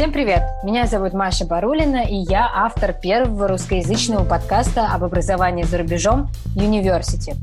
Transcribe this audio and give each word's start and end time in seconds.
Всем 0.00 0.12
привет! 0.12 0.44
Меня 0.62 0.86
зовут 0.86 1.12
Маша 1.12 1.44
Барулина, 1.44 2.04
и 2.04 2.14
я 2.14 2.50
автор 2.54 2.94
первого 2.94 3.48
русскоязычного 3.48 4.24
подкаста 4.24 4.86
об 4.86 5.04
образовании 5.04 5.62
за 5.62 5.76
рубежом 5.76 6.30
University. 6.56 7.36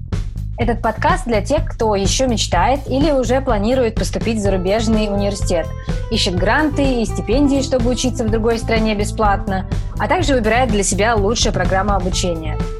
Этот 0.58 0.82
подкаст 0.82 1.26
для 1.26 1.44
тех, 1.44 1.66
кто 1.66 1.94
еще 1.94 2.26
мечтает 2.26 2.80
или 2.88 3.12
уже 3.12 3.42
планирует 3.42 3.94
поступить 3.94 4.38
в 4.38 4.42
зарубежный 4.42 5.08
университет, 5.08 5.68
ищет 6.10 6.34
гранты 6.34 7.04
и 7.04 7.06
стипендии, 7.06 7.62
чтобы 7.62 7.92
учиться 7.92 8.24
в 8.24 8.32
другой 8.32 8.58
стране 8.58 8.96
бесплатно, 8.96 9.70
а 10.00 10.08
также 10.08 10.34
выбирает 10.34 10.72
для 10.72 10.82
себя 10.82 11.14
лучшую 11.14 11.54
программу 11.54 11.94
обучения– 11.94 12.58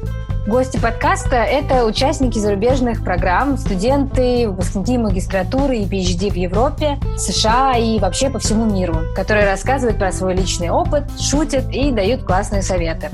Гости 0.48 0.78
подкаста– 0.78 1.36
это 1.36 1.84
участники 1.84 2.38
зарубежных 2.38 3.04
программ, 3.04 3.58
студенты, 3.58 4.48
выпускники 4.48 4.96
магистратуры 4.96 5.76
и 5.76 5.84
PhD 5.84 6.30
в 6.30 6.36
Европе, 6.36 6.98
США 7.18 7.76
и 7.76 7.98
вообще 7.98 8.30
по 8.30 8.38
всему 8.38 8.64
миру, 8.64 8.96
которые 9.14 9.44
рассказывают 9.44 9.98
про 9.98 10.10
свой 10.10 10.34
личный 10.34 10.70
опыт, 10.70 11.04
шутят 11.20 11.68
и 11.70 11.92
дают 11.92 12.22
классные 12.22 12.62
советы. 12.62 13.10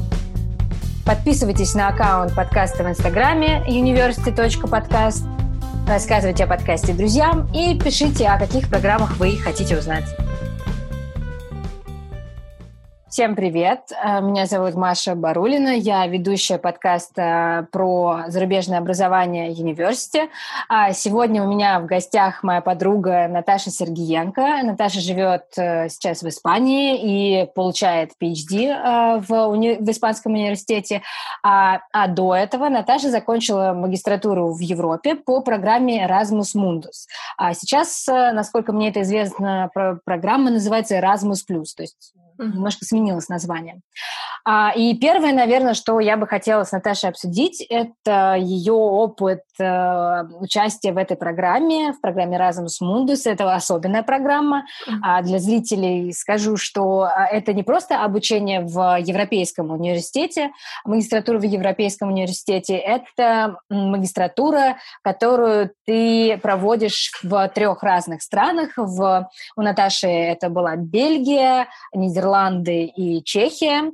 Подписывайтесь 1.04 1.74
на 1.74 1.88
аккаунт 1.88 2.32
подкаста 2.36 2.84
в 2.84 2.88
Инстаграме 2.88 3.64
university.podcast, 3.66 5.24
рассказывайте 5.88 6.44
о 6.44 6.46
подкасте 6.46 6.92
друзьям 6.92 7.48
и 7.52 7.76
пишите, 7.76 8.28
о 8.28 8.38
каких 8.38 8.68
программах 8.68 9.16
вы 9.16 9.38
хотите 9.38 9.76
узнать. 9.76 10.04
Всем 13.14 13.36
привет! 13.36 13.92
Э, 13.92 14.20
меня 14.20 14.44
зовут 14.46 14.74
Маша 14.74 15.14
Барулина. 15.14 15.68
Я 15.68 16.04
ведущая 16.08 16.58
подкаста 16.58 17.68
про 17.70 18.24
зарубежное 18.26 18.78
образование 18.78 19.52
University. 19.52 20.28
А 20.68 20.92
сегодня 20.92 21.44
у 21.44 21.46
меня 21.46 21.78
в 21.78 21.86
гостях 21.86 22.42
моя 22.42 22.60
подруга 22.60 23.28
Наташа 23.28 23.70
Сергиенко. 23.70 24.64
Наташа 24.64 24.98
живет 24.98 25.44
э, 25.56 25.88
сейчас 25.90 26.24
в 26.24 26.28
Испании 26.28 27.44
и 27.44 27.46
получает 27.54 28.10
PhD 28.20 28.66
э, 28.66 29.20
в, 29.20 29.46
уни... 29.46 29.76
в 29.76 29.88
Испанском 29.88 30.32
университете. 30.32 31.02
А, 31.44 31.82
а 31.92 32.08
до 32.08 32.34
этого 32.34 32.68
Наташа 32.68 33.10
закончила 33.10 33.74
магистратуру 33.74 34.52
в 34.52 34.58
Европе 34.58 35.14
по 35.14 35.40
программе 35.40 36.04
Erasmus 36.04 36.56
Mundus. 36.56 37.06
А 37.36 37.54
сейчас, 37.54 38.08
насколько 38.08 38.72
мне 38.72 38.88
это 38.88 39.02
известно, 39.02 39.70
программа 40.04 40.50
называется 40.50 40.96
Erasmus+. 40.96 41.44
То 41.76 41.82
есть 41.84 42.12
немножко 42.38 42.84
сменилось 42.84 43.28
название. 43.28 43.80
А, 44.46 44.72
и 44.76 44.94
первое, 44.94 45.32
наверное, 45.32 45.72
что 45.72 46.00
я 46.00 46.18
бы 46.18 46.26
хотела 46.26 46.64
с 46.64 46.72
Наташей 46.72 47.08
обсудить, 47.08 47.62
это 47.62 48.34
ее 48.38 48.74
опыт 48.74 49.40
э, 49.58 50.22
участия 50.38 50.92
в 50.92 50.98
этой 50.98 51.16
программе, 51.16 51.92
в 51.94 52.00
программе 52.02 52.36
Erasmus 52.36 52.82
Mundus. 52.82 53.22
Это 53.24 53.54
особенная 53.54 54.02
программа. 54.02 54.66
А 55.02 55.22
для 55.22 55.38
зрителей 55.38 56.12
скажу, 56.12 56.58
что 56.58 57.02
а, 57.04 57.26
это 57.26 57.54
не 57.54 57.62
просто 57.62 58.04
обучение 58.04 58.60
в 58.60 58.98
Европейском 59.00 59.70
университете, 59.70 60.50
магистратура 60.84 61.38
в 61.38 61.44
Европейском 61.44 62.10
университете, 62.10 62.76
это 62.76 63.56
магистратура, 63.70 64.76
которую 65.02 65.70
ты 65.86 66.38
проводишь 66.42 67.12
в 67.22 67.48
трех 67.48 67.82
разных 67.82 68.20
странах. 68.20 68.72
В, 68.76 69.30
у 69.56 69.62
Наташи 69.62 70.06
это 70.06 70.50
была 70.50 70.76
Бельгия, 70.76 71.68
Нидерланды 71.94 72.84
и 72.84 73.24
Чехия. 73.24 73.90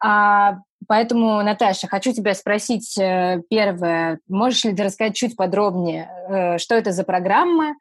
А, 0.00 0.58
поэтому, 0.86 1.42
Наташа, 1.42 1.86
хочу 1.86 2.12
тебя 2.12 2.34
спросить 2.34 2.96
э, 2.98 3.42
первое. 3.50 4.20
Можешь 4.28 4.64
ли 4.64 4.74
ты 4.74 4.84
рассказать 4.84 5.16
чуть 5.16 5.36
подробнее, 5.36 6.08
э, 6.28 6.58
что 6.58 6.74
это 6.74 6.92
за 6.92 7.04
программа, 7.04 7.74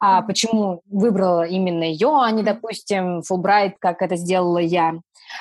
а 0.00 0.22
почему 0.22 0.82
выбрала 0.90 1.46
именно 1.46 1.84
ее, 1.84 2.10
а 2.20 2.30
не, 2.30 2.42
допустим, 2.42 3.22
Фулбрайт, 3.22 3.76
как 3.78 4.02
это 4.02 4.16
сделала 4.16 4.58
я? 4.58 4.94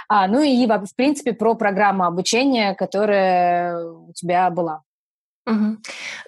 А, 0.07 0.27
ну 0.27 0.41
и, 0.41 0.65
в 0.65 0.95
принципе, 0.95 1.33
про 1.33 1.55
программу 1.55 2.05
обучения, 2.05 2.73
которая 2.73 3.83
у 3.85 4.13
тебя 4.13 4.49
была. 4.49 4.81
Угу. 5.45 5.77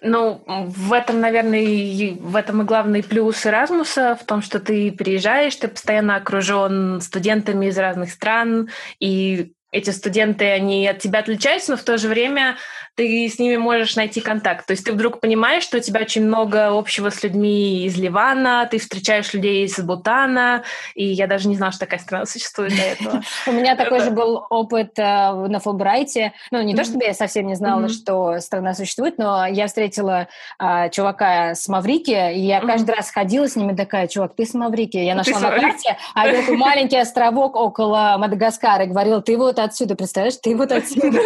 Ну, 0.01 0.43
в 0.45 0.91
этом, 0.91 1.21
наверное, 1.21 1.61
и, 1.61 2.15
в 2.19 2.35
этом 2.35 2.61
и 2.61 2.65
главный 2.65 3.01
плюс 3.01 3.45
Эразмуса, 3.45 4.15
в 4.15 4.25
том, 4.25 4.41
что 4.41 4.59
ты 4.59 4.91
приезжаешь, 4.91 5.55
ты 5.55 5.69
постоянно 5.69 6.17
окружен 6.17 6.99
студентами 6.99 7.67
из 7.67 7.77
разных 7.77 8.11
стран, 8.11 8.69
и 8.99 9.53
эти 9.71 9.89
студенты, 9.89 10.45
они 10.45 10.87
от 10.87 10.99
тебя 10.99 11.19
отличаются, 11.19 11.71
но 11.71 11.77
в 11.77 11.83
то 11.83 11.97
же 11.97 12.07
время 12.07 12.57
ты 12.95 13.27
с 13.27 13.39
ними 13.39 13.57
можешь 13.57 13.95
найти 13.95 14.21
контакт. 14.21 14.65
То 14.65 14.71
есть 14.71 14.85
ты 14.85 14.93
вдруг 14.93 15.19
понимаешь, 15.19 15.63
что 15.63 15.77
у 15.77 15.79
тебя 15.81 16.01
очень 16.01 16.25
много 16.25 16.77
общего 16.77 17.09
с 17.09 17.21
людьми 17.23 17.85
из 17.85 17.97
Ливана, 17.97 18.67
ты 18.69 18.79
встречаешь 18.79 19.33
людей 19.33 19.65
из 19.65 19.77
Бутана, 19.79 20.63
и 20.95 21.05
я 21.05 21.27
даже 21.27 21.47
не 21.49 21.55
знала, 21.55 21.71
что 21.71 21.81
такая 21.81 21.99
страна 21.99 22.25
существует 22.25 22.73
для 22.73 22.93
этого. 22.93 23.21
У 23.47 23.51
меня 23.51 23.75
такой 23.75 23.99
же 23.99 24.11
был 24.11 24.45
опыт 24.49 24.97
э, 24.97 25.01
на 25.01 25.59
Фулбрайте. 25.59 26.33
Ну, 26.51 26.61
не 26.61 26.75
то, 26.75 26.83
чтобы 26.83 27.03
я 27.03 27.13
совсем 27.13 27.47
не 27.47 27.55
знала, 27.55 27.89
что 27.89 28.39
страна 28.39 28.73
существует, 28.73 29.17
но 29.17 29.45
я 29.45 29.67
встретила 29.67 30.27
а, 30.57 30.89
чувака 30.89 31.53
с 31.55 31.67
Маврики, 31.67 32.33
и 32.33 32.39
я 32.39 32.61
каждый 32.61 32.95
раз 32.95 33.11
ходила 33.11 33.47
с 33.47 33.55
ними 33.55 33.75
такая, 33.75 34.07
чувак, 34.07 34.35
ты 34.35 34.45
с 34.45 34.53
Маврики. 34.53 34.97
Я 34.97 35.15
нашла 35.15 35.39
на 35.39 35.59
карте, 35.59 35.97
а 36.13 36.27
это 36.27 36.53
маленький 36.53 36.97
островок 36.97 37.55
около 37.55 38.15
Мадагаскара, 38.17 38.85
и 38.85 38.87
говорила, 38.87 39.21
ты 39.21 39.37
вот 39.37 39.59
отсюда, 39.59 39.95
представляешь, 39.95 40.37
ты 40.41 40.55
вот 40.55 40.71
отсюда. 40.71 41.19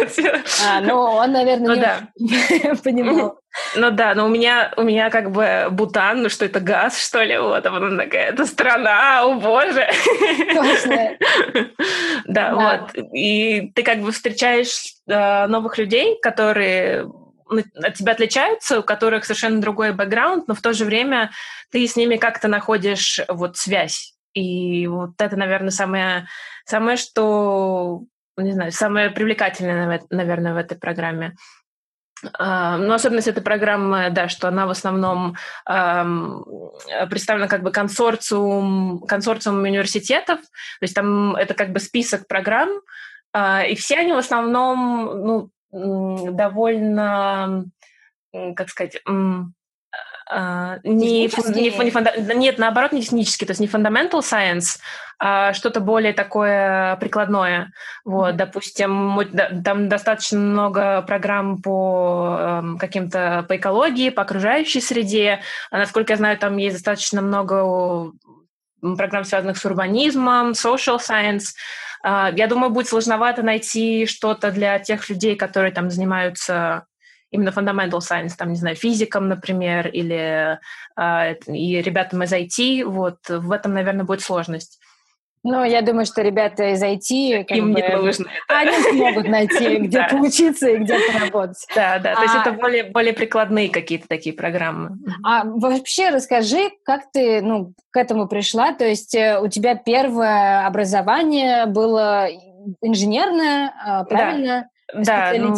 Ну, 0.82 0.94
он, 0.98 1.32
наверное, 1.32 1.59
ну, 1.66 1.74
не 1.74 1.80
да. 1.80 2.74
понимал. 2.84 3.40
Ну 3.76 3.90
да, 3.90 4.14
но 4.14 4.26
у 4.26 4.28
меня, 4.28 4.72
у 4.76 4.82
меня 4.82 5.10
как 5.10 5.32
бы 5.32 5.68
Бутан, 5.70 6.22
ну 6.22 6.28
что 6.28 6.44
это 6.44 6.60
газ, 6.60 7.00
что 7.00 7.22
ли, 7.22 7.36
вот, 7.38 7.66
а 7.66 7.70
потом 7.70 7.98
такая, 7.98 8.30
это 8.30 8.46
страна, 8.46 9.22
о 9.22 9.34
боже. 9.34 9.88
Точно. 10.54 11.16
Да, 12.26 12.54
вот. 12.54 13.04
И 13.12 13.72
ты 13.74 13.82
как 13.82 14.00
бы 14.00 14.12
встречаешь 14.12 14.94
э, 15.08 15.46
новых 15.46 15.78
людей, 15.78 16.18
которые 16.20 17.10
от 17.82 17.94
тебя 17.94 18.12
отличаются, 18.12 18.78
у 18.78 18.82
которых 18.82 19.24
совершенно 19.24 19.60
другой 19.60 19.92
бэкграунд, 19.92 20.46
но 20.46 20.54
в 20.54 20.60
то 20.60 20.72
же 20.72 20.84
время 20.84 21.30
ты 21.70 21.86
с 21.86 21.96
ними 21.96 22.16
как-то 22.16 22.46
находишь 22.46 23.20
вот 23.28 23.56
связь. 23.56 24.14
И 24.34 24.86
вот 24.86 25.12
это, 25.18 25.36
наверное, 25.36 25.70
самое, 25.70 26.28
самое, 26.64 26.96
что, 26.96 28.02
не 28.40 28.52
знаю, 28.52 28.72
самое 28.72 29.10
привлекательное, 29.10 30.00
наверное, 30.10 30.54
в 30.54 30.56
этой 30.56 30.78
программе. 30.78 31.34
Uh, 32.38 32.76
ну, 32.76 32.92
особенность 32.92 33.28
этой 33.28 33.42
программы, 33.42 34.10
да, 34.10 34.28
что 34.28 34.48
она 34.48 34.66
в 34.66 34.70
основном 34.70 35.36
uh, 35.66 37.08
представлена 37.08 37.48
как 37.48 37.62
бы 37.62 37.70
консорциум, 37.70 39.00
консорциум 39.08 39.62
университетов, 39.62 40.38
то 40.40 40.82
есть 40.82 40.94
там 40.94 41.34
это 41.34 41.54
как 41.54 41.72
бы 41.72 41.80
список 41.80 42.28
программ, 42.28 42.68
uh, 43.34 43.66
и 43.66 43.74
все 43.74 43.96
они 43.96 44.12
в 44.12 44.18
основном, 44.18 45.50
ну, 45.72 46.32
довольно, 46.32 47.64
как 48.32 48.68
сказать, 48.68 49.00
Uh, 50.32 50.78
не, 50.84 51.26
не, 51.26 51.70
не 51.82 51.90
фунда... 51.90 52.12
Нет, 52.34 52.58
наоборот, 52.58 52.92
не 52.92 53.02
технический, 53.02 53.46
то 53.46 53.50
есть 53.50 53.60
не 53.60 53.66
fundamental 53.66 54.20
science, 54.20 54.78
а 55.18 55.52
что-то 55.52 55.80
более 55.80 56.12
такое 56.12 56.96
прикладное. 56.96 57.72
Вот, 58.04 58.34
mm-hmm. 58.34 58.36
допустим, 58.36 59.20
там 59.64 59.88
достаточно 59.88 60.38
много 60.38 61.02
программ 61.02 61.60
по 61.60 62.36
э, 62.38 62.62
каким-то 62.78 63.44
по 63.48 63.56
экологии, 63.56 64.10
по 64.10 64.22
окружающей 64.22 64.80
среде. 64.80 65.40
А, 65.70 65.78
насколько 65.78 66.12
я 66.12 66.16
знаю, 66.16 66.38
там 66.38 66.56
есть 66.58 66.76
достаточно 66.76 67.22
много 67.22 68.12
программ, 68.80 69.24
связанных 69.24 69.58
с 69.58 69.64
урбанизмом, 69.64 70.52
social 70.52 70.98
science. 70.98 71.54
Uh, 72.02 72.32
я 72.34 72.46
думаю, 72.46 72.70
будет 72.70 72.88
сложновато 72.88 73.42
найти 73.42 74.06
что-то 74.06 74.50
для 74.52 74.78
тех 74.78 75.10
людей, 75.10 75.36
которые 75.36 75.70
там 75.70 75.90
занимаются 75.90 76.86
именно 77.30 77.50
fundamental 77.50 78.00
science, 78.00 78.32
там, 78.36 78.50
не 78.50 78.56
знаю, 78.56 78.76
физикам, 78.76 79.28
например, 79.28 79.88
или 79.88 80.58
э, 80.96 81.34
и 81.46 81.80
ребятам 81.82 82.22
из 82.22 82.32
IT, 82.32 82.84
вот 82.84 83.18
в 83.28 83.52
этом, 83.52 83.74
наверное, 83.74 84.04
будет 84.04 84.20
сложность. 84.20 84.80
Ну, 85.42 85.64
я 85.64 85.80
думаю, 85.80 86.04
что 86.04 86.20
ребята 86.20 86.74
из 86.74 86.82
IT... 86.82 87.44
Как 87.44 87.56
Им 87.56 87.72
бы, 87.72 87.80
не 87.80 87.96
нужно. 87.96 88.26
Они 88.46 88.72
смогут 88.90 89.26
найти, 89.26 89.76
где 89.78 90.06
поучиться 90.10 90.68
и 90.68 90.76
где 90.76 90.98
поработать. 90.98 91.66
Да, 91.74 91.98
да, 91.98 92.14
то 92.14 92.22
есть 92.22 92.34
а 92.34 92.40
это 92.42 92.52
более, 92.52 92.84
более 92.84 93.14
прикладные 93.14 93.70
какие-то 93.70 94.06
такие 94.06 94.34
программы. 94.34 94.98
А 95.24 95.44
вообще 95.44 96.10
расскажи, 96.10 96.70
как 96.84 97.10
ты 97.10 97.40
ну, 97.40 97.72
к 97.90 97.96
этому 97.96 98.28
пришла? 98.28 98.74
То 98.74 98.86
есть 98.86 99.14
э, 99.14 99.40
у 99.40 99.48
тебя 99.48 99.76
первое 99.76 100.66
образование 100.66 101.64
было 101.64 102.28
инженерное, 102.82 103.72
а, 103.82 104.04
правильно? 104.04 104.68
Да, 104.92 105.32
ну, 105.38 105.54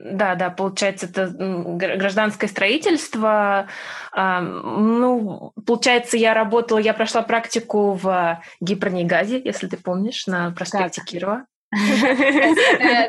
да, 0.00 0.36
да, 0.36 0.50
получается, 0.50 1.06
это 1.06 1.26
гражданское 1.28 2.46
строительство. 2.46 3.66
Ну, 4.14 5.52
получается, 5.66 6.16
я 6.16 6.34
работала, 6.34 6.78
я 6.78 6.94
прошла 6.94 7.22
практику 7.22 7.94
в 7.94 8.40
Гипронегазе, 8.60 9.40
если 9.44 9.66
ты 9.66 9.76
помнишь, 9.76 10.26
на 10.26 10.52
проспекте 10.52 11.00
как? 11.00 11.10
Кирова. 11.10 11.46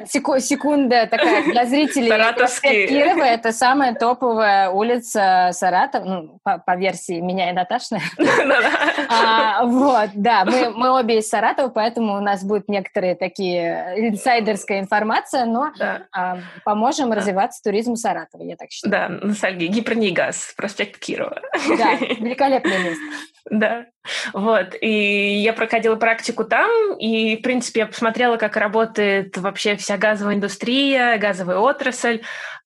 Секунда 0.06 1.08
такая 1.08 1.44
для 1.44 1.66
зрителей. 1.66 2.10
Саратовский. 2.10 2.88
Кирова– 2.88 3.24
это 3.26 3.54
самая 3.54 3.96
топовая 3.96 4.70
улица 4.70 5.52
Саратов, 5.54 6.04
ну, 6.04 6.40
по, 6.44 6.58
по 6.58 6.76
версии 6.76 7.22
меня 7.22 7.52
и 7.52 7.54
Наташны. 7.54 8.02
а, 9.10 9.64
вот, 9.66 10.10
да, 10.14 10.44
мы, 10.44 10.72
мы 10.72 10.92
обе 11.00 11.20
из 11.20 11.30
Саратова, 11.30 11.70
поэтому 11.70 12.18
у 12.18 12.22
нас 12.22 12.44
будет 12.44 12.68
некоторые 12.68 13.16
такие 13.16 13.94
инсайдерская 13.96 14.82
информация, 14.82 15.46
но 15.46 15.72
да. 15.78 16.08
а, 16.12 16.40
поможем 16.66 17.14
развиваться 17.14 17.64
туризму 17.64 17.96
Саратова, 17.96 18.44
я 18.44 18.58
так 18.58 18.72
считаю. 18.72 18.92
Да, 18.92 19.28
ностальгия, 19.28 19.70
гипернигаз, 19.70 20.54
проспект 20.58 21.00
Кирова. 21.00 21.40
Да, 21.78 21.94
великолепное 21.94 22.80
место. 22.80 23.04
Да, 23.50 23.86
вот, 24.34 24.76
и 24.80 25.40
я 25.42 25.54
проходила 25.54 25.96
практику 25.96 26.44
там, 26.44 26.70
и, 26.98 27.38
в 27.38 27.42
принципе, 27.42 27.82
я 27.82 27.88
посмотрела, 27.88 28.38
как 28.38 28.49
работает 28.58 29.38
вообще 29.38 29.76
вся 29.76 29.98
газовая 29.98 30.36
индустрия, 30.36 31.18
газовая 31.18 31.58
отрасль, 31.58 32.22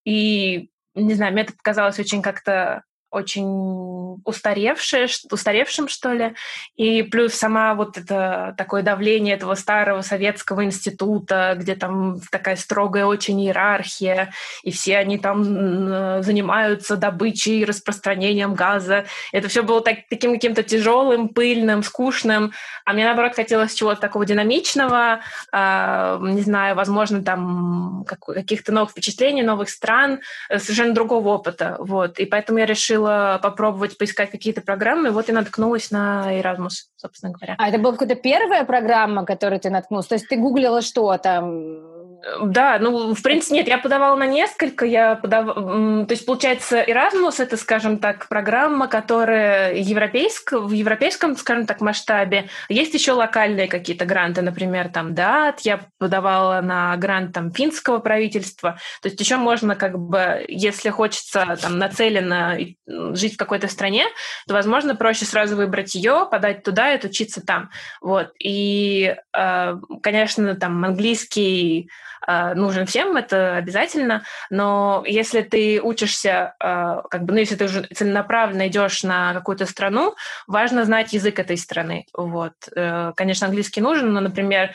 и, 0.05 0.69
не 0.95 1.13
знаю, 1.13 1.33
мне 1.33 1.43
это 1.43 1.53
показалось 1.53 1.99
очень 1.99 2.21
как-то 2.21 2.83
очень 3.13 4.21
устаревшее, 4.25 5.07
устаревшим, 5.31 5.87
что 5.87 6.13
ли. 6.13 6.33
И 6.75 7.03
плюс 7.03 7.33
сама 7.33 7.75
вот 7.75 7.97
это 7.97 8.55
такое 8.57 8.81
давление 8.81 9.35
этого 9.35 9.55
старого 9.55 10.01
советского 10.01 10.63
института, 10.65 11.55
где 11.57 11.75
там 11.75 12.19
такая 12.31 12.55
строгая 12.55 13.05
очень 13.05 13.39
иерархия, 13.41 14.33
и 14.63 14.71
все 14.71 14.97
они 14.97 15.17
там 15.17 16.23
занимаются 16.23 16.97
добычей 16.97 17.59
и 17.61 17.65
распространением 17.65 18.55
газа. 18.55 19.05
Это 19.31 19.47
все 19.47 19.61
было 19.61 19.81
так, 19.81 19.99
таким 20.09 20.33
каким-то 20.33 20.63
тяжелым, 20.63 21.29
пыльным, 21.29 21.83
скучным. 21.83 22.51
А 22.85 22.93
мне, 22.93 23.05
наоборот, 23.05 23.35
хотелось 23.35 23.73
чего-то 23.73 24.01
такого 24.01 24.25
динамичного, 24.25 25.19
э, 25.51 26.17
не 26.21 26.41
знаю, 26.41 26.75
возможно, 26.75 27.23
там 27.23 28.03
как, 28.07 28.19
каких-то 28.25 28.71
новых 28.71 28.91
впечатлений, 28.91 29.43
новых 29.43 29.69
стран, 29.69 30.19
э, 30.49 30.59
совершенно 30.59 30.93
другого 30.93 31.29
опыта. 31.29 31.77
Вот. 31.79 32.19
И 32.19 32.25
поэтому 32.25 32.59
я 32.59 32.65
решила 32.65 33.02
решила 33.03 33.39
попробовать 33.41 33.97
поискать 33.97 34.31
какие-то 34.31 34.61
программы, 34.61 35.11
вот 35.11 35.29
и 35.29 35.31
наткнулась 35.31 35.91
на 35.91 36.39
Erasmus, 36.39 36.89
собственно 36.95 37.31
говоря. 37.31 37.55
А 37.57 37.69
это 37.69 37.77
была 37.77 37.93
какая-то 37.93 38.15
первая 38.15 38.63
программа, 38.65 39.25
которой 39.25 39.59
ты 39.59 39.69
наткнулась? 39.69 40.07
То 40.07 40.15
есть 40.15 40.27
ты 40.27 40.37
гуглила 40.37 40.81
что 40.81 41.17
там? 41.17 41.92
Да, 42.41 42.77
ну, 42.79 43.13
в 43.13 43.21
принципе, 43.21 43.55
нет, 43.55 43.67
я 43.67 43.77
подавала 43.77 44.15
на 44.15 44.25
несколько, 44.25 44.85
я 44.85 45.15
подавала, 45.15 46.05
то 46.05 46.13
есть, 46.13 46.25
получается, 46.25 46.81
Erasmus— 46.81 47.35
это, 47.39 47.57
скажем 47.57 47.97
так, 47.97 48.29
программа, 48.29 48.87
которая 48.87 49.75
европейск, 49.75 50.53
в 50.53 50.71
европейском, 50.71 51.35
скажем 51.35 51.65
так, 51.65 51.81
масштабе. 51.81 52.47
Есть 52.69 52.93
еще 52.93 53.11
локальные 53.11 53.67
какие-то 53.67 54.05
гранты, 54.05 54.41
например, 54.41 54.87
там, 54.87 55.13
да, 55.13 55.53
я 55.63 55.81
подавала 55.97 56.61
на 56.61 56.95
грант 56.95 57.33
там 57.33 57.51
финского 57.51 57.99
правительства, 57.99 58.79
то 59.01 59.09
есть 59.09 59.19
еще 59.19 59.35
можно 59.35 59.75
как 59.75 59.99
бы, 59.99 60.45
если 60.47 60.91
хочется 60.91 61.57
там 61.61 61.77
нацеленно 61.77 62.57
жить 62.87 63.33
в 63.33 63.37
какой-то 63.37 63.67
стране, 63.67 64.05
то, 64.47 64.53
возможно, 64.53 64.95
проще 64.95 65.25
сразу 65.25 65.57
выбрать 65.57 65.93
ее, 65.93 66.25
подать 66.31 66.63
туда 66.63 66.93
и 66.93 66.95
отучиться 66.95 67.45
там, 67.45 67.69
вот. 67.99 68.31
И, 68.39 69.13
э, 69.37 69.75
конечно, 70.01 70.55
там 70.55 70.85
английский 70.85 71.89
Э, 71.89 71.89
нужен 72.27 72.85
всем, 72.85 73.15
это 73.17 73.55
обязательно, 73.55 74.23
но 74.49 75.03
если 75.05 75.41
ты 75.41 75.81
учишься, 75.81 76.55
э, 76.59 77.01
как 77.09 77.23
бы, 77.23 77.33
ну, 77.33 77.39
если 77.39 77.55
ты 77.55 77.65
уже 77.65 77.83
целенаправленно 77.93 78.67
идешь 78.67 79.03
на 79.03 79.33
какую-то 79.33 79.65
страну, 79.65 80.15
важно 80.47 80.85
знать 80.85 81.13
язык 81.13 81.39
этой 81.39 81.57
страны. 81.57 82.05
Вот. 82.15 82.53
Э, 82.75 83.11
конечно, 83.15 83.47
английский 83.47 83.81
нужен, 83.81 84.13
но, 84.13 84.19
например, 84.19 84.71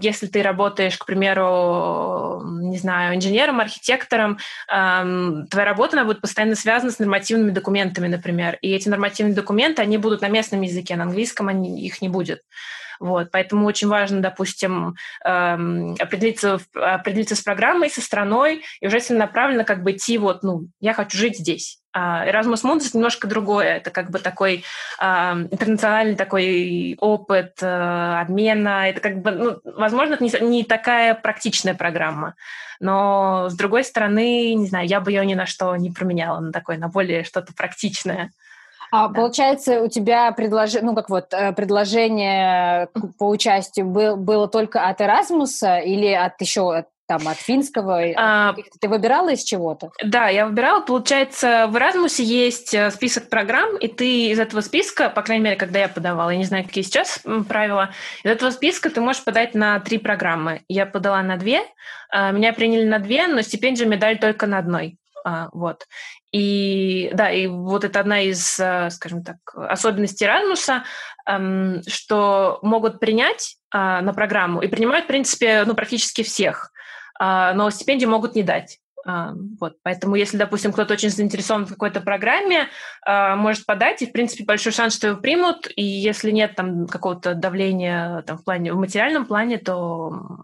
если 0.00 0.26
ты 0.26 0.42
работаешь, 0.42 0.98
к 0.98 1.06
примеру, 1.06 2.42
не 2.44 2.78
знаю, 2.78 3.14
инженером, 3.14 3.60
архитектором, 3.60 4.38
твоя 4.66 5.64
работа 5.64 5.96
она 5.96 6.04
будет 6.04 6.20
постоянно 6.20 6.54
связана 6.54 6.90
с 6.90 6.98
нормативными 6.98 7.50
документами, 7.50 8.08
например, 8.08 8.58
и 8.60 8.72
эти 8.72 8.88
нормативные 8.88 9.34
документы, 9.34 9.82
они 9.82 9.98
будут 9.98 10.20
на 10.22 10.28
местном 10.28 10.62
языке, 10.62 10.96
на 10.96 11.04
английском 11.04 11.48
они, 11.48 11.80
их 11.86 12.02
не 12.02 12.08
будет. 12.08 12.42
Вот, 13.00 13.30
поэтому 13.30 13.66
очень 13.66 13.88
важно, 13.88 14.20
допустим, 14.20 14.96
эм, 15.24 15.94
определиться, 15.98 16.58
определиться 16.74 17.36
с 17.36 17.40
программой, 17.40 17.90
со 17.90 18.00
страной, 18.00 18.62
и 18.80 18.86
уже 18.86 19.00
целенаправленно 19.00 19.64
как 19.64 19.82
бы 19.82 19.92
идти 19.92 20.18
вот, 20.18 20.42
ну, 20.42 20.68
я 20.80 20.92
хочу 20.92 21.16
жить 21.16 21.38
здесь. 21.38 21.78
А 21.96 22.26
Erasmus 22.26 22.64
Mundus 22.64 22.90
немножко 22.92 23.28
другое. 23.28 23.76
Это 23.76 23.90
как 23.90 24.10
бы 24.10 24.18
такой 24.18 24.64
э, 25.00 25.04
интернациональный 25.04 26.16
такой 26.16 26.96
опыт 26.98 27.62
э, 27.62 28.20
обмена. 28.20 28.88
Это 28.88 29.00
как 29.00 29.22
бы, 29.22 29.30
ну, 29.30 29.60
возможно, 29.64 30.14
это 30.14 30.24
не, 30.24 30.32
не 30.40 30.64
такая 30.64 31.14
практичная 31.14 31.74
программа. 31.74 32.34
Но, 32.80 33.48
с 33.48 33.54
другой 33.54 33.84
стороны, 33.84 34.54
не 34.54 34.66
знаю, 34.66 34.88
я 34.88 35.00
бы 35.00 35.12
ее 35.12 35.24
ни 35.24 35.34
на 35.34 35.46
что 35.46 35.76
не 35.76 35.90
променяла 35.92 36.40
на 36.40 36.50
такое, 36.50 36.78
на 36.78 36.88
более 36.88 37.22
что-то 37.22 37.54
практичное. 37.54 38.32
А 38.94 39.08
да. 39.08 39.14
получается, 39.14 39.80
у 39.82 39.88
тебя 39.88 40.30
предложение, 40.30 40.86
ну 40.86 40.94
как 40.94 41.10
вот 41.10 41.32
э, 41.32 41.52
предложение 41.52 42.88
по 43.18 43.28
участию 43.28 43.86
был, 43.86 44.16
было 44.16 44.46
только 44.46 44.86
от 44.86 45.00
Erasmus 45.00 45.82
или 45.84 46.12
от 46.12 46.40
еще 46.40 46.84
там 47.08 47.26
от 47.26 47.36
финского? 47.36 48.00
А, 48.16 48.54
ты 48.80 48.88
выбирала 48.88 49.32
из 49.32 49.42
чего-то? 49.42 49.90
Да, 50.00 50.28
я 50.28 50.46
выбирала. 50.46 50.80
Получается, 50.80 51.66
в 51.68 51.74
Erasmus 51.74 52.22
есть 52.22 52.72
э, 52.72 52.92
список 52.92 53.28
программ, 53.28 53.76
и 53.78 53.88
ты 53.88 54.28
из 54.28 54.38
этого 54.38 54.60
списка, 54.60 55.10
по 55.10 55.22
крайней 55.22 55.42
мере, 55.44 55.56
когда 55.56 55.80
я 55.80 55.88
подавала, 55.88 56.30
я 56.30 56.38
не 56.38 56.44
знаю, 56.44 56.62
какие 56.62 56.84
сейчас 56.84 57.20
правила, 57.48 57.90
из 58.22 58.30
этого 58.30 58.50
списка 58.50 58.90
ты 58.90 59.00
можешь 59.00 59.24
подать 59.24 59.56
на 59.56 59.80
три 59.80 59.98
программы. 59.98 60.62
Я 60.68 60.86
подала 60.86 61.20
на 61.24 61.36
две, 61.36 61.62
а, 62.10 62.30
меня 62.30 62.52
приняли 62.52 62.84
на 62.84 63.00
две, 63.00 63.26
но 63.26 63.42
стипендию 63.42 63.88
мне 63.88 63.96
дали 63.96 64.14
только 64.14 64.46
на 64.46 64.58
одной. 64.58 64.98
А, 65.24 65.48
вот. 65.52 65.86
И 66.32 67.10
да, 67.14 67.30
и 67.30 67.46
вот 67.46 67.82
это 67.84 67.98
одна 67.98 68.20
из, 68.20 68.60
э, 68.60 68.90
скажем 68.90 69.24
так, 69.24 69.36
особенностей 69.54 70.26
Erasmus, 70.26 70.82
эм, 71.26 71.82
что 71.86 72.58
могут 72.62 73.00
принять 73.00 73.56
а, 73.70 74.02
на 74.02 74.12
программу 74.12 74.60
и 74.60 74.68
принимают, 74.68 75.06
в 75.06 75.08
принципе, 75.08 75.64
ну, 75.64 75.74
практически 75.74 76.22
всех, 76.22 76.70
а, 77.18 77.54
но 77.54 77.70
стипендию 77.70 78.10
могут 78.10 78.34
не 78.34 78.42
дать. 78.42 78.78
А, 79.06 79.32
вот, 79.60 79.76
поэтому, 79.82 80.14
если, 80.14 80.36
допустим, 80.36 80.72
кто-то 80.72 80.94
очень 80.94 81.10
заинтересован 81.10 81.66
в 81.66 81.70
какой-то 81.70 82.00
программе, 82.00 82.68
а, 83.04 83.36
может 83.36 83.66
подать, 83.66 84.02
и, 84.02 84.06
в 84.06 84.12
принципе, 84.12 84.44
большой 84.44 84.72
шанс, 84.72 84.94
что 84.94 85.08
его 85.08 85.20
примут, 85.20 85.68
и 85.76 85.84
если 85.84 86.30
нет 86.30 86.54
там 86.54 86.86
какого-то 86.86 87.34
давления 87.34 88.22
там, 88.22 88.38
в, 88.38 88.44
плане, 88.44 88.72
в 88.72 88.76
материальном 88.76 89.26
плане, 89.26 89.58
то 89.58 90.42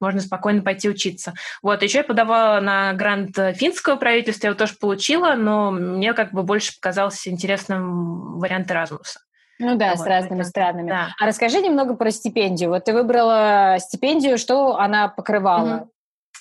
можно 0.00 0.20
спокойно 0.20 0.62
пойти 0.62 0.88
учиться. 0.88 1.34
Вот, 1.62 1.82
еще 1.82 1.98
я 1.98 2.04
подавала 2.04 2.60
на 2.60 2.92
грант 2.94 3.36
финского 3.56 3.96
правительства, 3.96 4.46
я 4.46 4.50
его 4.50 4.58
тоже 4.58 4.74
получила, 4.80 5.34
но 5.34 5.70
мне 5.70 6.12
как 6.14 6.32
бы 6.32 6.42
больше 6.42 6.74
показался 6.76 7.30
интересным 7.30 8.38
вариант 8.38 8.70
Erasmus. 8.70 9.18
Ну 9.58 9.76
да, 9.76 9.90
вот, 9.90 9.98
с 9.98 10.06
разными 10.06 10.40
это, 10.40 10.48
странами. 10.48 10.88
Да. 10.88 11.08
А 11.18 11.26
расскажи 11.26 11.60
немного 11.60 11.94
про 11.94 12.12
стипендию. 12.12 12.70
Вот 12.70 12.84
ты 12.84 12.92
выбрала 12.92 13.76
стипендию, 13.80 14.38
что 14.38 14.76
она 14.76 15.08
покрывала? 15.08 15.76
Угу. 15.76 15.90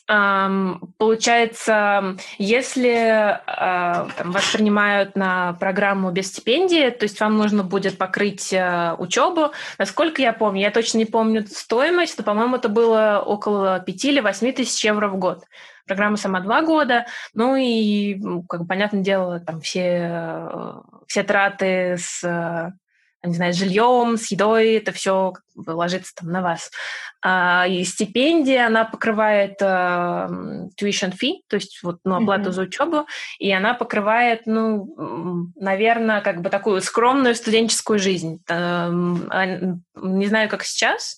Получается, 0.08 2.16
если 2.38 3.42
а, 3.46 4.08
там, 4.18 4.32
вас 4.32 4.54
принимают 4.54 5.18
на 5.18 5.54
программу 5.60 6.12
без 6.12 6.28
стипендии, 6.28 6.90
то 6.92 7.04
есть 7.04 7.20
вам 7.20 7.38
нужно 7.38 7.64
будет 7.64 7.98
покрыть 7.98 8.54
э, 8.54 8.96
учебу. 8.98 9.52
Насколько 9.78 10.22
я 10.22 10.32
помню, 10.32 10.62
я 10.62 10.72
точно 10.72 11.00
не 11.00 11.06
помню 11.06 11.46
стоимость, 11.46 12.18
но, 12.18 12.24
по-моему, 12.24 12.56
это 12.56 12.70
было 12.70 13.22
около 13.26 13.82
5 13.82 14.06
или 14.06 14.22
8 14.22 14.54
тысяч 14.54 14.86
евро 14.86 15.10
в 15.10 15.18
год. 15.18 15.44
Программа 15.86 16.16
сама 16.16 16.40
два 16.40 16.62
года, 16.62 17.06
ну 17.34 17.58
и, 17.58 18.18
как 18.48 18.62
бы, 18.62 18.68
понятное 18.68 19.04
дело, 19.04 19.42
там 19.42 19.60
все, 19.60 20.10
э, 20.10 20.74
все 21.08 21.24
траты 21.24 21.98
с 21.98 22.24
э, 22.24 22.72
не 23.24 23.34
знаю, 23.34 23.54
с 23.54 23.58
жильем, 23.58 24.18
с 24.18 24.32
едой, 24.32 24.74
это 24.74 24.92
все 24.92 25.34
ложится 25.56 26.14
там 26.16 26.30
на 26.30 26.42
вас. 26.42 26.70
А, 27.22 27.66
и 27.68 27.84
стипендия, 27.84 28.68
она 28.68 28.86
покрывает 28.86 29.58
а, 29.62 30.30
tuition 30.80 31.14
fee, 31.14 31.42
то 31.48 31.56
есть 31.56 31.80
вот, 31.84 32.00
ну, 32.04 32.16
оплату 32.16 32.50
mm-hmm. 32.50 32.54
за 32.54 32.62
учебу, 32.62 33.08
и 33.40 33.52
она 33.52 33.74
покрывает, 33.74 34.44
ну, 34.46 35.52
наверное, 35.56 36.22
как 36.22 36.42
бы 36.42 36.50
такую 36.50 36.82
скромную 36.82 37.36
студенческую 37.36 38.00
жизнь. 38.00 38.42
А, 38.48 38.90
не 38.90 40.28
знаю, 40.28 40.50
как 40.50 40.64
сейчас, 40.64 41.18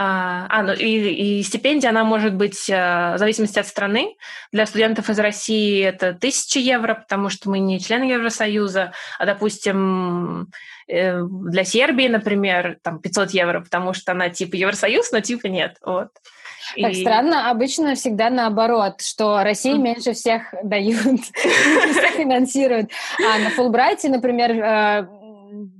а, 0.00 0.46
а, 0.48 0.62
ну 0.62 0.74
и, 0.74 1.40
и 1.40 1.42
стипендия, 1.42 1.90
она 1.90 2.04
может 2.04 2.32
быть 2.32 2.70
а, 2.70 3.16
в 3.16 3.18
зависимости 3.18 3.58
от 3.58 3.66
страны. 3.66 4.14
Для 4.52 4.64
студентов 4.64 5.10
из 5.10 5.18
России 5.18 5.82
это 5.82 6.10
1000 6.10 6.60
евро, 6.60 6.94
потому 6.94 7.30
что 7.30 7.50
мы 7.50 7.58
не 7.58 7.80
члены 7.80 8.04
Евросоюза, 8.04 8.92
а, 9.18 9.26
допустим, 9.26 10.52
э, 10.86 11.20
для 11.20 11.64
Сербии, 11.64 12.06
например, 12.06 12.78
там 12.80 13.00
500 13.00 13.30
евро, 13.32 13.60
потому 13.60 13.92
что 13.92 14.12
она 14.12 14.28
типа 14.28 14.54
Евросоюз, 14.54 15.10
но 15.10 15.18
типа 15.18 15.48
нет. 15.48 15.78
Вот. 15.84 16.10
Так 16.80 16.92
и... 16.92 17.00
странно, 17.00 17.50
обычно 17.50 17.94
всегда 17.96 18.30
наоборот, 18.30 19.00
что 19.00 19.42
России 19.42 19.74
mm. 19.74 19.82
меньше 19.82 20.12
всех 20.12 20.42
дают, 20.62 20.96
финансируют. 22.16 22.90
А 23.18 23.38
на 23.38 23.50
Фулбрайте, 23.50 24.08
например, 24.08 24.50
э, 24.52 25.08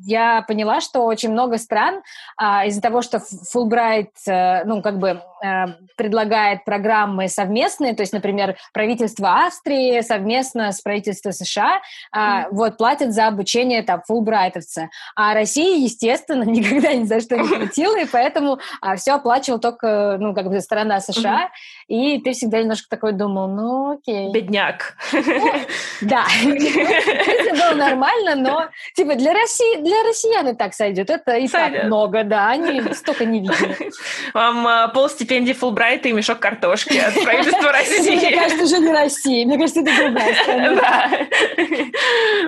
я 0.04 0.42
поняла, 0.42 0.80
что 0.80 1.04
очень 1.04 1.30
много 1.30 1.58
стран 1.58 2.02
а, 2.36 2.66
из-за 2.66 2.80
того, 2.80 3.02
что 3.02 3.18
Fulbright, 3.54 4.08
а, 4.28 4.64
ну, 4.64 4.82
как 4.82 4.98
бы 4.98 5.22
а, 5.42 5.68
предлагает 5.96 6.64
программы 6.64 7.28
совместные, 7.28 7.94
то 7.94 8.02
есть, 8.02 8.12
например, 8.12 8.56
правительство 8.72 9.46
Австрии 9.46 10.00
совместно 10.00 10.72
с 10.72 10.80
правительством 10.80 11.32
США 11.32 11.80
а, 12.12 12.42
mm. 12.42 12.48
вот 12.52 12.76
платят 12.76 13.12
за 13.12 13.26
обучение 13.28 13.82
там 13.82 14.02
фулбрайтовца, 14.06 14.90
а 15.14 15.34
Россия, 15.34 15.76
естественно, 15.76 16.42
никогда 16.44 16.94
ни 16.94 17.04
за 17.04 17.20
что 17.20 17.36
не 17.36 17.48
платила, 17.56 17.98
и 17.98 18.06
поэтому 18.06 18.58
а, 18.80 18.96
все 18.96 19.12
оплачивал 19.12 19.58
только, 19.58 20.16
ну, 20.18 20.34
как 20.34 20.48
бы 20.48 20.60
сторона 20.60 21.00
США, 21.00 21.44
mm-hmm. 21.44 21.94
и 21.94 22.20
ты 22.20 22.32
всегда 22.32 22.60
немножко 22.60 22.88
такой 22.88 23.12
думал, 23.12 23.48
ну, 23.48 23.92
окей. 23.92 24.32
Бедняк. 24.32 24.96
Ну, 25.12 25.52
да, 26.02 26.24
это 26.42 27.50
было 27.50 27.74
нормально, 27.74 28.34
но, 28.34 28.68
типа, 28.94 29.14
для 29.14 29.32
России, 29.32 29.57
для 29.80 30.02
россиян 30.02 30.48
и 30.48 30.54
так 30.54 30.74
сойдет, 30.74 31.10
это 31.10 31.36
и 31.36 31.48
так 31.48 31.84
много, 31.84 32.24
да, 32.24 32.50
они 32.50 32.82
столько 32.94 33.24
не 33.24 33.40
видели. 33.40 33.76
Вам 34.34 34.66
а, 34.66 34.88
пол 34.88 35.08
стипендии 35.08 35.52
Фулбрайта 35.52 36.08
и 36.08 36.12
мешок 36.12 36.38
картошки 36.38 36.96
от 36.96 37.14
правительства 37.24 37.72
России. 37.72 38.16
Мне 38.16 38.36
кажется, 38.36 38.64
уже 38.64 38.78
не 38.78 38.92
Россия, 38.92 39.46
мне 39.46 39.58
кажется, 39.58 39.80
это 39.80 39.96
другая 39.96 40.34
страна. 40.34 41.10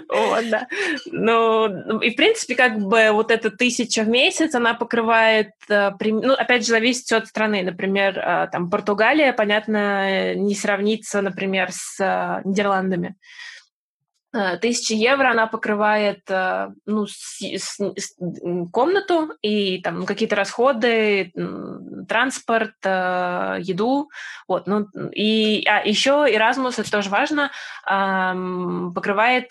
Вот, 0.09 0.49
да. 0.51 0.67
Ну, 1.07 2.01
и, 2.01 2.11
в 2.11 2.17
принципе, 2.17 2.55
как 2.55 2.79
бы 2.79 3.11
вот 3.13 3.31
эта 3.31 3.51
тысяча 3.51 4.03
в 4.03 4.09
месяц, 4.09 4.55
она 4.55 4.75
покрывает, 4.75 5.53
э, 5.69 5.91
ну, 6.01 6.33
опять 6.35 6.63
же, 6.65 6.71
зависит 6.71 7.11
от 7.13 7.27
страны. 7.27 7.63
Например, 7.63 8.19
э, 8.19 8.49
там, 8.51 8.71
Португалия, 8.71 9.33
понятно, 9.33 10.35
не 10.35 10.55
сравнится, 10.55 11.21
например, 11.21 11.71
с 11.73 12.01
э, 12.01 12.43
Нидерландами. 12.45 13.17
Э, 14.33 14.59
тысяча 14.59 14.95
евро 14.95 15.31
она 15.31 15.49
покрывает 15.49 16.23
э, 16.29 16.69
ну, 16.87 17.07
с, 17.07 17.41
с, 17.41 17.81
с, 17.81 18.17
комнату 18.71 19.35
и 19.43 19.81
там 19.83 20.07
какие-то 20.07 20.37
расходы, 20.37 21.33
транспорт, 22.09 22.77
э, 22.85 23.57
еду. 23.61 24.09
Вот, 24.47 24.69
ну, 24.69 24.87
и 25.13 25.65
а 25.67 25.83
еще 25.85 26.27
Erasmus, 26.29 26.81
это 26.81 26.91
тоже 26.91 27.11
важно, 27.11 27.51
покрывает 27.85 29.51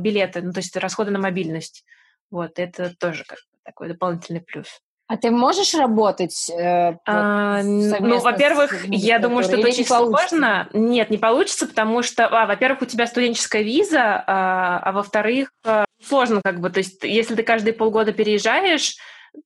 билеты, 0.00 0.42
ну, 0.42 0.52
то 0.52 0.60
есть 0.60 0.76
расходы 0.76 1.10
на 1.10 1.18
мобильность. 1.18 1.84
Вот, 2.30 2.58
это 2.58 2.94
тоже 2.96 3.24
как 3.24 3.38
такой 3.62 3.88
дополнительный 3.88 4.40
плюс. 4.40 4.80
А 5.06 5.18
ты 5.18 5.30
можешь 5.30 5.74
работать? 5.74 6.48
Э, 6.50 6.96
а, 7.06 7.62
ну, 7.62 8.20
во-первых, 8.20 8.86
я 8.86 9.18
думаю, 9.18 9.44
что 9.44 9.56
это 9.56 9.68
очень 9.68 9.84
сложно. 9.84 10.68
Нет, 10.72 11.10
не 11.10 11.18
получится, 11.18 11.66
потому 11.66 12.02
что, 12.02 12.26
а, 12.26 12.46
во-первых, 12.46 12.82
у 12.82 12.86
тебя 12.86 13.06
студенческая 13.06 13.62
виза, 13.62 14.24
а, 14.26 14.80
а 14.82 14.92
во-вторых, 14.92 15.50
а, 15.64 15.84
сложно 16.02 16.40
как 16.42 16.60
бы. 16.60 16.70
То 16.70 16.78
есть, 16.78 17.04
если 17.04 17.34
ты 17.34 17.42
каждые 17.42 17.74
полгода 17.74 18.12
переезжаешь, 18.12 18.96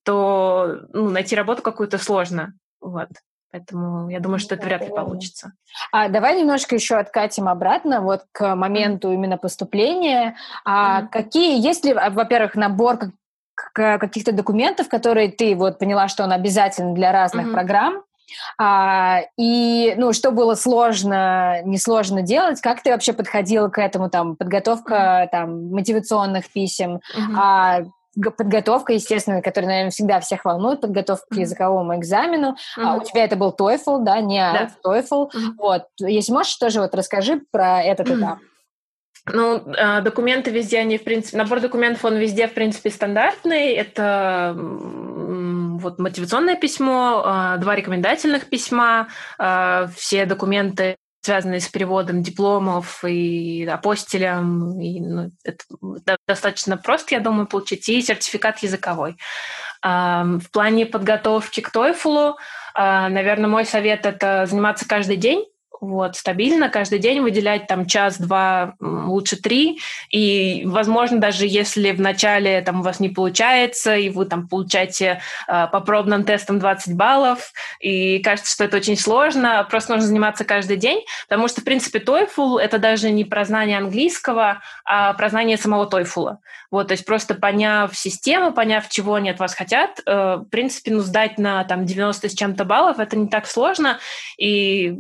то 0.04 0.80
ну, 0.92 1.10
найти 1.10 1.34
работу 1.34 1.62
какую-то 1.62 1.98
сложно. 1.98 2.54
Вот. 2.80 3.08
Поэтому 3.50 4.10
я 4.10 4.20
думаю, 4.20 4.38
что 4.38 4.54
это 4.54 4.66
вряд 4.66 4.82
ли 4.82 4.90
получится. 4.90 5.52
А 5.90 6.08
давай 6.08 6.38
немножко 6.38 6.74
еще 6.74 6.96
откатим 6.96 7.48
обратно 7.48 8.02
вот 8.02 8.24
к 8.30 8.54
моменту 8.54 9.10
именно 9.10 9.38
поступления. 9.38 10.36
А 10.64 11.02
mm-hmm. 11.02 11.08
какие, 11.08 11.66
есть 11.66 11.84
ли, 11.84 11.94
во-первых, 11.94 12.54
набор 12.56 12.98
каких-то 13.72 14.32
документов, 14.32 14.88
которые 14.88 15.30
ты 15.30 15.54
вот 15.54 15.78
поняла, 15.78 16.08
что 16.08 16.24
он 16.24 16.32
обязателен 16.32 16.94
для 16.94 17.12
разных 17.12 17.46
mm-hmm. 17.46 17.52
программ, 17.52 18.02
а, 18.58 19.20
и, 19.36 19.94
ну, 19.96 20.12
что 20.12 20.30
было 20.30 20.54
сложно, 20.54 21.62
несложно 21.64 22.22
делать? 22.22 22.60
Как 22.60 22.82
ты 22.82 22.90
вообще 22.90 23.12
подходила 23.12 23.68
к 23.68 23.78
этому, 23.78 24.10
там, 24.10 24.36
подготовка, 24.36 24.94
mm-hmm. 24.94 25.28
там, 25.30 25.70
мотивационных 25.70 26.50
писем, 26.52 26.96
mm-hmm. 27.16 27.36
а, 27.36 27.80
подготовка, 28.36 28.92
естественно, 28.92 29.42
которая, 29.42 29.68
наверное, 29.68 29.90
всегда 29.90 30.20
всех 30.20 30.44
волнует, 30.44 30.80
подготовка 30.80 31.26
mm-hmm. 31.30 31.36
к 31.36 31.40
языковому 31.40 31.96
экзамену. 31.96 32.56
Mm-hmm. 32.76 32.82
А, 32.82 32.96
у 32.96 33.04
тебя 33.04 33.24
это 33.24 33.36
был 33.36 33.54
TOEFL, 33.58 34.02
да, 34.02 34.20
не 34.20 34.40
да. 34.40 34.70
TOEFL. 34.84 35.30
Mm-hmm. 35.30 35.52
Вот, 35.58 35.84
если 36.00 36.32
можешь, 36.32 36.56
тоже 36.56 36.80
вот 36.80 36.94
расскажи 36.94 37.42
про 37.50 37.82
этот 37.82 38.08
mm-hmm. 38.08 38.18
этап. 38.18 38.38
Ну, 39.32 39.62
а, 39.76 40.00
документы 40.00 40.50
везде, 40.50 40.78
они, 40.78 40.98
в 40.98 41.04
принципе, 41.04 41.38
набор 41.38 41.60
документов, 41.60 42.04
он 42.04 42.16
везде, 42.16 42.46
в 42.48 42.54
принципе, 42.54 42.90
стандартный. 42.90 43.72
Это 43.72 44.54
вот 44.56 45.98
мотивационное 45.98 46.56
письмо, 46.56 47.22
а, 47.24 47.56
два 47.58 47.74
рекомендательных 47.74 48.46
письма, 48.46 49.08
а, 49.38 49.88
все 49.94 50.26
документы 50.26 50.96
связанные 51.20 51.60
с 51.60 51.68
переводом 51.68 52.22
дипломов 52.22 53.04
и 53.04 53.66
апостилем. 53.66 54.80
И, 54.80 55.00
ну, 55.00 55.30
это 55.44 56.16
достаточно 56.26 56.76
просто, 56.76 57.16
я 57.16 57.20
думаю, 57.20 57.46
получить. 57.46 57.88
И 57.88 58.00
сертификат 58.00 58.60
языковой. 58.60 59.16
В 59.82 60.44
плане 60.52 60.86
подготовки 60.86 61.60
к 61.60 61.74
TOEFL, 61.74 62.34
наверное, 62.74 63.48
мой 63.48 63.66
совет– 63.66 64.06
это 64.06 64.46
заниматься 64.46 64.88
каждый 64.88 65.16
день 65.16 65.44
вот, 65.80 66.16
стабильно 66.16 66.68
каждый 66.68 66.98
день 66.98 67.20
выделять 67.20 67.66
там 67.66 67.86
час-два, 67.86 68.74
лучше 68.80 69.36
три, 69.36 69.80
и, 70.10 70.62
возможно, 70.66 71.18
даже 71.18 71.46
если 71.46 71.92
в 71.92 72.00
начале 72.00 72.60
там 72.62 72.80
у 72.80 72.82
вас 72.82 73.00
не 73.00 73.08
получается, 73.08 73.96
и 73.96 74.08
вы 74.08 74.26
там 74.26 74.48
получаете 74.48 75.20
э, 75.46 75.66
по 75.70 75.80
пробным 75.80 76.24
тестам 76.24 76.58
20 76.58 76.94
баллов, 76.96 77.52
и 77.80 78.18
кажется, 78.20 78.52
что 78.52 78.64
это 78.64 78.76
очень 78.78 78.96
сложно, 78.96 79.66
просто 79.70 79.92
нужно 79.92 80.08
заниматься 80.08 80.44
каждый 80.44 80.76
день, 80.76 81.04
потому 81.28 81.48
что, 81.48 81.60
в 81.60 81.64
принципе, 81.64 81.98
TOEFL— 81.98 82.58
это 82.60 82.78
даже 82.78 83.10
не 83.10 83.24
про 83.24 83.44
знание 83.44 83.78
английского, 83.78 84.62
а 84.84 85.12
про 85.14 85.28
знание 85.28 85.56
самого 85.56 85.88
TOEFL. 85.88 86.38
Вот, 86.70 86.88
то 86.88 86.92
есть 86.92 87.06
просто 87.06 87.34
поняв 87.34 87.96
систему, 87.96 88.52
поняв, 88.52 88.88
чего 88.88 89.14
они 89.14 89.30
от 89.30 89.38
вас 89.38 89.54
хотят, 89.54 90.00
э, 90.04 90.36
в 90.36 90.44
принципе, 90.50 90.90
ну, 90.92 91.00
сдать 91.00 91.38
на 91.38 91.64
там 91.64 91.86
90 91.86 92.28
с 92.28 92.34
чем-то 92.34 92.64
баллов— 92.64 92.98
это 92.98 93.16
не 93.16 93.28
так 93.28 93.46
сложно, 93.46 93.98
и 94.36 94.94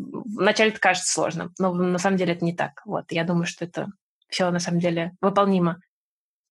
вначале 0.68 0.70
это 0.70 0.80
кажется 0.80 1.12
сложным, 1.12 1.52
но 1.58 1.72
на 1.72 1.98
самом 1.98 2.16
деле 2.16 2.34
это 2.34 2.44
не 2.44 2.54
так. 2.54 2.82
Вот, 2.84 3.04
я 3.10 3.24
думаю, 3.24 3.46
что 3.46 3.64
это 3.64 3.88
все 4.28 4.50
на 4.50 4.58
самом 4.58 4.80
деле 4.80 5.12
выполнимо. 5.20 5.80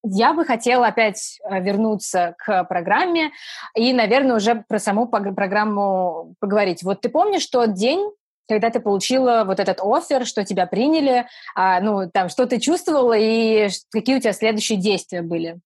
Я 0.03 0.33
бы 0.33 0.45
хотела 0.45 0.87
опять 0.87 1.39
э, 1.43 1.61
вернуться 1.61 2.35
к 2.37 2.63
программе 2.65 3.31
и, 3.75 3.93
наверное, 3.93 4.37
уже 4.37 4.63
про 4.67 4.79
саму 4.79 5.07
программу 5.07 6.35
поговорить. 6.39 6.83
Вот 6.83 7.01
ты 7.01 7.09
помнишь 7.09 7.45
тот 7.47 7.73
день, 7.73 8.11
когда 8.47 8.69
ты 8.69 8.79
получила 8.79 9.43
вот 9.45 9.59
этот 9.59 9.79
офер, 9.81 10.25
что 10.25 10.45
тебя 10.45 10.65
приняли, 10.67 11.25
а, 11.55 11.81
ну, 11.81 12.09
там, 12.09 12.29
что 12.29 12.45
ты 12.45 12.59
чувствовала 12.59 13.17
и 13.17 13.69
какие 13.91 14.17
у 14.17 14.19
тебя 14.19 14.33
следующие 14.33 14.77
действия 14.77 15.21
были? 15.21 15.59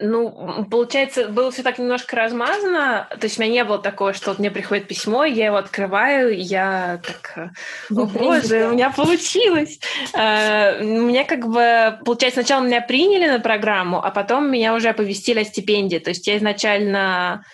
Ну, 0.00 0.66
получается, 0.70 1.28
было 1.28 1.52
все 1.52 1.62
так 1.62 1.78
немножко 1.78 2.16
размазано. 2.16 3.06
То 3.10 3.26
есть 3.26 3.38
у 3.38 3.42
меня 3.42 3.52
не 3.52 3.64
было 3.64 3.78
такого, 3.78 4.12
что 4.12 4.30
вот 4.30 4.40
мне 4.40 4.50
приходит 4.50 4.88
письмо, 4.88 5.24
я 5.24 5.46
его 5.46 5.56
открываю, 5.56 6.36
я 6.36 7.00
так, 7.06 7.52
о 7.90 8.04
боже, 8.06 8.66
у 8.66 8.72
меня 8.72 8.90
получилось. 8.90 9.78
Uh, 10.12 10.82
меня 10.82 11.24
как 11.24 11.46
бы, 11.46 11.98
получается, 12.04 12.40
сначала 12.40 12.64
меня 12.64 12.80
приняли 12.80 13.28
на 13.28 13.38
программу, 13.38 14.04
а 14.04 14.10
потом 14.10 14.50
меня 14.50 14.74
уже 14.74 14.88
оповестили 14.88 15.40
о 15.40 15.44
стипендии. 15.44 15.98
То 15.98 16.10
есть 16.10 16.26
я 16.26 16.38
изначально 16.38 17.44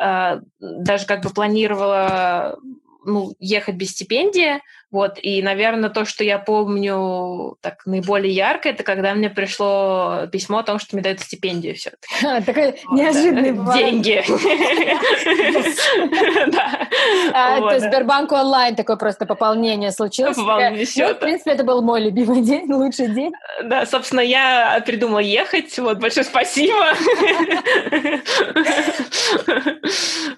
uh, 0.00 0.40
даже 0.60 1.04
как 1.04 1.24
бы 1.24 1.30
планировала 1.30 2.58
ну, 3.04 3.34
ехать 3.40 3.74
без 3.74 3.90
стипендии, 3.90 4.60
вот, 4.90 5.18
и, 5.20 5.42
наверное, 5.42 5.90
то, 5.90 6.06
что 6.06 6.24
я 6.24 6.38
помню 6.38 7.56
так 7.60 7.84
наиболее 7.84 8.32
ярко, 8.32 8.70
это 8.70 8.82
когда 8.82 9.14
мне 9.14 9.28
пришло 9.28 10.26
письмо 10.32 10.58
о 10.58 10.62
том, 10.62 10.78
что 10.78 10.96
мне 10.96 11.02
дают 11.02 11.20
стипендию 11.20 11.74
все 11.74 11.92
Такой 12.46 12.80
неожиданный 12.90 13.52
Деньги. 13.74 14.24
А, 17.32 17.60
то 17.60 17.74
есть 17.74 17.86
Сбербанк 17.86 18.32
онлайн 18.32 18.74
такое 18.74 18.96
просто 18.96 19.26
пополнение 19.26 19.92
случилось. 19.92 20.36
Пополнение 20.36 20.84
счета. 20.84 21.08
Ну, 21.08 21.14
в 21.14 21.18
принципе, 21.18 21.50
это 21.52 21.64
был 21.64 21.82
мой 21.82 22.02
любимый 22.02 22.42
день, 22.42 22.70
лучший 22.72 23.08
день. 23.08 23.32
Да, 23.62 23.86
собственно, 23.86 24.20
я 24.20 24.82
придумала 24.84 25.20
ехать. 25.20 25.78
Вот, 25.78 25.98
большое 25.98 26.24
спасибо. 26.24 26.74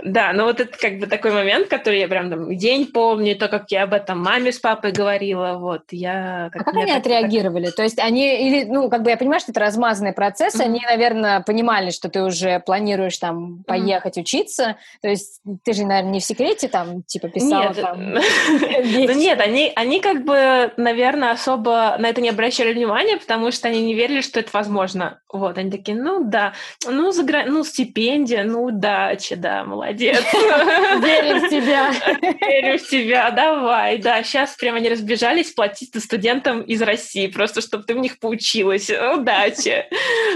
Да, 0.02 0.32
ну 0.32 0.44
вот 0.44 0.60
это 0.60 0.76
как 0.78 0.98
бы 0.98 1.06
такой 1.06 1.32
момент, 1.32 1.68
который 1.68 2.00
я 2.00 2.08
прям 2.08 2.56
день 2.56 2.86
помню, 2.86 3.36
то, 3.36 3.48
как 3.48 3.70
я 3.70 3.84
об 3.84 3.94
этом 3.94 4.20
маме 4.20 4.39
маме 4.40 4.52
с 4.52 4.58
папой 4.58 4.92
говорила, 4.92 5.58
вот, 5.58 5.82
я... 5.90 6.50
Как 6.52 6.62
а 6.62 6.64
как 6.64 6.74
они 6.74 6.86
так, 6.86 6.98
отреагировали? 6.98 7.70
То 7.70 7.82
есть 7.82 7.98
они, 7.98 8.48
или, 8.48 8.64
ну, 8.64 8.88
как 8.88 9.02
бы 9.02 9.10
я 9.10 9.16
понимаю, 9.16 9.40
что 9.40 9.52
это 9.52 9.60
размазанный 9.60 10.12
процесс, 10.12 10.54
mm-hmm. 10.54 10.64
они, 10.64 10.80
наверное, 10.88 11.40
понимали, 11.40 11.90
что 11.90 12.08
ты 12.08 12.22
уже 12.22 12.60
планируешь 12.60 13.18
там 13.18 13.62
поехать 13.64 14.16
mm-hmm. 14.16 14.22
учиться, 14.22 14.76
то 15.02 15.08
есть 15.08 15.40
ты 15.64 15.72
же, 15.72 15.84
наверное, 15.84 16.12
не 16.12 16.20
в 16.20 16.24
секрете 16.24 16.68
там, 16.68 17.02
типа, 17.02 17.28
писала 17.28 17.68
нет. 17.68 17.80
там... 17.80 18.14
Да 19.10 19.14
нет, 19.14 19.40
они, 19.40 19.72
они 19.76 20.00
как 20.00 20.24
бы, 20.24 20.72
наверное, 20.76 21.32
особо 21.32 21.96
на 21.98 22.08
это 22.08 22.20
не 22.20 22.30
обращали 22.30 22.72
внимания, 22.72 23.16
потому 23.16 23.50
что 23.50 23.68
они 23.68 23.82
не 23.82 23.94
верили, 23.94 24.20
что 24.20 24.40
это 24.40 24.50
возможно. 24.52 25.20
Вот, 25.32 25.58
они 25.58 25.70
такие, 25.70 25.96
ну 25.96 26.24
да, 26.24 26.54
ну, 26.86 27.12
загра... 27.12 27.44
ну 27.46 27.62
стипендия, 27.62 28.42
ну 28.44 28.64
удачи, 28.64 29.36
да, 29.36 29.64
молодец. 29.64 30.22
Верю 30.32 31.40
в 31.40 31.48
тебя. 31.48 31.90
Верю 32.40 32.78
в 32.78 32.88
тебя, 32.88 33.30
давай, 33.30 33.98
да, 33.98 34.22
сейчас 34.30 34.54
прямо 34.56 34.78
они 34.78 34.88
разбежались 34.88 35.52
платить 35.52 35.90
студентам 36.02 36.62
из 36.62 36.80
России, 36.82 37.26
просто 37.26 37.60
чтобы 37.60 37.84
ты 37.84 37.94
в 37.94 37.98
них 37.98 38.18
поучилась. 38.18 38.90
Удачи! 38.90 39.86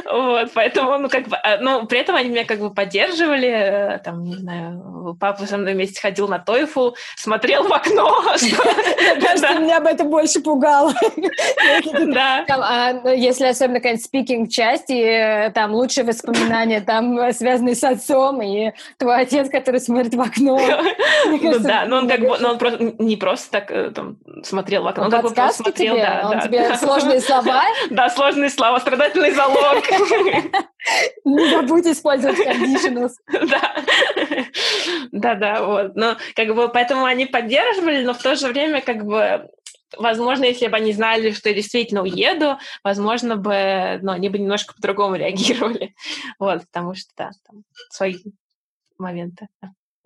Вот, 0.05 0.51
поэтому, 0.55 0.99
ну, 0.99 1.09
как 1.09 1.29
бы, 1.29 1.37
а, 1.37 1.59
ну, 1.59 1.87
при 1.87 2.01
этом 2.01 2.17
они 2.17 2.29
меня 2.29 2.45
как 2.45 2.59
бы 2.59 2.75
поддерживали, 2.75 3.49
э, 3.49 3.99
там, 3.99 4.25
не 4.25 4.37
знаю, 4.37 5.17
папа 5.19 5.47
со 5.47 5.57
мной 5.57 5.75
вместе 5.75 6.01
ходил 6.01 6.29
на 6.29 6.43
TOEFL, 6.47 6.95
смотрел 7.17 7.65
в 7.65 7.73
окно. 7.73 8.23
Кажется, 9.21 9.55
меня 9.59 9.81
бы 9.81 9.89
это 9.89 10.05
больше 10.05 10.41
пугало. 10.41 10.95
Да. 12.07 12.45
А, 12.49 12.93
ну, 12.93 13.15
если 13.15 13.47
особенно 13.47 13.79
какая-нибудь 13.79 14.05
спикинг-часть, 14.05 14.91
и 14.91 15.01
э, 15.01 15.51
там 15.51 15.73
лучшие 15.73 16.05
воспоминания, 16.05 16.81
там, 16.81 17.33
связанные 17.33 17.75
с 17.75 17.85
отцом, 17.85 18.43
и 18.43 18.73
твой 18.99 19.23
отец, 19.23 19.49
который 19.49 19.81
смотрит 19.81 20.15
в 20.15 20.21
окно. 20.21 20.61
Ну 21.45 21.59
да, 21.59 21.85
но 21.87 21.99
он 21.99 22.09
как 22.09 22.21
бы, 22.21 22.37
но 22.39 22.51
он 22.51 22.59
просто 22.59 22.95
не 22.99 23.17
просто 23.17 23.51
так 23.51 23.84
там 23.91 24.19
смотрел 24.43 24.83
в 24.83 24.87
окно, 24.87 25.05
он 25.05 25.11
как 25.11 25.23
бы 25.23 25.31
просто 25.31 25.63
смотрел, 25.63 25.97
да. 25.97 26.31
Он 26.31 26.41
тебе 26.41 26.75
сложные 26.77 27.21
слова? 27.21 27.63
Да, 27.91 28.09
сложные 28.11 28.51
слова, 28.51 28.81
страдательный 28.81 29.33
залог. 29.33 29.85
Не 31.25 31.51
забудь 31.51 31.87
использовать 31.87 32.39
conditionals. 32.39 33.13
Да. 33.51 33.75
Да-да, 35.13 35.65
вот. 35.65 35.97
Но 35.97 36.17
как 36.35 36.55
бы 36.55 36.69
поэтому 36.69 37.05
они 37.05 37.27
поддерживали, 37.27 38.03
но 38.05 38.15
в 38.15 38.23
то 38.23 38.35
же 38.37 38.49
время 38.49 38.81
как 38.81 39.05
бы 39.05 39.49
возможно, 39.97 40.45
если 40.45 40.67
бы 40.67 40.77
они 40.77 40.93
знали, 40.93 41.31
что 41.31 41.49
я 41.49 41.55
действительно 41.55 42.03
уеду, 42.03 42.59
возможно 42.83 43.37
бы, 43.37 44.01
ну, 44.03 44.13
они 44.13 44.29
бы 44.29 44.39
немножко 44.39 44.75
по-другому 44.75 45.15
реагировали. 45.15 45.95
Вот, 46.39 46.63
потому 46.63 46.95
что, 46.95 47.11
да, 47.17 47.31
там 47.47 47.63
свои 47.91 48.17
моменты. 48.99 49.49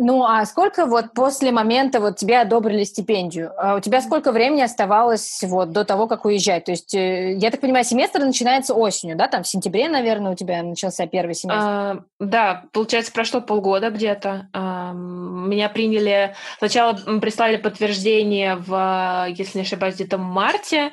Ну, 0.01 0.23
а 0.23 0.47
сколько 0.47 0.87
вот 0.87 1.13
после 1.13 1.51
момента 1.51 1.99
вот 1.99 2.17
тебе 2.17 2.41
одобрили 2.41 2.85
стипендию? 2.85 3.53
А 3.57 3.75
у 3.75 3.81
тебя 3.81 4.01
сколько 4.01 4.31
времени 4.31 4.61
оставалось 4.61 5.43
вот 5.43 5.73
до 5.73 5.85
того, 5.85 6.07
как 6.07 6.25
уезжать? 6.25 6.67
То 6.67 6.71
есть, 6.71 6.95
э, 6.95 7.35
я 7.35 7.51
так 7.51 7.61
понимаю, 7.61 7.85
семестр 7.85 8.21
начинается 8.21 8.75
осенью, 8.75 9.17
да? 9.17 9.27
Там 9.27 9.43
в 9.43 9.49
сентябре, 9.49 9.89
наверное, 9.89 10.31
у 10.31 10.35
тебя 10.37 10.63
начался 10.63 11.09
первый 11.09 11.35
семестр. 11.35 11.61
А, 11.61 11.99
да, 12.21 12.65
получается, 12.73 13.11
прошло 13.11 13.41
полгода 13.41 13.91
где-то. 13.91 14.49
А, 14.53 14.93
меня 14.93 15.69
приняли... 15.69 16.37
Сначала 16.59 16.95
прислали 17.21 17.57
подтверждение 17.57 18.55
в, 18.55 19.27
если 19.37 19.59
не 19.59 19.65
ошибаюсь, 19.65 19.97
где-то 19.97 20.19
в 20.19 20.23
марте, 20.23 20.93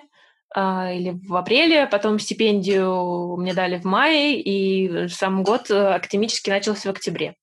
а, 0.56 0.92
или 0.92 1.12
в 1.28 1.36
апреле, 1.36 1.86
потом 1.86 2.18
стипендию 2.18 3.38
мне 3.38 3.54
дали 3.54 3.78
в 3.78 3.84
мае, 3.84 4.42
и 4.42 5.10
сам 5.10 5.44
год 5.44 5.70
э, 5.70 5.96
академически 5.96 6.50
начался 6.50 6.90
в 6.90 6.92
октябре. 6.94 7.36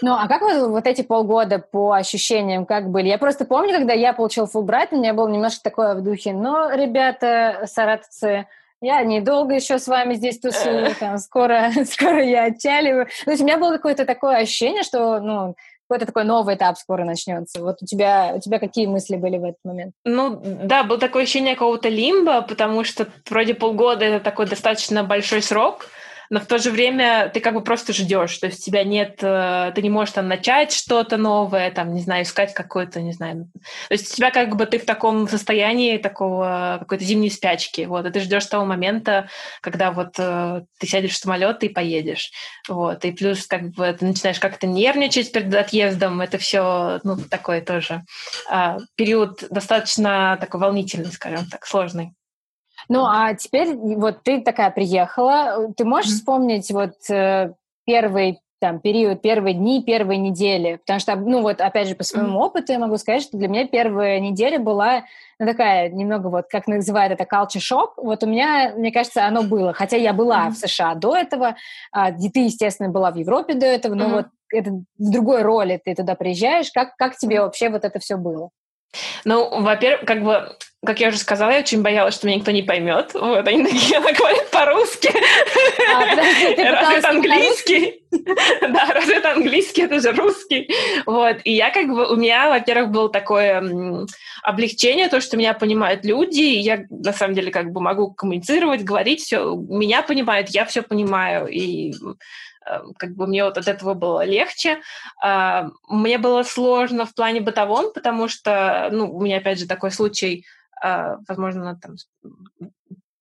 Ну, 0.00 0.12
а 0.12 0.28
как 0.28 0.42
вот, 0.42 0.68
вот 0.68 0.86
эти 0.86 1.02
полгода 1.02 1.58
по 1.58 1.92
ощущениям, 1.92 2.66
как 2.66 2.90
были? 2.90 3.08
Я 3.08 3.18
просто 3.18 3.44
помню, 3.44 3.74
когда 3.74 3.92
я 3.92 4.12
получил 4.12 4.46
Фулбрайт, 4.46 4.92
у 4.92 4.96
меня 4.96 5.12
было 5.12 5.28
немножко 5.28 5.62
такое 5.62 5.94
в 5.94 6.02
духе, 6.02 6.32
но, 6.32 6.70
ребята, 6.70 7.64
саратовцы, 7.66 8.46
я 8.80 9.02
недолго 9.02 9.54
еще 9.54 9.78
с 9.78 9.88
вами 9.88 10.14
здесь 10.14 10.38
тусую, 10.38 10.94
там, 11.00 11.18
скоро, 11.18 11.70
скоро 11.84 12.22
я 12.22 12.44
отчаливаю. 12.44 13.08
То 13.24 13.30
есть 13.30 13.42
у 13.42 13.44
меня 13.44 13.58
было 13.58 13.72
какое-то 13.72 14.04
такое 14.04 14.36
ощущение, 14.36 14.84
что, 14.84 15.18
ну, 15.18 15.56
какой-то 15.88 16.06
такой 16.06 16.24
новый 16.24 16.54
этап 16.54 16.76
скоро 16.76 17.04
начнется. 17.04 17.60
Вот 17.62 17.78
у 17.80 17.86
тебя, 17.86 18.32
у 18.36 18.40
тебя 18.40 18.58
какие 18.58 18.86
мысли 18.86 19.16
были 19.16 19.38
в 19.38 19.44
этот 19.44 19.58
момент? 19.64 19.94
Ну, 20.04 20.40
да, 20.42 20.84
было 20.84 20.98
такое 20.98 21.22
ощущение 21.22 21.54
какого-то 21.54 21.88
лимба, 21.88 22.42
потому 22.42 22.84
что 22.84 23.08
вроде 23.28 23.54
полгода— 23.54 24.04
это 24.04 24.22
такой 24.22 24.46
достаточно 24.46 25.02
большой 25.02 25.42
срок, 25.42 25.86
но 26.30 26.40
в 26.40 26.46
то 26.46 26.58
же 26.58 26.70
время 26.70 27.30
ты 27.32 27.40
как 27.40 27.54
бы 27.54 27.62
просто 27.62 27.92
ждешь, 27.92 28.36
то 28.38 28.46
есть 28.46 28.60
у 28.60 28.64
тебя 28.64 28.84
нет, 28.84 29.18
э, 29.22 29.72
ты 29.74 29.82
не 29.82 29.90
можешь 29.90 30.14
там 30.14 30.28
начать 30.28 30.72
что-то 30.72 31.16
новое, 31.16 31.70
там, 31.70 31.94
не 31.94 32.00
знаю, 32.00 32.24
искать 32.24 32.54
какое-то, 32.54 33.00
не 33.00 33.12
знаю, 33.12 33.48
то 33.88 33.92
есть 33.92 34.12
у 34.12 34.16
тебя 34.16 34.30
как 34.30 34.56
бы 34.56 34.66
ты 34.66 34.78
в 34.78 34.84
таком 34.84 35.28
состоянии 35.28 35.98
такого 35.98 36.78
какой-то 36.80 37.04
зимней 37.04 37.30
спячки, 37.30 37.82
вот, 37.86 38.06
и 38.06 38.10
ты 38.10 38.20
ждешь 38.20 38.46
того 38.46 38.64
момента, 38.64 39.28
когда 39.60 39.90
вот 39.90 40.14
э, 40.18 40.62
ты 40.78 40.86
сядешь 40.86 41.12
в 41.12 41.16
самолет 41.16 41.62
и 41.64 41.68
поедешь, 41.68 42.30
вот, 42.68 43.04
и 43.04 43.12
плюс 43.12 43.46
как 43.46 43.70
бы 43.70 43.92
ты 43.98 44.04
начинаешь 44.04 44.40
как-то 44.40 44.66
нервничать 44.66 45.32
перед 45.32 45.54
отъездом, 45.54 46.20
это 46.20 46.38
все, 46.38 47.00
ну, 47.04 47.16
такой 47.16 47.60
тоже 47.60 48.04
а, 48.48 48.78
период 48.96 49.44
достаточно 49.50 50.36
такой 50.40 50.60
волнительный, 50.60 51.12
скажем 51.12 51.46
так, 51.46 51.66
сложный. 51.66 52.12
Ну, 52.88 53.04
а 53.04 53.34
теперь 53.34 53.74
вот 53.74 54.22
ты 54.22 54.40
такая 54.40 54.70
приехала, 54.70 55.72
ты 55.76 55.84
можешь 55.84 56.10
mm-hmm. 56.10 56.14
вспомнить 56.14 56.70
вот 56.70 56.94
э, 57.10 57.52
первый 57.84 58.40
там 58.60 58.80
период, 58.80 59.22
первые 59.22 59.54
дни, 59.54 59.82
первые 59.84 60.18
недели, 60.18 60.76
потому 60.76 60.98
что, 60.98 61.14
ну 61.14 61.42
вот, 61.42 61.60
опять 61.60 61.88
же, 61.88 61.94
по 61.94 62.02
своему 62.02 62.38
mm-hmm. 62.38 62.42
опыту 62.42 62.72
я 62.72 62.78
могу 62.78 62.96
сказать, 62.96 63.22
что 63.22 63.36
для 63.36 63.48
меня 63.48 63.68
первая 63.68 64.18
неделя 64.18 64.58
была 64.58 65.04
ну, 65.38 65.46
такая 65.46 65.88
немного 65.90 66.26
вот, 66.28 66.46
как 66.50 66.66
называют 66.66 67.12
это, 67.12 67.24
culture 67.24 67.60
shock. 67.60 67.90
Вот 67.96 68.24
у 68.24 68.26
меня, 68.26 68.72
мне 68.76 68.90
кажется, 68.90 69.26
оно 69.26 69.44
было, 69.44 69.72
хотя 69.72 69.96
я 69.96 70.12
была 70.12 70.46
mm-hmm. 70.46 70.50
в 70.50 70.56
США 70.56 70.94
до 70.94 71.16
этого, 71.16 71.56
а, 71.92 72.10
ты, 72.10 72.40
естественно, 72.40 72.88
была 72.88 73.12
в 73.12 73.16
Европе 73.16 73.54
до 73.54 73.66
этого, 73.66 73.94
но 73.94 74.06
mm-hmm. 74.06 74.12
вот 74.12 74.26
это 74.52 74.70
в 74.70 75.10
другой 75.10 75.42
роли 75.42 75.80
ты 75.82 75.94
туда 75.94 76.14
приезжаешь, 76.14 76.70
как, 76.72 76.96
как 76.96 77.16
тебе 77.16 77.40
вообще 77.40 77.68
вот 77.68 77.84
это 77.84 77.98
все 78.00 78.16
было? 78.16 78.50
Ну, 79.24 79.60
во-первых, 79.60 80.06
как 80.06 80.24
бы 80.24 80.56
как 80.86 81.00
я 81.00 81.08
уже 81.08 81.18
сказала, 81.18 81.50
я 81.50 81.58
очень 81.58 81.82
боялась, 81.82 82.14
что 82.14 82.26
меня 82.26 82.38
никто 82.38 82.52
не 82.52 82.62
поймет. 82.62 83.12
Вот, 83.12 83.46
они 83.48 83.64
такие, 83.64 83.98
она 83.98 84.12
говорит 84.12 84.48
по-русски. 84.50 85.10
А, 85.92 86.14
Разве 86.14 86.98
это 86.98 87.08
английский? 87.10 88.02
Да, 88.60 88.86
разве 88.94 89.16
это 89.16 89.32
английский, 89.32 89.82
это 89.82 90.00
же 90.00 90.12
русский. 90.12 90.70
Вот, 91.04 91.38
и 91.44 91.52
я 91.52 91.70
как 91.70 91.88
бы, 91.88 92.10
у 92.10 92.16
меня, 92.16 92.48
во-первых, 92.48 92.90
было 92.90 93.10
такое 93.10 94.06
облегчение, 94.42 95.08
то, 95.08 95.20
что 95.20 95.36
меня 95.36 95.52
понимают 95.52 96.04
люди, 96.04 96.40
и 96.40 96.60
я, 96.60 96.84
на 96.90 97.12
самом 97.12 97.34
деле, 97.34 97.50
как 97.50 97.72
бы 97.72 97.80
могу 97.80 98.12
коммуницировать, 98.12 98.82
говорить 98.82 99.20
все, 99.20 99.54
меня 99.56 100.02
понимают, 100.02 100.50
я 100.50 100.64
все 100.64 100.82
понимаю, 100.82 101.48
и 101.48 101.92
э, 102.66 102.80
как 102.98 103.16
бы 103.16 103.26
мне 103.26 103.44
вот 103.44 103.58
от 103.58 103.68
этого 103.68 103.94
было 103.94 104.24
легче. 104.24 104.78
А, 105.22 105.68
мне 105.88 106.18
было 106.18 106.44
сложно 106.44 107.04
в 107.04 107.14
плане 107.14 107.40
бытовом, 107.40 107.92
потому 107.92 108.28
что, 108.28 108.88
ну, 108.92 109.14
у 109.14 109.20
меня, 109.20 109.38
опять 109.38 109.58
же, 109.58 109.66
такой 109.66 109.90
случай, 109.90 110.46
возможно, 110.82 111.78
там 111.80 111.96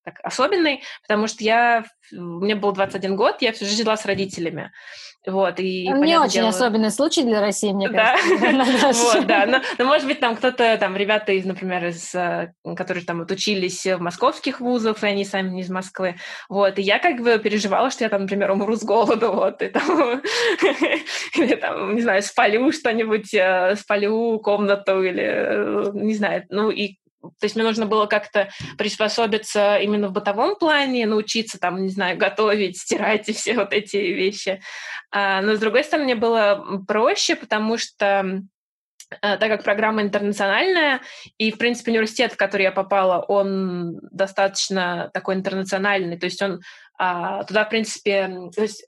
так, 0.08 0.22
особенный, 0.24 0.84
потому 1.06 1.28
что 1.28 1.44
я, 1.44 1.84
мне 2.12 2.56
был 2.56 2.72
21 2.72 3.18
год, 3.18 3.42
я 3.42 3.52
всю 3.52 3.66
жизнь 3.66 3.84
жила 3.84 3.98
с 3.98 4.06
родителями. 4.06 4.72
Вот, 5.26 5.60
и, 5.60 5.90
Не 5.90 6.18
очень 6.18 6.36
дело... 6.36 6.50
особенный 6.50 6.92
случай 6.92 7.24
для 7.24 7.42
России, 7.42 7.74
мне 7.74 7.90
кажется. 7.90 8.94
Вот, 9.18 9.28
да. 9.28 9.46
Но, 9.46 9.60
но, 9.78 9.84
может 9.84 10.08
быть, 10.08 10.22
там 10.22 10.38
кто-то, 10.38 10.78
там, 10.78 10.96
ребята, 10.96 11.34
из, 11.34 11.44
например, 11.44 11.88
из, 11.88 12.16
э, 12.16 12.54
которые 12.78 13.04
там 13.04 13.20
вот 13.20 13.32
учились 13.32 13.86
в 13.86 13.98
московских 13.98 14.62
вузах, 14.62 15.04
и 15.04 15.08
они 15.08 15.26
сами 15.26 15.50
не 15.50 15.62
из 15.62 15.70
Москвы. 15.70 16.16
Вот, 16.48 16.80
и 16.80 16.82
я 16.82 17.00
как 17.00 17.20
бы 17.20 17.38
переживала, 17.40 17.92
что 17.92 18.06
я 18.06 18.10
там, 18.10 18.22
например, 18.22 18.52
умру 18.52 18.78
с 18.78 18.86
голоду, 18.86 19.32
вот, 19.34 19.62
и 19.62 19.68
там, 19.68 20.22
или 21.36 21.56
там, 21.56 21.96
не 21.96 22.02
знаю, 22.02 22.24
спалю 22.24 22.72
что-нибудь, 22.72 23.34
э, 23.34 23.76
спалю 23.76 24.40
комнату, 24.40 25.04
или, 25.04 25.24
э, 25.24 25.92
не 25.94 26.16
знаю, 26.16 26.46
ну, 26.50 26.70
и 26.70 26.96
то 27.40 27.46
есть 27.46 27.56
мне 27.56 27.64
нужно 27.64 27.86
было 27.86 28.06
как-то 28.06 28.50
приспособиться 28.78 29.78
именно 29.78 30.08
в 30.08 30.14
бытовом 30.14 30.56
плане, 30.56 31.06
научиться 31.06 31.60
там, 31.60 31.84
не 31.84 31.90
знаю, 31.90 32.18
готовить, 32.18 32.78
стирать 32.78 33.30
и 33.30 33.34
все 33.34 33.56
вот 33.56 33.74
эти 33.74 33.98
вещи. 33.98 34.62
А, 35.12 35.42
но, 35.42 35.56
с 35.56 35.60
другой 35.60 35.84
стороны, 35.84 36.06
мне 36.06 36.16
было 36.16 36.84
проще, 36.88 37.36
потому 37.36 37.78
что 37.78 38.42
э, 39.10 39.38
так 39.38 39.50
как 39.50 39.64
программа 39.64 40.02
интернациональная, 40.02 41.02
и, 41.38 41.52
в 41.52 41.58
принципе, 41.58 41.92
университет, 41.92 42.34
в 42.34 42.38
который 42.38 42.64
я 42.64 42.72
попала, 42.72 43.22
он 43.22 44.00
достаточно 44.12 45.10
такой 45.14 45.36
интернациональный, 45.36 46.18
то 46.18 46.26
есть 46.26 46.42
он 46.42 46.62
а, 47.00 47.44
туда, 47.44 47.66
в 47.66 47.70
принципе, 47.70 48.50
то 48.56 48.62
есть 48.62 48.84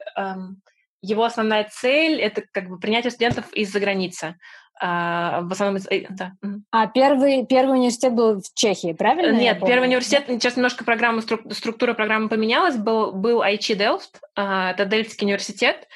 его 1.02 1.24
основная 1.24 1.68
цель— 1.72 2.20
это 2.22 2.44
как 2.52 2.70
бы 2.70 2.80
принятие 2.80 3.12
студентов 3.12 3.52
из-за 3.54 3.80
границы. 3.80 4.36
А, 4.82 5.42
в 5.42 5.52
основном, 5.52 5.82
э, 5.90 6.06
да. 6.10 6.34
А 6.72 6.88
первый, 6.88 7.46
первый 7.46 7.80
университет 7.80 8.14
был 8.14 8.42
в 8.42 8.54
Чехии, 8.54 8.94
правильно? 8.94 9.38
Нет, 9.38 9.60
первый 9.60 9.88
университет, 9.88 10.24
сейчас 10.28 10.56
немножко 10.56 10.86
программа, 10.86 11.22
структура 11.22 11.94
программы 11.94 12.30
поменялась, 12.30 12.78
был, 12.78 13.12
был 13.12 13.42
IC 13.42 13.78
Delft, 13.78 14.22
а, 14.38 14.72
это 14.72 14.86
Дельфтский 14.86 15.26
университет, 15.26 15.88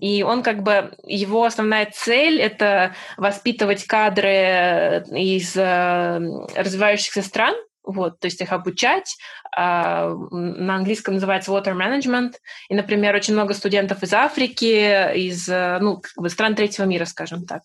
и 0.00 0.24
он 0.26 0.42
как 0.42 0.62
бы, 0.62 0.94
его 1.04 1.44
основная 1.44 1.88
цель— 1.92 2.40
это 2.40 2.94
воспитывать 3.16 3.84
кадры 3.84 5.04
из 5.10 5.56
э, 5.56 6.18
развивающихся 6.56 7.22
стран, 7.22 7.54
вот, 7.84 8.20
то 8.20 8.26
есть 8.26 8.40
их 8.40 8.52
обучать. 8.52 9.16
А, 9.54 10.14
на 10.30 10.76
английском 10.76 11.14
называется 11.14 11.50
water 11.50 11.74
management. 11.76 12.34
И, 12.68 12.74
например, 12.74 13.14
очень 13.14 13.34
много 13.34 13.54
студентов 13.54 14.02
из 14.02 14.12
Африки, 14.14 15.14
из, 15.16 15.48
ну, 15.48 16.00
как 16.00 16.16
бы 16.16 16.30
стран 16.30 16.54
третьего 16.54 16.86
мира, 16.86 17.04
скажем 17.04 17.46
так. 17.46 17.62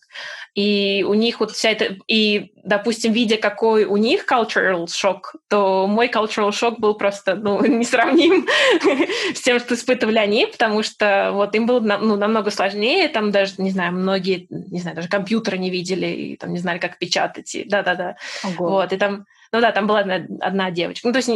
И 0.54 1.04
у 1.08 1.14
них 1.14 1.40
вот 1.40 1.52
вся 1.52 1.70
эта... 1.70 1.96
И, 2.06 2.52
допустим, 2.64 3.12
видя, 3.12 3.36
какой 3.36 3.84
у 3.84 3.96
них 3.96 4.26
cultural 4.30 4.86
шок, 4.88 5.34
то 5.48 5.86
мой 5.86 6.08
cultural 6.08 6.52
шок 6.52 6.78
был 6.78 6.94
просто, 6.94 7.34
ну, 7.34 7.64
несравним 7.66 8.46
с 9.34 9.40
тем, 9.40 9.58
что 9.58 9.74
испытывали 9.74 10.18
они, 10.18 10.46
потому 10.46 10.82
что 10.82 11.30
вот 11.32 11.54
им 11.54 11.66
было 11.66 11.80
ну, 11.80 12.16
намного 12.16 12.50
сложнее, 12.50 13.08
там 13.08 13.30
даже, 13.30 13.54
не 13.58 13.70
знаю, 13.70 13.92
многие, 13.92 14.46
не 14.50 14.80
знаю, 14.80 14.96
даже 14.96 15.08
компьютеры 15.08 15.58
не 15.58 15.70
видели, 15.70 16.06
и 16.06 16.36
там 16.36 16.52
не 16.52 16.58
знали, 16.58 16.78
как 16.78 16.98
печатать, 16.98 17.56
да-да-да. 17.66 18.16
Вот, 18.56 18.92
и 18.92 18.96
там 18.96 19.26
ну 19.52 19.60
да, 19.60 19.72
там 19.72 19.86
была 19.86 20.00
одна, 20.00 20.26
одна 20.40 20.70
девочка. 20.70 21.06
Ну, 21.08 21.12
то 21.12 21.18
есть 21.18 21.30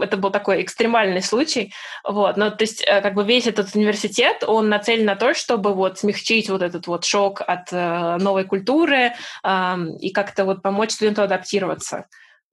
это 0.00 0.16
был 0.16 0.30
такой 0.30 0.62
экстремальный 0.62 1.22
случай. 1.22 1.72
Вот. 2.04 2.36
Но 2.36 2.50
то 2.50 2.62
есть 2.62 2.82
э, 2.86 3.00
как 3.00 3.14
бы 3.14 3.24
весь 3.24 3.46
этот 3.46 3.74
университет, 3.74 4.44
он 4.46 4.68
нацелен 4.68 5.04
на 5.04 5.16
то, 5.16 5.34
чтобы 5.34 5.74
вот 5.74 5.98
смягчить 5.98 6.48
вот 6.48 6.62
этот 6.62 6.86
вот 6.86 7.04
шок 7.04 7.42
от 7.46 7.72
э, 7.72 8.16
новой 8.18 8.44
культуры 8.44 9.12
э, 9.44 9.76
и 10.00 10.10
как-то 10.10 10.44
вот 10.44 10.62
помочь 10.62 10.92
студенту 10.92 11.22
адаптироваться. 11.22 12.06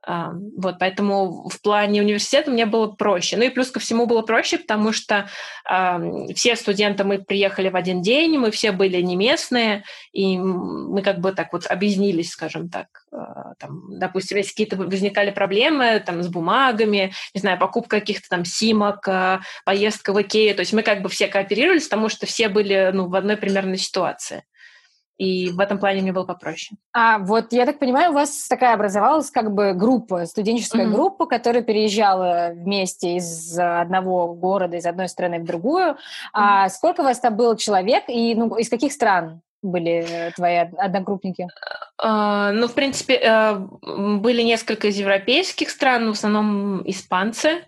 Вот, 0.05 0.77
поэтому 0.79 1.49
в 1.49 1.61
плане 1.61 2.01
университета 2.01 2.51
мне 2.51 2.65
было 2.65 2.87
проще. 2.87 3.37
Ну 3.37 3.43
и 3.43 3.49
плюс 3.49 3.71
ко 3.71 3.79
всему 3.79 4.05
было 4.05 4.21
проще, 4.21 4.59
потому 4.59 4.91
что 4.91 5.27
э, 5.69 6.33
все 6.35 6.55
студенты 6.55 7.03
мы 7.03 7.17
приехали 7.17 7.69
в 7.69 7.75
один 7.75 8.01
день, 8.03 8.37
мы 8.37 8.51
все 8.51 8.71
были 8.71 9.01
не 9.01 9.15
местные, 9.15 9.83
и 10.11 10.37
мы 10.37 11.01
как 11.01 11.19
бы 11.19 11.31
так 11.31 11.51
вот 11.53 11.65
объяснились, 11.65 12.29
скажем 12.31 12.69
так. 12.69 12.87
Э, 13.11 13.53
там, 13.57 13.99
допустим, 13.99 14.37
если 14.37 14.51
какие-то 14.51 14.75
возникали 14.75 15.31
проблемы 15.31 16.01
там, 16.05 16.21
с 16.21 16.27
бумагами, 16.27 17.11
не 17.33 17.41
знаю, 17.41 17.57
покупка 17.57 17.99
каких-то 17.99 18.29
там 18.29 18.45
симок, 18.45 19.07
э, 19.07 19.39
поездка 19.65 20.13
в 20.13 20.21
Икею, 20.21 20.53
то 20.53 20.59
есть 20.59 20.73
мы 20.73 20.83
как 20.83 21.01
бы 21.01 21.09
все 21.09 21.27
кооперировались, 21.27 21.85
потому 21.85 22.09
что 22.09 22.27
все 22.27 22.47
были 22.47 22.91
ну, 22.93 23.07
в 23.07 23.15
одной 23.15 23.37
примерной 23.37 23.77
ситуации. 23.77 24.43
И 25.17 25.49
в 25.51 25.59
этом 25.59 25.79
плане 25.79 26.01
мне 26.01 26.11
было 26.11 26.25
попроще. 26.25 26.77
А 26.93 27.19
вот 27.19 27.53
я 27.53 27.65
так 27.65 27.79
понимаю, 27.79 28.11
у 28.11 28.15
вас 28.15 28.47
такая 28.47 28.73
образовалась 28.73 29.31
как 29.31 29.53
бы 29.53 29.73
группа, 29.73 30.25
студенческая 30.25 30.85
mm-hmm. 30.85 30.91
группа, 30.91 31.25
которая 31.25 31.63
переезжала 31.63 32.51
вместе 32.53 33.15
из 33.15 33.57
одного 33.57 34.33
города, 34.33 34.75
из 34.75 34.85
одной 34.85 35.07
страны 35.07 35.39
в 35.39 35.45
другую. 35.45 35.91
Mm-hmm. 35.91 35.95
А 36.33 36.69
сколько 36.69 37.01
у 37.01 37.03
вас 37.05 37.19
там 37.19 37.35
было 37.35 37.57
человек 37.57 38.03
и 38.07 38.35
ну, 38.35 38.55
из 38.55 38.69
каких 38.69 38.91
стран? 38.91 39.41
были 39.65 40.31
твои 40.35 40.57
одногруппники? 40.77 41.47
Uh, 41.99 42.51
ну, 42.51 42.67
в 42.67 42.73
принципе, 42.73 43.19
uh, 43.19 44.17
были 44.19 44.43
несколько 44.43 44.87
из 44.87 44.97
европейских 44.97 45.69
стран, 45.69 46.07
в 46.07 46.11
основном 46.11 46.87
испанцы. 46.87 47.63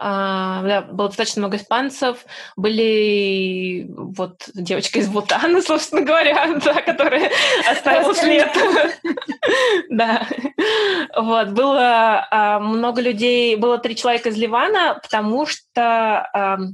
А, 0.00 0.62
да, 0.62 0.82
было 0.82 1.08
достаточно 1.08 1.40
много 1.40 1.56
испанцев. 1.56 2.24
Были 2.56 3.86
вот 3.88 4.48
девочка 4.54 5.00
из 5.00 5.08
Бутана, 5.08 5.60
собственно 5.66 6.02
говоря, 6.02 6.54
да, 6.64 6.80
которая 6.82 7.30
оставила 7.70 8.14
след. 8.14 8.48
Да. 9.90 10.26
Вот. 11.16 11.50
Было 11.50 12.26
а, 12.30 12.60
много 12.60 13.00
людей, 13.00 13.56
было 13.56 13.78
три 13.78 13.96
человека 13.96 14.28
из 14.28 14.36
Ливана, 14.36 14.98
потому 15.02 15.46
что 15.46 16.68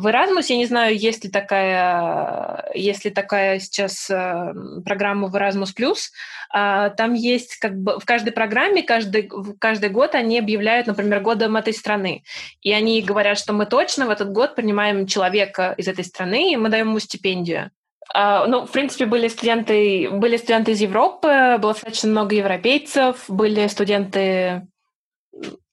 в 0.00 0.06
Erasmus, 0.06 0.46
я 0.48 0.56
не 0.56 0.66
знаю, 0.66 0.96
есть 0.96 1.24
ли 1.24 1.30
такая, 1.30 2.70
есть 2.74 3.04
ли 3.04 3.10
такая 3.10 3.58
сейчас 3.58 4.08
э, 4.10 4.54
программа 4.84 5.28
в 5.28 5.36
Erasmus+, 5.36 5.72
э, 5.76 6.90
там 6.96 7.14
есть 7.14 7.56
как 7.56 7.76
бы 7.76 7.98
в 8.00 8.04
каждой 8.04 8.32
программе, 8.32 8.82
каждый, 8.82 9.30
каждый 9.58 9.90
год 9.90 10.14
они 10.14 10.38
объявляют, 10.38 10.86
например, 10.86 11.20
годом 11.20 11.56
этой 11.56 11.74
страны. 11.74 12.24
И 12.62 12.72
они 12.72 13.02
говорят, 13.02 13.38
что 13.38 13.52
мы 13.52 13.66
точно 13.66 14.06
в 14.06 14.10
этот 14.10 14.32
год 14.32 14.54
принимаем 14.54 15.06
человека 15.06 15.74
из 15.76 15.86
этой 15.86 16.04
страны, 16.04 16.52
и 16.52 16.56
мы 16.56 16.70
даем 16.70 16.88
ему 16.88 16.98
стипендию. 16.98 17.70
Uh, 18.12 18.46
ну, 18.48 18.66
в 18.66 18.72
принципе, 18.72 19.06
были 19.06 19.28
студенты, 19.28 20.08
были 20.10 20.36
студенты 20.36 20.72
из 20.72 20.80
Европы, 20.80 21.58
было 21.60 21.74
достаточно 21.74 22.08
много 22.08 22.34
европейцев, 22.34 23.24
были 23.28 23.68
студенты 23.68 24.66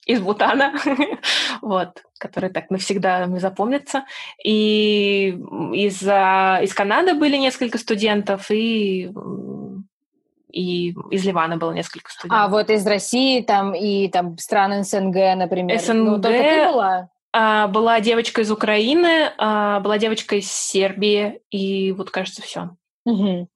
из 0.08 0.22
Бутана, 0.22 0.74
вот, 1.62 2.04
которые 2.18 2.52
так 2.52 2.70
навсегда 2.70 3.26
мне 3.28 3.40
запомнятся. 3.40 4.06
И 4.44 5.38
из, 5.74 6.02
из 6.02 6.74
Канады 6.74 7.14
были 7.14 7.38
несколько 7.38 7.78
студентов, 7.78 8.50
и 8.50 9.12
и 10.50 10.96
из 11.12 11.26
Ливана 11.26 11.58
было 11.58 11.72
несколько 11.72 12.10
студентов. 12.10 12.40
А 12.40 12.48
вот 12.48 12.70
из 12.70 12.86
России 12.88 13.42
там 13.42 13.76
и 13.76 14.08
там 14.08 14.38
стран 14.38 14.84
СНГ, 14.84 15.36
например. 15.36 15.80
СНГ 15.80 15.94
ну, 15.94 16.22
только 16.22 16.40
ты 16.40 16.66
была? 16.72 17.10
А, 17.34 17.68
была 17.68 18.00
девочка 18.00 18.42
из 18.42 18.50
Украины, 18.50 19.32
а, 19.38 19.80
была 19.82 19.98
девочка 19.98 20.38
из 20.38 20.52
Сербии, 20.52 21.42
и 21.52 21.92
вот, 21.92 22.10
кажется, 22.10 22.42
все. 22.42 22.72
Угу. 23.08 23.48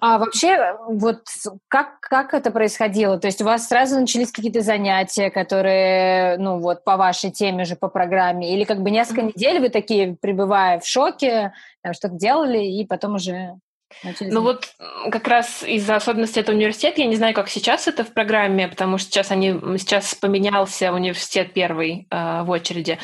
А 0.00 0.18
вообще, 0.18 0.76
вот 0.88 1.24
как, 1.68 2.00
как 2.00 2.32
это 2.32 2.50
происходило? 2.50 3.18
То 3.18 3.26
есть 3.26 3.42
у 3.42 3.44
вас 3.44 3.68
сразу 3.68 4.00
начались 4.00 4.32
какие-то 4.32 4.62
занятия, 4.62 5.30
которые, 5.30 6.38
ну 6.38 6.58
вот, 6.58 6.84
по 6.84 6.96
вашей 6.96 7.30
теме 7.30 7.66
же, 7.66 7.76
по 7.76 7.88
программе? 7.88 8.54
Или 8.54 8.64
как 8.64 8.82
бы 8.82 8.90
несколько 8.90 9.20
недель 9.22 9.60
вы 9.60 9.68
такие, 9.68 10.16
пребывая 10.18 10.80
в 10.80 10.86
шоке, 10.86 11.52
что-то 11.92 12.14
делали, 12.14 12.64
и 12.64 12.86
потом 12.86 13.16
уже 13.16 13.58
начали 14.02 14.30
Ну 14.30 14.40
вот 14.40 14.70
как 15.10 15.28
раз 15.28 15.62
из-за 15.62 15.96
особенностей 15.96 16.40
этого 16.40 16.56
университета, 16.56 17.02
я 17.02 17.06
не 17.06 17.16
знаю, 17.16 17.34
как 17.34 17.50
сейчас 17.50 17.86
это 17.86 18.04
в 18.04 18.12
программе, 18.14 18.68
потому 18.68 18.96
что 18.96 19.10
сейчас, 19.10 19.30
они, 19.30 19.52
сейчас 19.78 20.14
поменялся 20.14 20.94
университет 20.94 21.52
первый 21.52 22.06
э, 22.10 22.42
в 22.42 22.48
очереди. 22.48 22.98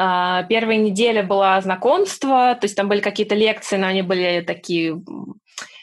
Uh, 0.00 0.46
первая 0.48 0.76
неделя 0.76 1.24
была 1.24 1.60
знакомство, 1.60 2.54
то 2.54 2.66
есть 2.66 2.76
там 2.76 2.88
были 2.88 3.00
какие-то 3.00 3.34
лекции, 3.34 3.76
но 3.76 3.88
они 3.88 4.02
были 4.02 4.44
такие 4.46 4.94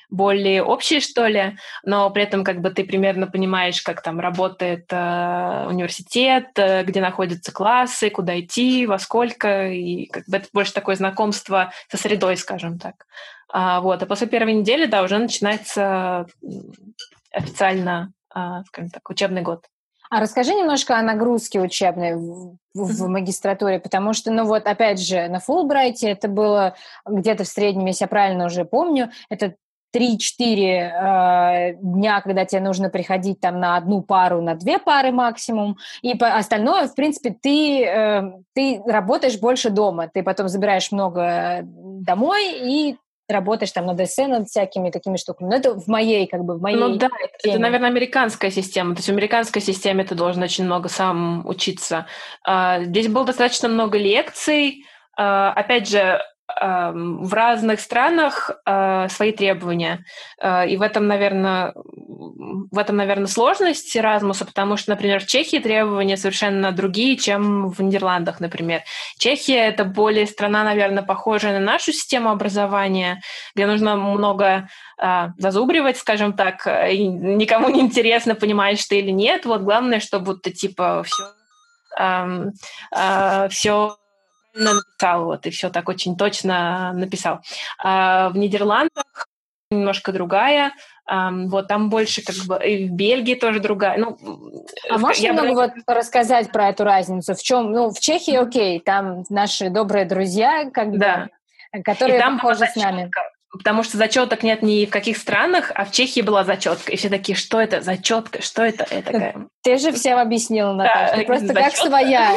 более 0.10 0.64
общие, 0.64 1.00
что 1.00 1.28
ли, 1.28 1.58
но 1.84 2.10
при 2.10 2.24
этом 2.24 2.44
как 2.44 2.62
бы 2.62 2.70
ты 2.72 2.84
примерно 2.84 3.28
понимаешь, 3.28 3.82
как 3.82 4.02
там 4.02 4.20
работает 4.20 4.86
э, 4.90 5.66
университет, 5.68 6.48
э, 6.56 6.84
где 6.84 7.02
находятся 7.02 7.52
классы, 7.52 8.10
куда 8.10 8.40
идти, 8.40 8.86
во 8.86 9.00
сколько, 9.00 9.68
и 9.68 10.06
как 10.08 10.24
бы 10.28 10.38
это 10.38 10.48
больше 10.54 10.74
такое 10.74 10.96
знакомство 10.96 11.72
со 11.90 11.98
средой, 11.98 12.38
скажем 12.38 12.80
так. 12.80 13.06
А, 13.52 13.82
вот, 13.82 14.02
а 14.02 14.06
после 14.06 14.28
первой 14.28 14.54
недели, 14.54 14.86
да, 14.86 15.04
уже 15.04 15.18
начинается 15.18 16.26
официально, 17.32 18.14
э, 18.34 18.64
скажем 18.68 18.90
так, 18.90 19.10
учебный 19.10 19.42
год. 19.42 19.66
А 20.10 20.20
расскажи 20.20 20.54
немножко 20.54 20.98
о 20.98 21.02
нагрузке 21.02 21.60
учебной 21.60 22.16
в, 22.16 22.58
в 22.74 23.08
магистратуре, 23.08 23.80
потому 23.80 24.14
что, 24.14 24.32
ну 24.32 24.46
вот, 24.46 24.66
опять 24.68 25.00
же, 25.00 25.28
на 25.28 25.40
Фулбрайте 25.40 26.10
это 26.10 26.28
было 26.28 26.76
где-то 27.06 27.44
в 27.44 27.48
среднем, 27.48 27.86
если 27.86 28.04
я 28.04 28.08
правильно 28.08 28.46
уже 28.46 28.66
помню, 28.66 29.12
это 29.30 29.56
3-4 29.96 30.40
э, 30.42 31.74
дня, 31.82 32.20
когда 32.22 32.46
тебе 32.46 32.62
нужно 32.62 32.90
приходить 32.90 33.40
там 33.40 33.60
на 33.60 33.78
одну 33.78 34.02
пару, 34.02 34.42
на 34.42 34.56
две 34.56 34.78
пары 34.78 35.12
максимум, 35.12 35.78
и 36.02 36.16
по 36.16 36.36
остальное, 36.36 36.88
в 36.88 36.96
принципе, 36.96 37.36
ты, 37.42 37.86
э, 37.86 38.32
ты 38.54 38.82
работаешь 38.86 39.40
больше 39.40 39.70
дома, 39.70 40.10
ты 40.14 40.22
потом 40.22 40.50
забираешь 40.50 40.92
много 40.92 41.62
домой 41.64 42.60
и 42.60 42.98
работаешь 43.28 43.72
там 43.72 43.86
над 43.86 44.00
эссе, 44.00 44.28
над 44.28 44.48
всякими 44.48 44.90
такими 44.92 45.18
штуками. 45.18 45.50
Но 45.50 45.56
это 45.56 45.74
в 45.74 45.88
моей, 45.88 46.28
как 46.28 46.44
бы, 46.44 46.58
в 46.58 46.62
моей 46.62 46.78
Ну 46.78 46.96
да, 46.96 47.10
теме. 47.42 47.54
это, 47.56 47.60
наверное, 47.60 47.90
американская 47.90 48.52
система. 48.52 48.94
То 48.94 49.00
есть 49.00 49.10
в 49.10 49.12
американской 49.12 49.62
системе 49.62 50.04
ты 50.04 50.16
должен 50.16 50.44
очень 50.44 50.66
много 50.66 50.90
сам 50.90 51.46
учиться. 51.48 52.06
А, 52.44 52.82
здесь 52.84 53.08
было 53.08 53.26
достаточно 53.26 53.68
много 53.68 53.98
лекций. 53.98 54.86
А, 55.18 55.52
опять 55.54 55.90
же, 55.90 56.22
в 56.62 57.34
разных 57.34 57.82
странах 57.82 58.52
э, 58.66 59.08
свои 59.10 59.34
требования. 59.34 60.06
Э, 60.42 60.68
и 60.68 60.78
в 60.78 60.82
этом, 60.82 61.08
наверное, 61.08 61.74
в 61.76 62.78
этом, 62.78 62.96
наверное, 62.96 63.28
сложность 63.28 63.96
Erasmus, 63.96 64.46
потому 64.46 64.78
что, 64.78 64.92
например, 64.92 65.20
в 65.20 65.26
Чехии 65.26 65.58
требования 65.58 66.16
совершенно 66.16 66.72
другие, 66.72 67.18
чем 67.18 67.70
в 67.70 67.82
Нидерландах, 67.82 68.40
например. 68.40 68.84
Чехия— 69.18 69.68
это 69.68 69.84
более 69.84 70.28
страна, 70.28 70.64
наверное, 70.64 71.04
похожая 71.04 71.60
на 71.60 71.66
нашу 71.66 71.92
систему 71.92 72.30
образования, 72.30 73.22
где 73.54 73.68
нужно 73.68 73.98
много 73.98 74.70
э, 74.98 75.28
зазубривать, 75.38 75.98
скажем 75.98 76.34
так, 76.34 76.66
и 76.90 77.06
никому 77.06 77.70
не 77.70 77.82
интересно, 77.82 78.36
понимаешь 78.36 78.86
ты 78.86 79.00
или 79.00 79.12
нет. 79.12 79.46
Вот 79.46 79.62
главное, 79.62 80.00
чтобы 80.00 80.26
вот 80.34 80.44
типа, 80.44 81.04
все, 81.04 81.24
э, 82.00 82.46
э, 82.96 83.50
все 83.50 83.98
написал, 84.56 85.26
вот, 85.26 85.46
и 85.46 85.50
все 85.50 85.70
так 85.70 85.90
очень 85.90 86.18
точно 86.18 86.94
написал. 86.94 87.42
А 87.78 88.30
в 88.30 88.38
Нидерландах 88.38 89.28
немножко 89.72 90.12
другая, 90.12 90.74
Um, 91.08 91.50
вот 91.50 91.68
там 91.68 91.92
больше 91.92 92.24
как 92.24 92.36
бы 92.48 92.60
и 92.66 92.88
в 92.88 92.94
Бельгии 92.94 93.36
тоже 93.36 93.60
другая. 93.60 94.00
Ну, 94.00 94.18
а 94.90 94.98
можешь 94.98 95.22
я 95.22 95.30
немного 95.30 95.50
бы... 95.50 95.56
вот 95.56 95.72
рассказать 95.86 96.52
про 96.52 96.70
эту 96.70 96.84
разницу? 96.84 97.36
В 97.36 97.44
чем? 97.44 97.72
Ну, 97.72 97.92
в 97.92 98.00
Чехии, 98.00 98.36
окей, 98.36 98.80
там 98.80 99.24
наши 99.30 99.70
добрые 99.70 100.06
друзья, 100.06 100.68
как 100.74 100.98
да. 100.98 101.28
бы, 101.72 101.84
которые 101.84 102.18
и 102.18 102.20
там 102.20 102.40
похожи 102.40 102.66
с 102.66 102.76
нами. 102.76 103.04
Четко 103.04 103.22
Потому 103.58 103.84
что 103.84 103.98
зачеток 103.98 104.44
нет 104.44 104.62
ни 104.62 104.86
в 104.86 104.90
каких 104.90 105.18
странах, 105.18 105.72
а 105.76 105.86
в 105.86 105.92
Чехии 105.92 106.22
была 106.22 106.44
зачетка. 106.44 106.92
И 106.92 106.96
все 106.98 107.10
такие, 107.10 107.38
что 107.38 107.60
это 107.60 107.82
зачетка, 107.82 108.42
что 108.42 108.64
это? 108.64 108.88
Я 108.90 109.02
такая... 109.02 109.48
Ты 109.64 109.78
же 109.78 109.92
всем 109.92 110.18
объяснила, 110.18 110.74
Наташа, 110.74 111.18
да, 111.18 111.24
просто 111.24 111.48
зачетка. 111.48 111.64
как 111.64 111.76
своя. 111.76 112.32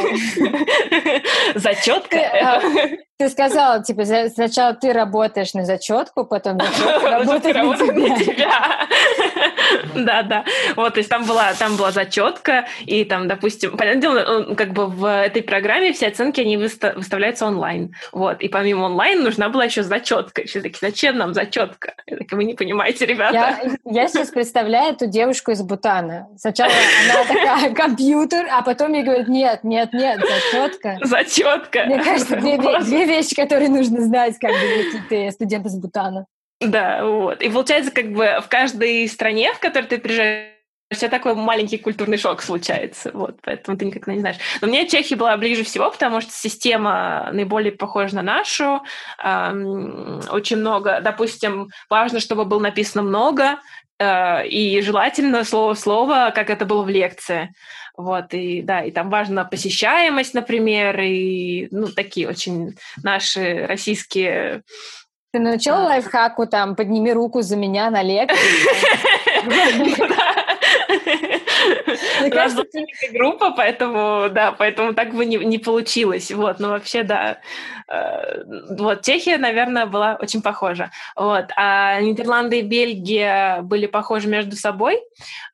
Зачетка? 1.54 2.98
Ты 3.18 3.28
сказала, 3.30 3.82
типа, 3.82 4.04
сначала 4.04 4.74
ты 4.74 4.92
работаешь 4.92 5.52
на 5.52 5.64
зачетку, 5.64 6.24
потом 6.24 6.56
зачетка 6.60 7.10
работает 7.52 7.56
на 7.96 8.18
тебя. 8.18 8.86
Да, 9.94 10.22
да. 10.22 10.44
Вот, 10.76 10.94
то 10.94 11.00
есть 11.00 11.10
там 11.10 11.24
была, 11.24 11.52
там 11.58 11.76
была 11.76 11.90
зачетка, 11.90 12.66
и 12.86 13.04
там, 13.04 13.28
допустим, 13.28 13.76
понятное 13.76 14.00
дело, 14.00 14.54
как 14.54 14.72
бы 14.72 14.86
в 14.86 15.04
этой 15.04 15.42
программе 15.42 15.92
все 15.92 16.08
оценки, 16.08 16.40
они 16.40 16.56
выставляются 16.56 17.46
онлайн. 17.46 17.94
Вот, 18.12 18.40
и 18.40 18.48
помимо 18.48 18.84
онлайн 18.84 19.22
нужна 19.22 19.48
была 19.48 19.64
еще 19.64 19.82
зачетка. 19.82 20.44
Все 20.46 20.60
такие, 20.60 20.78
зачем 20.80 21.18
нам 21.18 21.34
зачетка? 21.34 21.94
Я 22.06 22.16
такая, 22.16 22.36
вы 22.36 22.44
не 22.44 22.54
понимаете, 22.54 23.04
ребята. 23.04 23.34
Я, 23.34 23.58
я 23.84 24.08
сейчас 24.08 24.30
представляю 24.30 24.94
эту 24.94 25.06
девушку 25.06 25.50
из 25.50 25.60
Бутана. 25.62 26.28
Сначала 26.38 26.72
она 27.04 27.24
такая, 27.24 27.74
компьютер, 27.74 28.46
а 28.50 28.62
потом 28.62 28.92
ей 28.94 29.02
говорит, 29.02 29.28
нет, 29.28 29.64
нет, 29.64 29.92
нет, 29.92 30.20
зачетка. 30.20 30.98
Зачетка. 31.02 31.84
Мне 31.84 32.02
кажется, 32.02 32.36
две, 32.36 32.56
две 32.56 33.07
вещи, 33.08 33.34
которые 33.34 33.68
нужно 33.68 34.02
знать, 34.02 34.38
как 34.38 34.52
бы, 34.52 34.58
если 34.58 35.02
ты 35.08 35.30
студент 35.32 35.66
из 35.66 35.76
Бутана. 35.76 36.26
Да, 36.60 37.04
вот. 37.04 37.42
И 37.42 37.48
получается, 37.48 37.90
как 37.90 38.12
бы 38.12 38.40
в 38.42 38.48
каждой 38.48 39.08
стране, 39.08 39.52
в 39.52 39.60
которой 39.60 39.86
ты 39.86 39.98
приезжаешь, 39.98 40.58
у 40.90 40.94
тебя 40.94 41.10
такой 41.10 41.34
маленький 41.34 41.76
культурный 41.76 42.16
шок 42.16 42.40
случается, 42.40 43.10
вот, 43.12 43.38
поэтому 43.42 43.76
ты 43.76 43.84
никогда 43.84 44.14
не 44.14 44.20
знаешь. 44.20 44.38
Но 44.62 44.68
мне 44.68 44.88
Чехия 44.88 45.16
была 45.16 45.36
ближе 45.36 45.62
всего, 45.62 45.90
потому 45.90 46.22
что 46.22 46.32
система 46.32 47.28
наиболее 47.32 47.72
похожа 47.72 48.16
на 48.16 48.22
нашу, 48.22 48.82
эм, 49.22 50.22
очень 50.30 50.56
много, 50.56 51.00
допустим, 51.02 51.68
важно, 51.90 52.20
чтобы 52.20 52.46
было 52.46 52.60
написано 52.60 53.02
много, 53.02 53.60
э, 53.98 54.46
и 54.48 54.80
желательно 54.80 55.44
слово 55.44 55.74
в 55.74 55.78
слово, 55.78 56.32
как 56.34 56.48
это 56.48 56.64
было 56.64 56.82
в 56.82 56.88
лекции. 56.88 57.52
Вот, 57.98 58.32
и 58.32 58.62
да, 58.62 58.84
и 58.84 58.92
там 58.92 59.10
важна 59.10 59.44
посещаемость, 59.44 60.32
например, 60.32 61.00
и, 61.00 61.66
ну, 61.72 61.88
такие 61.88 62.28
очень 62.28 62.76
наши 63.02 63.66
российские 63.66 64.62
ты 65.30 65.40
научила 65.40 65.80
лайфхаку 65.80 66.46
там 66.46 66.74
«подними 66.74 67.12
руку 67.12 67.42
за 67.42 67.56
меня 67.56 67.90
на 67.90 68.02
лекции»? 68.02 68.38
Была 72.30 72.48
группа, 73.12 73.50
поэтому, 73.50 74.28
да, 74.30 74.52
поэтому 74.52 74.94
так 74.94 75.14
бы 75.14 75.24
не, 75.24 75.36
не 75.36 75.58
получилось. 75.58 76.30
Вот, 76.30 76.60
но 76.60 76.70
вообще, 76.70 77.02
да. 77.02 77.38
Э, 77.88 78.42
вот, 78.70 79.02
Чехия, 79.02 79.38
наверное, 79.38 79.86
была 79.86 80.18
очень 80.20 80.42
похожа. 80.42 80.90
Вот, 81.16 81.46
а 81.56 82.00
Нидерланды 82.00 82.60
и 82.60 82.62
Бельгия 82.62 83.62
были 83.62 83.86
похожи 83.86 84.28
между 84.28 84.56
собой. 84.56 85.00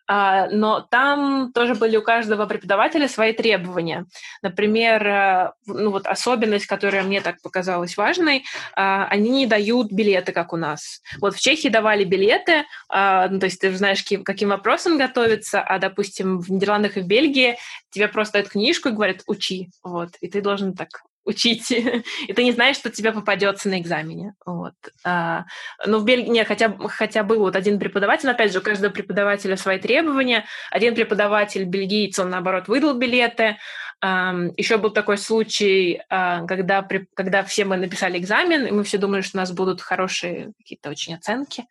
А, 0.07 0.49
но 0.51 0.81
там 0.81 1.51
тоже 1.55 1.75
были 1.75 1.97
у 1.97 2.03
каждого 2.03 2.45
преподавателя 2.45 3.09
свои 3.09 3.33
требования. 3.33 4.05
Например, 4.43 5.07
э, 5.07 5.53
ну 5.67 5.91
вот 5.91 6.07
особенность, 6.07 6.67
которая 6.67 7.03
мне 7.05 7.23
так 7.23 7.41
показалась 7.41 7.97
важной, 7.97 8.45
а, 8.77 9.07
они 9.07 9.31
не 9.31 9.47
дают 9.47 9.91
билеты, 9.91 10.33
как 10.33 10.53
у 10.53 10.57
нас. 10.57 11.01
Вот 11.21 11.35
в 11.35 11.41
Чехии 11.41 11.69
давали 11.69 12.05
билеты, 12.05 12.65
ну, 12.91 13.39
то 13.39 13.47
есть 13.47 13.61
ты 13.61 13.75
знаешь, 13.75 14.05
каким 14.25 14.51
вопросом 14.51 14.99
готовиться, 14.99 15.61
а, 15.61 15.79
допустим, 15.79 15.94
в 15.97 16.51
Нидерландах 16.51 16.97
и 16.97 17.01
в 17.01 17.07
Бельгии 17.07 17.57
тебе 17.91 18.09
просто 18.09 18.35
дают 18.35 18.49
книжку 18.49 18.89
и 18.89 18.93
говорят 18.93 19.23
«учи», 19.27 19.71
вот, 19.83 20.11
и 20.21 20.29
ты 20.29 20.41
должен 20.41 20.75
так 20.75 21.03
учить, 21.25 21.71
и 22.29 22.33
ты 22.33 22.45
не 22.45 22.53
знаешь, 22.53 22.77
что 22.77 22.91
тебе 22.91 23.13
попадется 23.13 23.69
на 23.69 23.81
экзамене. 23.81 24.35
Вот. 24.45 24.75
А, 25.05 25.45
ну, 25.87 25.99
в 25.99 26.05
Бельгии 26.05 26.31
нет, 26.31 26.47
хотя, 26.47 26.77
хотя 26.89 27.23
был 27.23 27.41
вот 27.41 27.57
один 27.57 27.79
преподаватель, 27.79 28.29
опять 28.29 28.53
же, 28.53 28.59
у 28.59 28.63
каждого 28.63 28.93
преподавателя 28.93 29.57
свои 29.57 29.79
требования. 29.79 30.45
Один 30.71 30.95
преподаватель, 30.95 31.65
бельгиец, 31.65 32.19
он, 32.19 32.31
наоборот, 32.31 32.69
выдал 32.69 32.95
билеты. 32.95 33.57
Еще 34.05 34.77
был 34.77 34.91
такой 34.91 35.17
случай, 35.17 36.03
а, 36.11 36.45
когда, 36.47 36.87
когда 37.15 37.43
все 37.43 37.65
мы 37.65 37.79
написали 37.79 38.19
экзамен, 38.19 38.67
и 38.67 38.71
мы 38.71 38.85
все 38.85 38.99
думали, 38.99 39.23
что 39.23 39.39
у 39.39 39.41
нас 39.41 39.51
будут 39.51 39.81
хорошие 39.81 40.53
какие-то 40.59 40.91
очень 40.91 41.15
оценки. 41.15 41.65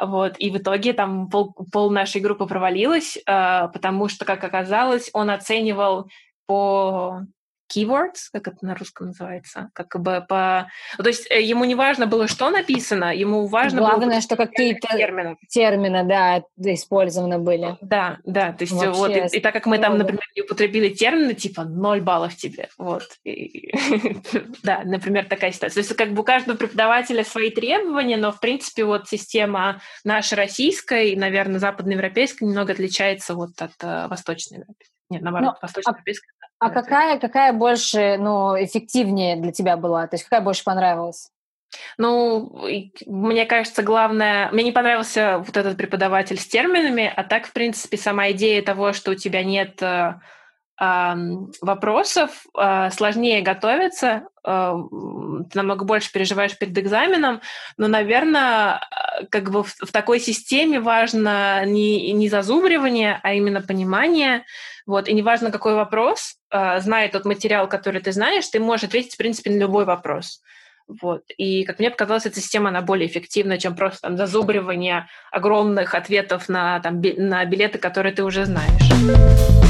Вот. 0.00 0.36
И 0.38 0.50
в 0.50 0.56
итоге 0.56 0.94
там 0.94 1.28
пол, 1.28 1.52
пол 1.52 1.90
нашей 1.90 2.22
группы 2.22 2.46
провалилась, 2.46 3.18
а, 3.26 3.68
потому 3.68 4.08
что, 4.08 4.24
как 4.24 4.42
оказалось, 4.44 5.10
он 5.12 5.28
оценивал 5.28 6.08
по 6.46 7.20
keywords, 7.72 8.28
как 8.32 8.48
это 8.48 8.58
на 8.62 8.74
русском 8.74 9.08
называется, 9.08 9.70
как 9.72 10.00
бы 10.00 10.24
по... 10.28 10.68
То 10.96 11.08
есть 11.08 11.30
э, 11.30 11.40
ему 11.42 11.64
не 11.64 11.74
важно 11.74 12.06
было, 12.06 12.28
что 12.28 12.50
написано, 12.50 13.14
ему 13.14 13.46
важно 13.46 13.80
Главное, 13.80 14.08
было... 14.08 14.20
что 14.20 14.36
какие-то 14.36 14.88
термины. 14.96 15.36
термины, 15.48 16.04
да, 16.04 16.42
использованы 16.56 17.38
были. 17.38 17.76
Да, 17.80 18.18
да, 18.24 18.52
то 18.52 18.62
есть 18.62 18.72
Вообще, 18.72 18.90
вот, 18.90 19.10
и, 19.10 19.38
и 19.38 19.40
так 19.40 19.52
как 19.52 19.66
мы 19.66 19.78
там, 19.78 19.98
например, 19.98 20.24
не 20.36 20.42
употребили 20.42 20.88
термины, 20.88 21.34
типа, 21.34 21.64
ноль 21.64 22.00
баллов 22.00 22.36
тебе, 22.36 22.68
вот. 22.78 23.04
да, 24.62 24.82
например, 24.84 25.26
такая 25.26 25.52
ситуация. 25.52 25.82
То 25.82 25.86
есть 25.86 25.96
как 25.96 26.12
бы 26.12 26.22
у 26.22 26.24
каждого 26.24 26.56
преподавателя 26.56 27.24
свои 27.24 27.50
требования, 27.50 28.16
но, 28.16 28.32
в 28.32 28.40
принципе, 28.40 28.84
вот 28.84 29.08
система 29.08 29.80
наша 30.04 30.36
российская 30.36 31.08
и, 31.08 31.16
наверное, 31.16 31.58
западноевропейская 31.58 32.48
немного 32.48 32.72
отличается 32.72 33.34
вот 33.34 33.50
от 33.60 33.72
uh, 33.82 34.08
восточной 34.08 34.58
европейской. 34.58 34.93
Нет, 35.10 35.22
наоборот, 35.22 35.54
ну, 35.54 35.58
восточноевропейская. 35.62 36.32
А 36.58 36.70
какая, 36.70 37.18
какая 37.18 37.52
больше, 37.52 38.16
ну, 38.18 38.54
эффективнее 38.62 39.36
для 39.36 39.52
тебя 39.52 39.76
была? 39.76 40.06
То 40.06 40.14
есть 40.14 40.24
какая 40.24 40.40
больше 40.40 40.64
понравилась? 40.64 41.30
Ну, 41.98 42.64
мне 43.06 43.46
кажется, 43.46 43.82
главное... 43.82 44.50
Мне 44.52 44.64
не 44.64 44.72
понравился 44.72 45.38
вот 45.38 45.56
этот 45.56 45.76
преподаватель 45.76 46.38
с 46.38 46.46
терминами, 46.46 47.12
а 47.14 47.24
так, 47.24 47.46
в 47.46 47.52
принципе, 47.52 47.96
сама 47.96 48.30
идея 48.30 48.62
того, 48.62 48.92
что 48.92 49.10
у 49.10 49.14
тебя 49.14 49.42
нет 49.42 49.82
э, 49.82 50.14
вопросов, 50.80 52.30
э, 52.58 52.90
сложнее 52.90 53.42
готовиться, 53.42 54.26
э, 54.44 54.74
ты 55.50 55.58
намного 55.58 55.84
больше 55.84 56.12
переживаешь 56.12 56.58
перед 56.58 56.76
экзаменом, 56.76 57.40
но, 57.76 57.86
наверное, 57.86 58.80
э, 58.80 59.26
как 59.26 59.50
бы 59.50 59.62
в, 59.62 59.74
в 59.80 59.92
такой 59.92 60.18
системе 60.18 60.80
важно 60.80 61.64
не, 61.64 62.10
не 62.12 62.28
зазубривание, 62.28 63.20
а 63.22 63.34
именно 63.34 63.62
понимание, 63.62 64.44
вот, 64.86 65.08
и 65.08 65.14
неважно, 65.14 65.50
какой 65.50 65.74
вопрос, 65.74 66.36
зная 66.50 67.08
тот 67.08 67.24
материал, 67.24 67.68
который 67.68 68.02
ты 68.02 68.12
знаешь, 68.12 68.46
ты 68.48 68.60
можешь 68.60 68.84
ответить, 68.84 69.14
в 69.14 69.18
принципе, 69.18 69.50
на 69.50 69.58
любой 69.58 69.84
вопрос. 69.86 70.42
Вот. 70.86 71.22
И, 71.38 71.64
как 71.64 71.78
мне 71.78 71.90
показалось, 71.90 72.26
эта 72.26 72.40
система, 72.40 72.68
она 72.68 72.82
более 72.82 73.08
эффективна, 73.08 73.56
чем 73.58 73.74
просто 73.74 74.02
там, 74.02 74.18
зазубривание 74.18 75.08
огромных 75.30 75.94
ответов 75.94 76.50
на, 76.50 76.80
там, 76.80 77.00
на 77.00 77.44
билеты, 77.46 77.78
которые 77.78 78.12
ты 78.12 78.22
уже 78.22 78.44
знаешь. 78.44 79.63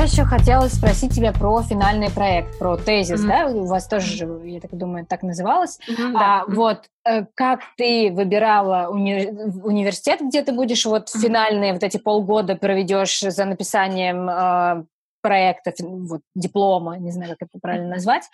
Я 0.00 0.06
еще 0.06 0.24
хотела 0.24 0.66
спросить 0.68 1.14
тебя 1.14 1.30
про 1.30 1.60
финальный 1.60 2.10
проект, 2.10 2.58
про 2.58 2.78
тезис, 2.78 3.22
mm-hmm. 3.22 3.28
да? 3.28 3.46
У 3.48 3.66
вас 3.66 3.86
тоже, 3.86 4.40
я 4.46 4.58
так 4.58 4.74
думаю, 4.74 5.04
так 5.04 5.22
называлось. 5.22 5.78
Mm-hmm, 5.86 6.12
а, 6.14 6.18
да. 6.18 6.44
Вот 6.48 6.84
э, 7.04 7.26
как 7.34 7.60
ты 7.76 8.10
выбирала 8.10 8.88
уни- 8.90 9.30
университет, 9.62 10.20
где 10.22 10.40
ты 10.40 10.52
будешь 10.52 10.86
вот 10.86 11.10
mm-hmm. 11.10 11.20
финальные 11.20 11.72
вот 11.74 11.82
эти 11.82 11.98
полгода 11.98 12.56
проведешь 12.56 13.20
за 13.20 13.44
написанием 13.44 14.30
э, 14.30 14.84
проекта, 15.20 15.74
вот, 15.78 16.22
диплома, 16.34 16.96
не 16.96 17.10
знаю, 17.10 17.36
как 17.38 17.50
это 17.52 17.60
правильно 17.60 17.90
назвать, 17.90 18.24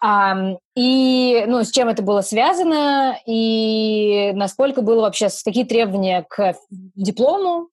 а, 0.00 0.54
и, 0.74 1.44
ну, 1.46 1.62
с 1.62 1.70
чем 1.70 1.88
это 1.88 2.02
было 2.02 2.22
связано, 2.22 3.18
и 3.26 4.32
насколько 4.34 4.80
было 4.80 5.02
вообще, 5.02 5.28
какие 5.44 5.64
требования 5.64 6.24
к 6.26 6.54
диплому, 6.70 7.68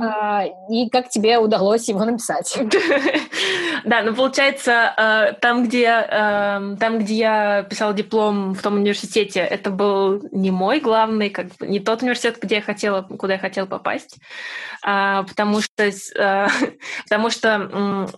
Uh-huh. 0.00 0.48
и 0.70 0.88
как 0.88 1.08
тебе 1.08 1.38
удалось 1.38 1.88
его 1.88 2.04
написать? 2.04 2.58
Да, 3.84 4.02
ну 4.02 4.14
получается, 4.14 4.94
э, 4.96 5.32
там, 5.40 5.64
где, 5.64 5.86
эм, 5.86 6.76
там, 6.76 7.00
где 7.00 7.14
я 7.14 7.62
писала 7.64 7.92
диплом 7.92 8.54
в 8.54 8.62
том 8.62 8.74
университете, 8.74 9.40
это 9.40 9.70
был 9.70 10.22
не 10.30 10.52
мой 10.52 10.78
главный, 10.78 11.30
как 11.30 11.48
бы 11.56 11.66
не 11.66 11.80
тот 11.80 12.02
университет, 12.02 12.38
где 12.40 12.56
я 12.56 12.62
хотела, 12.62 13.02
куда 13.02 13.34
я 13.34 13.38
хотела 13.40 13.66
попасть, 13.66 14.18
а, 14.84 15.24
потому 15.24 15.60
что, 15.60 15.82
э, 15.82 16.46
потому 17.04 17.30
что 17.30 18.08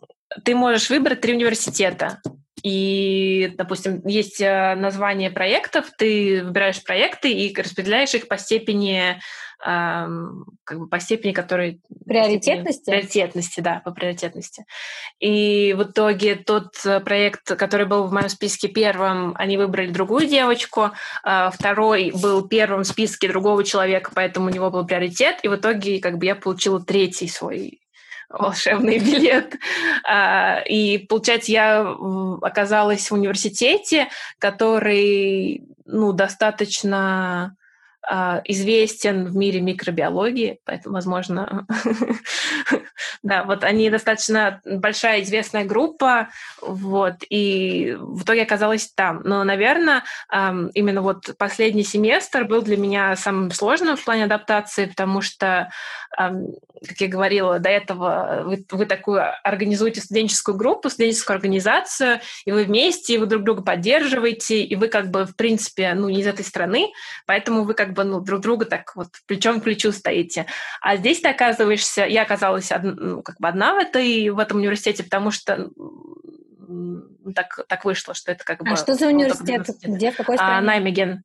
ты 0.44 0.54
можешь 0.54 0.90
выбрать 0.90 1.20
три 1.20 1.34
университета. 1.34 2.20
И, 2.64 3.52
допустим, 3.58 4.00
есть 4.06 4.40
э, 4.40 4.74
название 4.74 5.30
проектов, 5.30 5.90
ты 5.98 6.42
выбираешь 6.42 6.82
проекты 6.82 7.30
и 7.30 7.54
распределяешь 7.54 8.14
их 8.14 8.26
по 8.26 8.38
степени 8.38 9.20
как 9.64 10.78
бы 10.78 10.86
по 10.88 11.00
степени, 11.00 11.32
которой... 11.32 11.80
Приоритетности? 12.04 12.82
Степени, 12.82 13.00
приоритетности, 13.00 13.60
да, 13.60 13.80
по 13.82 13.92
приоритетности. 13.92 14.66
И 15.20 15.74
в 15.78 15.84
итоге 15.84 16.34
тот 16.34 16.74
э, 16.84 17.00
проект, 17.00 17.56
который 17.56 17.86
был 17.86 18.04
в 18.04 18.12
моем 18.12 18.28
списке 18.28 18.68
первым, 18.68 19.34
они 19.36 19.56
выбрали 19.56 19.90
другую 19.90 20.26
девочку, 20.26 20.90
а 21.22 21.50
второй 21.50 22.10
был 22.10 22.46
первым 22.46 22.82
в 22.82 22.86
списке 22.86 23.28
другого 23.28 23.64
человека, 23.64 24.10
поэтому 24.14 24.48
у 24.48 24.50
него 24.50 24.70
был 24.70 24.86
приоритет, 24.86 25.38
и 25.42 25.48
в 25.48 25.56
итоге 25.56 25.98
как 25.98 26.18
бы 26.18 26.26
я 26.26 26.34
получила 26.34 26.84
третий 26.84 27.28
свой 27.28 27.80
волшебный 28.28 28.98
билет. 29.00 29.56
А, 30.04 30.60
и, 30.66 30.98
получается, 30.98 31.52
я 31.52 31.96
оказалась 32.42 33.10
в 33.10 33.14
университете, 33.14 34.08
который 34.38 35.64
ну, 35.84 36.12
достаточно 36.12 37.56
известен 38.44 39.26
в 39.26 39.36
мире 39.36 39.60
микробиологии, 39.60 40.60
поэтому, 40.64 40.94
возможно, 40.94 41.66
да, 43.22 43.44
вот 43.44 43.64
они 43.64 43.88
достаточно 43.90 44.60
большая 44.64 45.22
известная 45.22 45.64
группа, 45.64 46.28
вот, 46.60 47.14
и 47.28 47.96
в 47.98 48.22
итоге 48.22 48.42
оказалась 48.42 48.92
там. 48.94 49.22
Но, 49.24 49.42
наверное, 49.44 50.04
именно 50.74 51.00
вот 51.00 51.34
последний 51.38 51.84
семестр 51.84 52.44
был 52.44 52.62
для 52.62 52.76
меня 52.76 53.16
самым 53.16 53.50
сложным 53.50 53.96
в 53.96 54.04
плане 54.04 54.24
адаптации, 54.24 54.86
потому 54.86 55.22
что 55.22 55.70
как 56.16 57.00
я 57.00 57.08
говорила 57.08 57.58
до 57.58 57.70
этого, 57.70 58.42
вы, 58.44 58.64
вы 58.70 58.86
такую 58.86 59.22
организуете 59.42 60.00
студенческую 60.00 60.56
группу, 60.56 60.90
студенческую 60.90 61.36
организацию, 61.36 62.20
и 62.44 62.52
вы 62.52 62.64
вместе, 62.64 63.14
и 63.14 63.18
вы 63.18 63.26
друг 63.26 63.42
друга 63.42 63.62
поддерживаете, 63.62 64.62
и 64.62 64.76
вы 64.76 64.88
как 64.88 65.10
бы, 65.10 65.24
в 65.24 65.34
принципе, 65.34 65.94
ну, 65.94 66.08
не 66.08 66.20
из 66.20 66.26
этой 66.26 66.44
страны, 66.44 66.92
поэтому 67.26 67.64
вы 67.64 67.74
как 67.74 67.93
бы, 67.94 68.04
ну, 68.04 68.20
друг 68.20 68.40
друга 68.40 68.66
так 68.66 68.94
вот 68.96 69.08
плечом 69.26 69.60
к 69.60 69.64
плечу 69.64 69.92
стоите. 69.92 70.46
А 70.80 70.96
здесь 70.96 71.20
ты 71.20 71.28
оказываешься, 71.28 72.04
я 72.04 72.22
оказалась 72.22 72.70
од, 72.70 72.82
ну, 72.82 73.22
как 73.22 73.36
бы 73.38 73.48
одна 73.48 73.74
в, 73.74 73.78
этой, 73.78 74.28
в 74.30 74.38
этом 74.38 74.58
университете, 74.58 75.02
потому 75.04 75.30
что 75.30 75.70
так, 77.34 77.64
так 77.68 77.84
вышло, 77.84 78.14
что 78.14 78.32
это 78.32 78.44
как 78.44 78.60
а 78.60 78.64
бы... 78.64 78.70
А 78.70 78.76
что 78.76 78.94
за 78.94 79.08
университет? 79.08 79.48
университет. 79.48 79.90
Где, 79.90 80.10
в 80.10 80.16
какой 80.16 80.36
стране? 80.36 80.58
А, 80.58 80.60
Наймеген. 80.60 81.24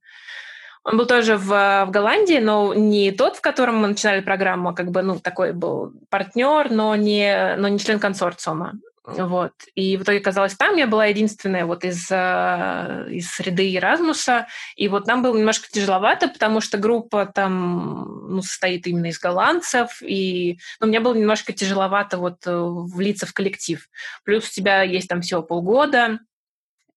Он 0.84 0.98
был 0.98 1.06
тоже 1.06 1.38
в, 1.38 1.48
в 1.48 1.90
Голландии, 1.92 2.40
но 2.40 2.74
не 2.74 3.12
тот, 3.12 3.36
в 3.36 3.42
котором 3.42 3.78
мы 3.78 3.90
начинали 3.90 4.22
программу, 4.22 4.70
а 4.70 4.74
как 4.74 4.92
бы, 4.92 5.02
ну, 5.02 5.20
такой 5.20 5.52
был 5.52 5.94
партнер, 6.10 6.72
но 6.72 6.96
не, 6.96 7.56
но 7.58 7.68
не 7.68 7.80
член 7.80 8.00
консорциума. 8.00 8.74
Вот. 9.18 9.54
И 9.76 9.98
в 9.98 10.04
итоге 10.04 10.20
оказалось 10.20 10.56
там, 10.56 10.76
я 10.76 10.88
была 10.88 11.06
единственная 11.06 11.66
вот 11.66 11.84
из, 11.84 12.08
э, 12.12 13.08
из 13.10 13.30
среды 13.30 13.64
Еразмуса, 13.64 14.48
и 14.76 14.88
вот 14.88 15.08
нам 15.08 15.22
было 15.24 15.38
немножко 15.38 15.68
тяжеловато, 15.72 16.28
потому 16.28 16.62
что 16.62 16.78
группа 16.78 17.26
там 17.26 18.36
ну, 18.36 18.42
состоит 18.42 18.88
именно 18.88 19.08
из 19.08 19.20
голландцев, 19.20 20.02
и 20.02 20.60
ну, 20.80 20.88
мне 20.88 21.00
было 21.00 21.14
немножко 21.14 21.54
тяжеловато 21.54 22.18
вот 22.18 22.46
э, 22.46 22.58
влиться 22.58 23.26
в 23.26 23.34
коллектив. 23.34 23.88
Плюс 24.24 24.48
у 24.48 24.52
тебя 24.52 24.84
есть 24.84 25.08
там 25.08 25.22
всего 25.22 25.42
полгода, 25.42 26.20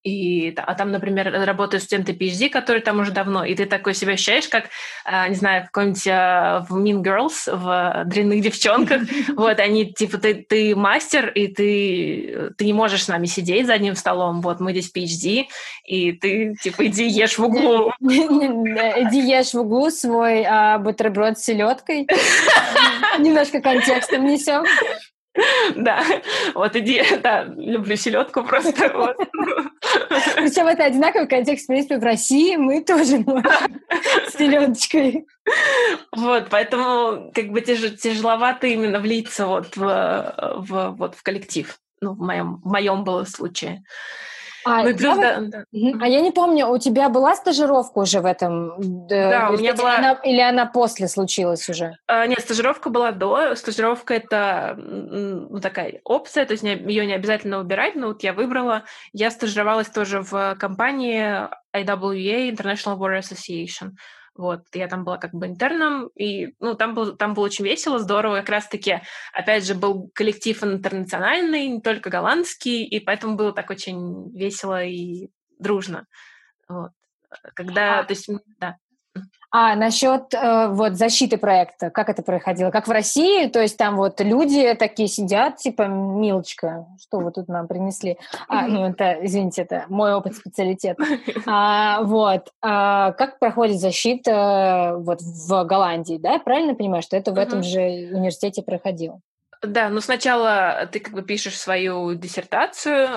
и, 0.03 0.53
а 0.57 0.75
там, 0.75 0.91
например, 0.91 1.31
работают 1.45 1.85
студенты 1.85 2.13
PhD, 2.13 2.49
которые 2.49 2.83
там 2.83 3.01
уже 3.01 3.13
давно, 3.13 3.45
и 3.45 3.55
ты 3.55 3.67
такой 3.67 3.95
себя 3.95 4.15
ощущаешь, 4.15 4.49
как, 4.49 4.65
а, 5.05 5.29
не 5.29 5.37
знаю, 5.37 5.65
какой-нибудь 5.65 6.09
а, 6.09 6.67
в 6.69 6.77
Mean 6.77 7.03
Girls, 7.03 7.47
в 7.47 8.05
«Дрянных 8.07 8.41
девчонках», 8.41 9.03
вот, 9.37 9.59
они, 9.61 9.93
типа, 9.93 10.19
ты, 10.19 10.35
ты 10.35 10.75
мастер, 10.75 11.29
и 11.29 11.47
ты, 11.47 12.53
ты 12.57 12.65
не 12.65 12.73
можешь 12.73 13.05
с 13.05 13.09
нами 13.09 13.27
сидеть 13.27 13.67
за 13.67 13.75
одним 13.75 13.95
столом, 13.95 14.41
вот, 14.41 14.59
мы 14.59 14.73
здесь 14.73 14.91
PhD, 14.93 15.47
и 15.87 16.13
ты, 16.13 16.55
типа, 16.61 16.87
иди 16.87 17.07
ешь 17.07 17.39
в 17.39 17.45
углу. 17.45 17.93
Иди 18.01 19.21
ешь 19.21 19.55
в 19.55 19.59
углу 19.59 19.91
свой 19.91 20.45
а, 20.45 20.79
бутерброд 20.79 21.39
с 21.39 21.45
селедкой. 21.45 22.09
Немножко 23.19 23.61
контекстом 23.61 24.25
несем. 24.25 24.65
Да, 25.77 26.03
вот 26.55 26.77
иди, 26.77 27.03
да, 27.23 27.45
люблю 27.45 27.97
селедку 27.97 28.43
просто. 28.45 28.73
Вот. 28.95 29.17
Причем 30.37 30.67
это 30.67 30.85
одинаковый 30.85 31.29
контекст, 31.29 31.65
в 31.65 31.69
принципе, 31.69 31.99
в 31.99 32.03
России 32.03 32.57
мы 32.57 32.83
тоже 32.83 33.19
можем 33.19 33.81
с 34.29 34.35
селедочкой. 34.35 35.27
Вот, 36.13 36.49
поэтому 36.51 37.31
как 37.35 37.49
бы 37.51 37.61
тяж, 37.61 37.81
тяжеловато 38.01 38.67
именно 38.67 39.01
влиться 39.01 39.47
вот 39.47 39.77
в, 39.77 40.55
в, 40.59 40.91
вот 40.97 41.15
в 41.15 41.23
коллектив. 41.23 41.77
Ну, 42.01 42.15
в 42.15 42.19
моем, 42.19 42.57
в 42.57 42.67
моем 42.67 43.05
было 43.05 43.25
случае. 43.25 43.83
А, 44.65 44.83
ну, 44.83 44.97
плюс, 44.97 45.17
да, 45.17 45.41
да. 45.41 45.65
а 46.01 46.09
я 46.09 46.21
не 46.21 46.31
помню, 46.31 46.69
у 46.69 46.79
тебя 46.79 47.09
была 47.09 47.35
стажировка 47.35 47.99
уже 47.99 48.21
в 48.21 48.27
этом? 48.27 48.75
Да, 49.09 49.51
у 49.51 49.59
меня 49.59 49.75
была... 49.75 49.97
Она, 49.97 50.13
или 50.25 50.41
она 50.41 50.67
после 50.67 51.09
случилась 51.09 51.69
уже? 51.69 51.97
А, 52.07 52.27
нет, 52.27 52.41
стажировка 52.41 52.91
была 52.91 53.13
до. 53.13 53.55
Стажировка— 53.55 54.15
это 54.15 54.75
ну, 54.79 55.61
такая 55.61 56.01
опция, 56.05 56.45
то 56.45 56.53
есть 56.53 56.65
ее 56.65 57.07
не 57.07 57.15
обязательно 57.15 57.59
убирать, 57.59 57.95
но 57.95 58.09
вот 58.09 58.23
я 58.23 58.33
выбрала. 58.33 58.85
Я 59.13 59.31
стажировалась 59.31 59.89
тоже 59.89 60.21
в 60.21 60.57
компании 60.59 61.49
IWA, 61.75 62.51
International 62.51 62.99
Water 62.99 63.21
Association. 63.21 63.91
Вот, 64.35 64.63
я 64.73 64.89
там 64.89 65.05
была 65.05 65.19
как 65.19 65.35
бы 65.35 65.47
интерном, 65.47 66.09
и, 66.15 66.55
ну, 66.59 66.75
там, 66.75 66.95
был, 66.95 67.17
там 67.17 67.35
было 67.35 67.45
очень 67.45 67.67
весело, 67.67 67.99
здорово, 67.99 68.37
как 68.37 68.49
раз-таки, 68.49 69.03
опять 69.35 69.67
же, 69.67 69.75
был 69.75 70.11
коллектив 70.15 70.63
интернациональный, 70.65 71.69
не 71.69 71.81
только 71.83 72.09
голландский, 72.09 72.83
и 72.85 72.99
поэтому 72.99 73.37
было 73.37 73.53
так 73.53 73.69
очень 73.69 74.31
весело 74.35 74.83
и 74.83 75.29
дружно. 75.59 76.07
Вот. 76.67 76.93
Когда, 77.55 78.01
а, 78.01 78.05
то 78.05 78.13
есть, 78.13 78.29
да. 78.59 78.77
А 79.55 79.77
насчет 79.77 80.33
э, 80.33 80.69
вот 80.69 80.95
защиты 80.95 81.37
проекта, 81.37 81.91
как 81.91 82.09
это 82.09 82.23
происходило? 82.23 82.71
Как 82.71 82.89
в 82.89 82.91
России? 82.91 83.49
То 83.49 83.61
есть 83.61 83.77
там 83.77 83.97
вот 83.97 84.19
люди 84.23 84.73
такие 84.75 85.09
сидят, 85.09 85.59
типа, 85.59 85.83
милочка, 85.83 86.87
что 86.99 87.19
вы 87.19 87.33
тут 87.33 87.49
нам 87.49 87.69
принесли? 87.69 88.17
А, 88.49 88.67
ну 88.67 88.89
это, 88.89 89.19
извините, 89.21 89.63
это 89.63 89.85
мой 89.89 90.15
опыт 90.15 90.37
специалитет. 90.37 90.99
А, 91.45 92.03
вот. 92.03 92.49
А, 92.63 93.13
как 93.13 93.39
проходит 93.39 93.79
защита 93.79 94.95
вот 94.99 95.21
в 95.21 95.65
Голландии, 95.65 96.19
да? 96.19 96.39
Правильно 96.39 96.75
понимаю, 96.75 97.03
что 97.03 97.17
это 97.17 97.33
в 97.33 97.39
этом 97.39 97.63
же 97.63 97.81
университете 97.81 98.63
проходило? 98.63 99.21
Да, 99.61 99.91
ну 99.91 100.01
сначала 100.01 100.89
ты 100.91 100.99
как 101.01 101.13
бы 101.13 101.23
пишешь 101.23 101.59
свою 101.59 102.15
диссертацию, 102.15 103.09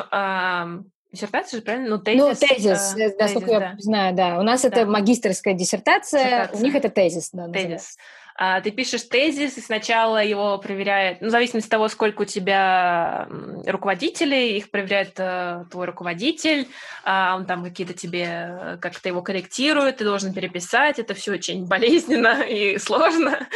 Диссертация 1.15 1.59
же, 1.59 1.63
правильно? 1.63 1.89
Ну, 1.89 1.97
тезис. 1.99 2.41
Ну, 2.41 2.47
тезис, 2.47 2.95
э, 2.97 3.15
насколько 3.17 3.47
тезис, 3.47 3.51
я 3.51 3.59
да. 3.59 3.75
знаю, 3.79 4.15
да. 4.15 4.39
У 4.39 4.43
нас 4.43 4.61
да. 4.61 4.67
это 4.67 4.85
магистрская 4.85 5.53
диссертация, 5.53 6.23
диссертация, 6.23 6.59
у 6.59 6.63
них 6.63 6.75
это 6.75 6.89
тезис. 6.89 7.29
Да, 7.31 7.47
тезис. 7.47 7.63
Называется. 7.63 7.97
А, 8.37 8.59
ты 8.59 8.71
пишешь 8.71 9.03
тезис, 9.03 9.57
и 9.57 9.61
сначала 9.61 10.21
его 10.21 10.57
проверяет, 10.57 11.21
ну, 11.21 11.29
в 11.29 11.31
зависимости 11.31 11.67
от 11.67 11.71
того, 11.71 11.87
сколько 11.87 12.23
у 12.23 12.25
тебя 12.25 13.29
руководителей, 13.65 14.57
их 14.57 14.71
проверяет 14.71 15.13
э, 15.17 15.63
твой 15.71 15.85
руководитель, 15.85 16.67
а 17.05 17.37
он 17.37 17.45
там 17.45 17.63
какие-то 17.63 17.93
тебе, 17.93 18.25
э, 18.27 18.77
как-то 18.81 19.07
его 19.07 19.21
корректирует, 19.21 19.97
ты 19.97 20.03
должен 20.03 20.33
переписать, 20.33 20.99
это 20.99 21.13
все 21.13 21.31
очень 21.31 21.65
болезненно 21.65 22.41
и 22.47 22.77
сложно, 22.77 23.47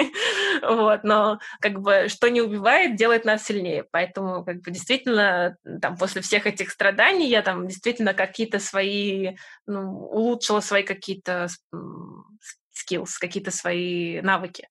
вот, 0.62 1.04
но 1.04 1.38
как 1.60 1.80
бы 1.80 2.08
что 2.08 2.28
не 2.28 2.42
убивает, 2.42 2.96
делает 2.96 3.24
нас 3.24 3.46
сильнее, 3.46 3.86
поэтому 3.90 4.44
как 4.44 4.60
бы 4.60 4.70
действительно 4.70 5.56
там 5.80 5.96
после 5.96 6.20
всех 6.20 6.46
этих 6.46 6.70
страданий 6.70 7.28
я 7.28 7.40
там 7.40 7.66
действительно 7.66 8.12
какие-то 8.12 8.58
свои, 8.58 9.36
ну, 9.66 9.90
улучшила 9.90 10.60
свои 10.60 10.82
какие-то 10.82 11.48
skills, 12.88 13.10
какие-то 13.20 13.50
свои 13.50 14.20
навыки. 14.20 14.68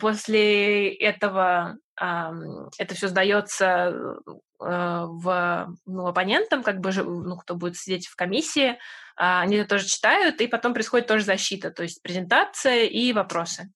После 0.00 0.94
этого 0.94 1.78
это 1.96 2.94
все 2.94 3.08
сдается 3.08 3.66
э, 3.74 4.34
в, 4.60 5.68
ну, 5.86 6.06
оппонентам, 6.06 6.62
как 6.62 6.78
бы, 6.78 6.92
ну, 6.92 7.36
кто 7.36 7.56
будет 7.56 7.76
сидеть 7.76 8.06
в 8.06 8.14
комиссии, 8.14 8.78
а, 9.16 9.40
они 9.40 9.56
это 9.56 9.70
тоже 9.70 9.86
читают, 9.86 10.40
и 10.40 10.46
потом 10.46 10.74
происходит 10.74 11.08
тоже 11.08 11.24
защита, 11.24 11.72
то 11.72 11.82
есть 11.82 12.00
презентация 12.02 12.84
и 12.84 13.12
вопросы. 13.12 13.72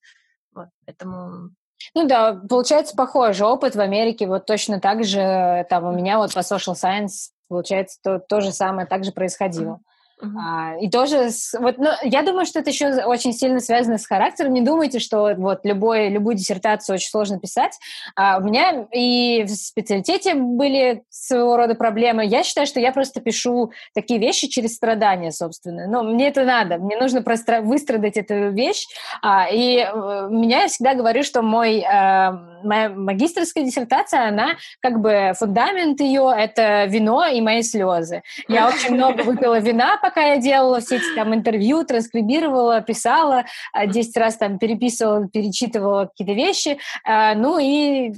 Вот, 0.55 0.69
поэтому 0.87 1.51
ну 1.95 2.07
да, 2.07 2.41
получается 2.49 2.95
похожий 2.97 3.45
опыт 3.45 3.75
в 3.75 3.81
Америке, 3.81 4.29
вот 4.29 4.47
точно 4.47 4.81
так 4.81 5.05
же, 5.05 5.67
там 5.69 5.85
у 5.85 5.93
меня 5.93 6.19
вот 6.19 6.33
по 6.33 6.39
social 6.39 6.75
science, 6.75 7.31
получается, 7.49 7.99
то, 8.03 8.19
то 8.21 8.41
же 8.41 8.53
самое 8.53 8.87
так 8.87 9.05
же 9.05 9.11
происходило. 9.11 9.81
Uh-huh. 10.23 10.39
А, 10.39 10.77
и 10.81 10.89
тоже, 10.89 11.31
с, 11.31 11.53
вот, 11.59 11.79
ну, 11.79 11.91
я 12.03 12.23
думаю, 12.23 12.47
что 12.47 12.61
это 12.61 12.71
еще 12.71 12.89
очень 13.05 13.33
сильно 13.33 13.59
связано 13.59 13.99
с 13.99 14.07
характером. 14.07 14.53
Не 14.53 14.61
думайте, 14.61 15.01
что 15.01 15.35
вот 15.37 15.61
любой, 15.65 16.11
любую 16.11 16.37
диссертацию 16.37 16.95
очень 16.95 17.11
сложно 17.11 17.41
писать. 17.41 17.79
А, 18.15 18.39
у 18.39 18.43
меня 18.43 18.87
и 18.93 19.43
в 19.43 19.51
специалитете 19.51 20.35
были 20.35 21.03
своего 21.11 21.57
рода 21.57 21.75
проблемы. 21.75 22.25
Я 22.25 22.45
считаю, 22.45 22.69
что 22.69 22.79
я 22.79 22.93
просто 22.93 23.21
пишу 23.21 23.73
такие 23.95 24.21
вещи 24.21 24.47
через 24.47 24.77
страдания, 24.77 25.33
собственно. 25.33 25.89
Но 25.89 26.05
мне 26.05 26.29
это 26.29 26.45
надо. 26.45 26.79
Мне 26.79 26.97
нужно 26.97 27.23
просто 27.23 27.61
выстрадать 27.61 28.17
эту 28.17 28.51
вещь. 28.51 28.87
А, 29.23 29.49
и 29.51 29.79
э, 29.79 30.29
меня 30.31 30.63
я 30.63 30.69
всегда 30.69 30.95
говорю, 30.95 31.25
что 31.25 31.43
мой, 31.43 31.83
а, 31.83 32.33
моя 32.63 32.91
магистрская 32.91 33.65
диссертация, 33.65 34.29
она 34.29 34.51
как 34.81 35.01
бы 35.01 35.33
фундамент 35.37 36.01
ее— 36.01 36.33
это 36.37 36.85
вино 36.85 37.27
и 37.27 37.41
мои 37.41 37.63
слезы. 37.63 38.23
Я 38.47 38.69
очень 38.73 38.95
много 38.95 39.23
выпила 39.23 39.59
вина, 39.59 39.99
пока 40.01 40.12
я 40.21 40.37
делала 40.37 40.81
все 40.81 40.97
эти 40.97 41.15
там 41.15 41.35
интервью, 41.35 41.85
транскрибировала, 41.85 42.81
писала, 42.83 43.45
10 43.75 44.17
а, 44.17 44.21
раз 44.21 44.37
там 44.37 44.59
переписывала, 44.59 45.27
перечитывала 45.29 46.07
какие-то 46.07 46.35
вещи, 46.35 46.79
а, 47.05 47.35
ну 47.35 47.59
и 47.59 48.13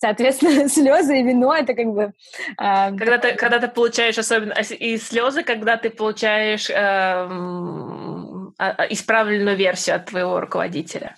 соответственно, 0.00 0.68
слезы 0.68 1.20
и 1.20 1.22
вино 1.22 1.54
это 1.54 1.74
как 1.74 1.86
бы... 1.86 2.12
Э, 2.58 2.96
когда, 2.96 3.18
ты, 3.18 3.34
когда 3.34 3.58
ты 3.58 3.68
получаешь 3.68 4.18
особенно... 4.18 4.52
И 4.52 4.96
слезы, 4.96 5.42
когда 5.42 5.76
ты 5.76 5.90
получаешь 5.90 6.70
э, 6.70 7.28
исправленную 8.90 9.56
версию 9.56 9.96
от 9.96 10.06
твоего 10.06 10.40
руководителя. 10.40 11.16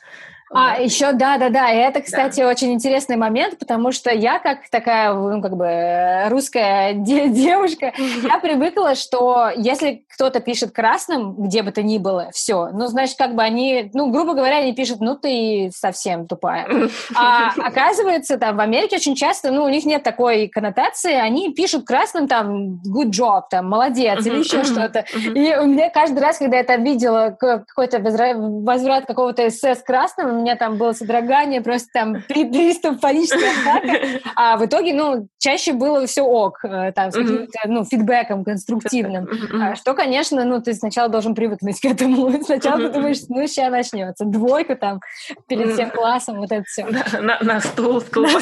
А, 0.53 0.81
еще, 0.81 1.13
да-да-да, 1.13 1.71
и 1.71 1.77
это, 1.77 2.01
кстати, 2.01 2.41
да. 2.41 2.49
очень 2.49 2.73
интересный 2.73 3.17
момент, 3.17 3.57
потому 3.57 3.93
что 3.93 4.11
я, 4.11 4.41
как 4.41 4.69
такая, 4.69 5.15
ну, 5.15 5.41
как 5.41 5.57
бы, 5.57 6.25
русская 6.29 6.93
де- 6.95 7.29
девушка, 7.29 7.93
я 7.97 8.39
привыкла, 8.43 8.97
что 8.97 9.51
если 9.55 10.05
кто-то 10.13 10.41
пишет 10.41 10.73
красным, 10.73 11.35
где 11.35 11.63
бы 11.63 11.71
то 11.71 11.83
ни 11.83 11.99
было, 11.99 12.31
все, 12.33 12.69
ну, 12.73 12.89
значит, 12.89 13.17
как 13.17 13.37
бы 13.37 13.43
они, 13.43 13.91
ну, 13.95 14.11
грубо 14.11 14.35
говоря, 14.35 14.57
они 14.57 14.75
пишут, 14.75 15.01
ну, 15.01 15.15
ты 15.15 15.71
совсем 15.73 16.27
тупая. 16.27 16.69
А 17.15 17.53
оказывается, 17.57 18.37
там, 18.37 18.57
в 18.57 18.61
Америке 18.61 18.97
очень 18.97 19.15
часто, 19.15 19.53
ну, 19.53 19.63
у 19.63 19.69
них 19.69 19.85
нет 19.85 20.03
такой 20.03 20.49
коннотации, 20.49 21.15
они 21.15 21.55
пишут 21.55 21.87
красным, 21.87 22.27
там, 22.27 22.81
good 22.85 23.11
job, 23.11 23.43
там, 23.51 23.69
молодец, 23.69 24.27
или 24.27 24.41
еще 24.41 24.65
что-то. 24.65 25.05
И 25.15 25.55
у 25.57 25.67
меня 25.67 25.91
каждый 25.91 26.19
раз, 26.19 26.39
когда 26.39 26.57
я 26.57 26.65
там 26.65 26.83
видела 26.83 27.37
какой-то 27.39 28.01
возврат 28.01 29.07
какого-то 29.07 29.47
эссе 29.47 29.77
с 29.77 29.83
красным, 29.83 30.40
меня 30.41 30.57
там 30.57 30.77
было 30.77 30.93
содрогание, 30.93 31.61
просто 31.61 31.89
там 31.93 32.23
приступ 32.29 33.01
панической 33.01 33.51
атаки, 33.63 34.23
а 34.35 34.57
в 34.57 34.65
итоге, 34.65 34.95
ну, 34.95 35.29
чаще 35.39 35.73
было 35.73 36.07
все 36.07 36.23
ок, 36.23 36.65
э, 36.65 36.93
там, 36.93 37.11
с 37.11 37.15
каким-то, 37.15 37.59
ну, 37.67 37.85
фидбэком 37.85 38.45
конструктивным, 38.45 39.29
а, 39.53 39.75
что, 39.75 39.95
конечно, 39.95 40.45
ну, 40.45 40.61
ты 40.61 40.75
сначала 40.75 41.09
должен 41.09 41.35
привыкнуть 41.35 41.81
к 41.81 41.85
этому. 41.85 42.31
Сначала 42.43 42.79
ты 42.81 42.89
думаешь, 42.89 43.19
ну, 43.29 43.47
сейчас 43.47 43.71
начнется, 43.71 44.25
двойка 44.25 44.77
там 44.77 45.01
перед 45.47 45.73
всем 45.73 45.91
классом, 45.91 46.39
вот 46.39 46.53
это 46.53 46.65
все. 46.65 46.87
На, 46.87 47.39
на 47.41 47.61
стул, 47.61 48.01
стул. 48.01 48.27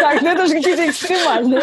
Так, 0.00 0.22
ну 0.22 0.28
это 0.28 0.46
же 0.46 0.54
какие-то 0.54 0.88
экстремальные. 0.88 1.62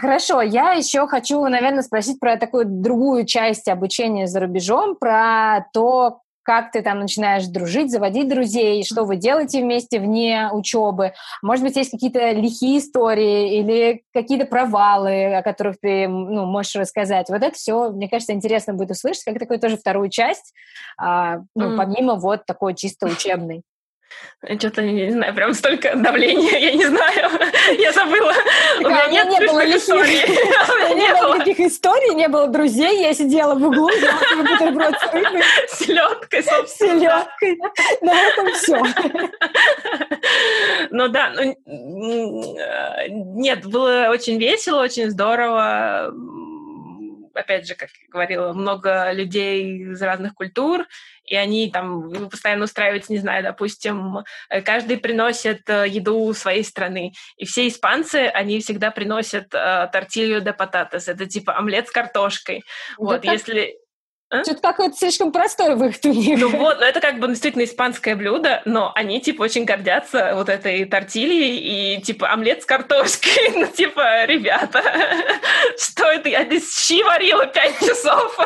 Хорошо, 0.00 0.42
я 0.42 0.72
еще 0.72 1.06
хочу, 1.06 1.42
наверное, 1.46 1.82
спросить 1.82 2.18
про 2.20 2.36
такую 2.36 2.66
другую 2.66 3.26
часть 3.26 3.68
обучения 3.68 4.26
за 4.26 4.40
рубежом, 4.40 4.96
про 4.96 5.66
то, 5.72 6.22
как 6.42 6.72
ты 6.72 6.82
там 6.82 7.00
начинаешь 7.00 7.46
дружить, 7.46 7.90
заводить 7.90 8.28
друзей, 8.28 8.84
что 8.84 9.04
вы 9.04 9.16
делаете 9.16 9.60
вместе 9.62 10.00
вне 10.00 10.50
учебы. 10.52 11.12
Может 11.40 11.64
быть, 11.64 11.76
есть 11.76 11.90
какие-то 11.90 12.32
лихие 12.32 12.78
истории 12.78 13.58
или 13.58 14.02
какие-то 14.12 14.46
провалы, 14.46 15.36
о 15.36 15.42
которых 15.42 15.76
ты 15.80 16.08
ну, 16.08 16.44
можешь 16.46 16.74
рассказать. 16.74 17.28
Вот 17.28 17.42
это 17.42 17.54
все, 17.54 17.90
мне 17.90 18.08
кажется, 18.08 18.32
интересно 18.32 18.74
будет 18.74 18.90
услышать, 18.90 19.24
как 19.24 19.38
такую 19.38 19.60
тоже 19.60 19.76
вторую 19.76 20.10
часть, 20.10 20.52
а, 20.98 21.38
ну, 21.54 21.72
mm. 21.72 21.76
помимо 21.76 22.14
вот 22.16 22.44
такой 22.44 22.74
чисто 22.74 23.06
учебной. 23.06 23.62
Что-то, 24.58 24.82
не 24.82 25.08
знаю, 25.10 25.32
прям 25.34 25.54
столько 25.54 25.94
давления, 25.94 26.58
я 26.58 26.72
не 26.72 26.84
знаю, 26.84 27.30
я 27.78 27.92
забыла. 27.92 28.34
у 28.80 28.88
меня 28.88 29.06
нет 29.06 29.28
не 29.28 29.46
было 29.46 29.76
историй. 29.76 30.18
Не 30.96 31.14
было 31.20 31.38
таких 31.38 31.60
историй, 31.60 32.14
не 32.14 32.28
было 32.28 32.48
друзей, 32.48 33.02
я 33.02 33.14
сидела 33.14 33.54
в 33.54 33.64
углу, 33.64 33.88
делала 33.90 34.42
бутерброд 34.42 34.94
с 34.98 35.12
рыбой. 35.12 35.42
Селедкой, 35.68 36.42
собственно. 36.42 36.98
Селедкой. 36.98 37.58
На 38.00 38.20
этом 38.20 38.52
все. 38.52 38.82
Ну 40.90 41.08
да, 41.08 41.32
ну, 41.34 41.56
нет, 43.36 43.66
было 43.66 44.08
очень 44.10 44.38
весело, 44.38 44.82
очень 44.82 45.10
здорово 45.10 46.12
опять 47.34 47.66
же, 47.66 47.74
как 47.74 47.88
я 47.90 48.08
говорила, 48.10 48.52
много 48.52 49.12
людей 49.12 49.92
из 49.92 50.02
разных 50.02 50.34
культур, 50.34 50.86
и 51.24 51.36
они 51.36 51.70
там 51.70 52.28
постоянно 52.28 52.64
устраиваются, 52.64 53.12
не 53.12 53.18
знаю, 53.18 53.42
допустим, 53.42 54.18
э, 54.48 54.60
каждый 54.62 54.98
приносит 54.98 55.68
э, 55.68 55.86
еду 55.88 56.32
своей 56.34 56.64
страны. 56.64 57.12
И 57.36 57.44
все 57.44 57.68
испанцы, 57.68 58.26
они 58.34 58.60
всегда 58.60 58.90
приносят 58.90 59.54
э, 59.54 59.88
тортилью 59.92 60.40
де 60.40 60.52
пататас. 60.52 61.08
Это 61.08 61.26
типа 61.26 61.56
омлет 61.56 61.88
с 61.88 61.90
картошкой. 61.90 62.64
Да 62.98 63.04
вот, 63.04 63.22
так... 63.22 63.32
если... 63.32 63.78
А? 64.32 64.42
Что-то 64.44 64.62
какое-то 64.62 64.96
слишком 64.96 65.30
простое 65.30 65.76
в 65.76 65.84
их 65.84 66.00
туне. 66.00 66.38
Ну 66.38 66.48
вот, 66.48 66.78
ну 66.80 66.86
это 66.86 67.00
как 67.00 67.18
бы 67.18 67.28
действительно 67.28 67.64
испанское 67.64 68.16
блюдо, 68.16 68.62
но 68.64 68.90
они 68.94 69.20
типа 69.20 69.42
очень 69.42 69.66
гордятся 69.66 70.32
вот 70.34 70.48
этой 70.48 70.86
тортильей 70.86 71.96
и 71.98 72.00
типа 72.00 72.32
омлет 72.32 72.62
с 72.62 72.66
картошкой. 72.66 73.52
Ну 73.62 73.66
типа, 73.66 74.24
ребята, 74.24 74.82
что 75.78 76.06
это? 76.06 76.30
Я 76.30 76.44
здесь 76.44 76.74
щи 76.74 77.02
варила 77.02 77.46
пять 77.46 77.78
часов. 77.78 78.38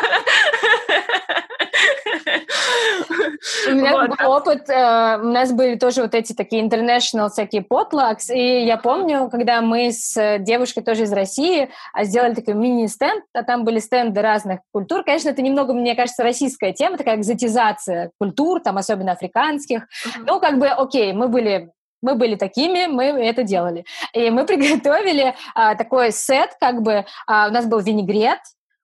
У 3.68 3.70
меня 3.70 4.07
был 4.07 4.30
опыт, 4.30 4.68
э, 4.68 5.18
у 5.18 5.28
нас 5.28 5.53
были 5.53 5.76
тоже 5.76 6.03
вот 6.03 6.14
эти 6.14 6.32
такие 6.32 6.62
international 6.66 7.30
всякие 7.30 7.62
потлакс, 7.62 8.30
и 8.30 8.64
я 8.64 8.76
помню, 8.76 9.28
когда 9.30 9.61
мы 9.61 9.93
с 9.93 10.39
девушкой 10.41 10.82
тоже 10.82 11.05
из 11.05 11.12
России 11.12 11.70
а, 11.93 12.05
сделали 12.05 12.34
такой 12.34 12.55
мини-стенд, 12.55 13.24
а 13.32 13.43
там 13.43 13.64
были 13.64 13.78
стенды 13.78 14.20
разных 14.22 14.61
культур. 14.72 15.05
Конечно, 15.05 15.28
это 15.30 15.43
немного, 15.43 15.72
мне 15.81 15.95
кажется, 15.95 16.22
российская 16.22 16.72
тема, 16.72 16.97
такая 16.97 17.16
экзотизация 17.16 18.11
культур, 18.18 18.61
там 18.61 18.79
особенно 18.79 19.12
африканских. 19.12 19.83
Uh-huh. 19.83 20.24
Ну, 20.27 20.41
как 20.41 20.59
бы, 20.59 20.68
окей, 20.68 21.12
мы 21.12 21.29
были 21.29 21.70
мы 22.03 22.14
были 22.14 22.37
такими, 22.37 22.87
мы 22.87 23.05
это 23.05 23.43
делали. 23.43 23.85
И 24.12 24.31
мы 24.31 24.45
приготовили 24.47 25.35
а, 25.55 25.74
такой 25.74 26.12
сет, 26.12 26.51
как 26.61 26.83
бы 26.83 27.05
а, 27.27 27.49
у 27.49 27.51
нас 27.51 27.66
был 27.66 27.81
винегрет, 27.81 28.39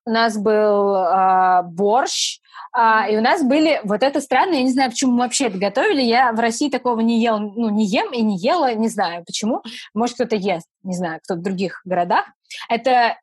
у 0.04 0.10
нас 0.10 0.36
был 0.36 0.94
а, 0.96 1.62
борщ, 1.62 2.40
а, 2.72 3.06
и 3.08 3.16
у 3.16 3.20
нас 3.20 3.44
были 3.44 3.80
вот 3.84 4.02
это 4.02 4.20
странно, 4.20 4.54
я 4.54 4.62
не 4.62 4.72
знаю, 4.72 4.90
почему 4.90 5.12
мы 5.12 5.18
вообще 5.20 5.46
это 5.46 5.58
готовили. 5.58 6.02
Я 6.02 6.32
в 6.32 6.40
России 6.40 6.70
такого 6.70 7.00
не 7.00 7.22
ел, 7.22 7.38
ну, 7.38 7.68
не 7.68 7.84
ем 7.86 8.12
и 8.12 8.22
не 8.22 8.38
ела, 8.38 8.74
не 8.74 8.88
знаю 8.88 9.24
почему. 9.24 9.62
Может, 9.94 10.14
кто-то 10.16 10.36
ест, 10.36 10.66
не 10.82 10.94
знаю, 10.94 11.20
кто 11.22 11.34
в 11.34 11.42
других 11.42 11.82
городах. 11.84 12.24
Это 12.68 13.18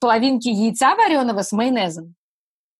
половинки 0.00 0.48
яйца 0.48 0.96
вареного 0.96 1.42
с 1.42 1.52
майонезом. 1.52 2.14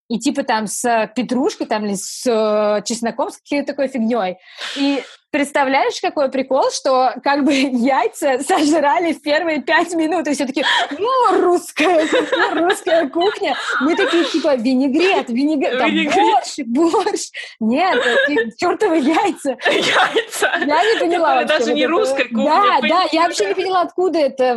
И 0.09 0.19
типа 0.19 0.45
там 0.45 0.67
с 0.67 1.11
петрушкой, 1.15 1.67
там, 1.67 1.85
или 1.85 1.95
с 1.95 2.25
э, 2.27 2.83
чесноком, 2.85 3.31
с 3.31 3.39
какой-то 3.39 3.67
такой 3.67 3.89
фигней. 3.89 4.39
И 4.77 5.03
Представляешь, 5.37 6.01
какой 6.01 6.31
прикол, 6.31 6.71
что 6.71 7.13
как 7.23 7.45
бы 7.45 7.53
яйца 7.53 8.39
сожрали 8.43 9.13
в 9.13 9.21
первые 9.21 9.61
пять 9.61 9.93
минут, 9.93 10.27
и 10.29 10.33
все 10.33 10.47
таки 10.47 10.65
ну, 10.99 11.43
русская, 11.43 12.07
русская 12.55 13.07
кухня. 13.11 13.55
Мы 13.83 13.97
такие, 13.97 14.25
типа, 14.25 14.57
винегрет, 14.57 15.29
винегрет, 15.29 15.79
там, 15.79 15.91
борщ, 15.91 16.59
борщ. 16.65 17.29
Нет, 17.61 18.57
чертовы 18.57 18.97
яйца. 18.97 19.59
Яйца? 19.67 20.53
Я 20.65 20.95
не 20.95 21.01
поняла. 21.01 21.43
Это 21.43 21.59
даже 21.59 21.75
не 21.75 21.87
русская 21.87 22.25
кухня. 22.25 22.45
Да, 22.45 22.89
да, 22.89 23.03
я 23.13 23.25
вообще 23.25 23.49
не 23.49 23.55
поняла, 23.55 23.83
откуда 23.83 24.19
это, 24.19 24.55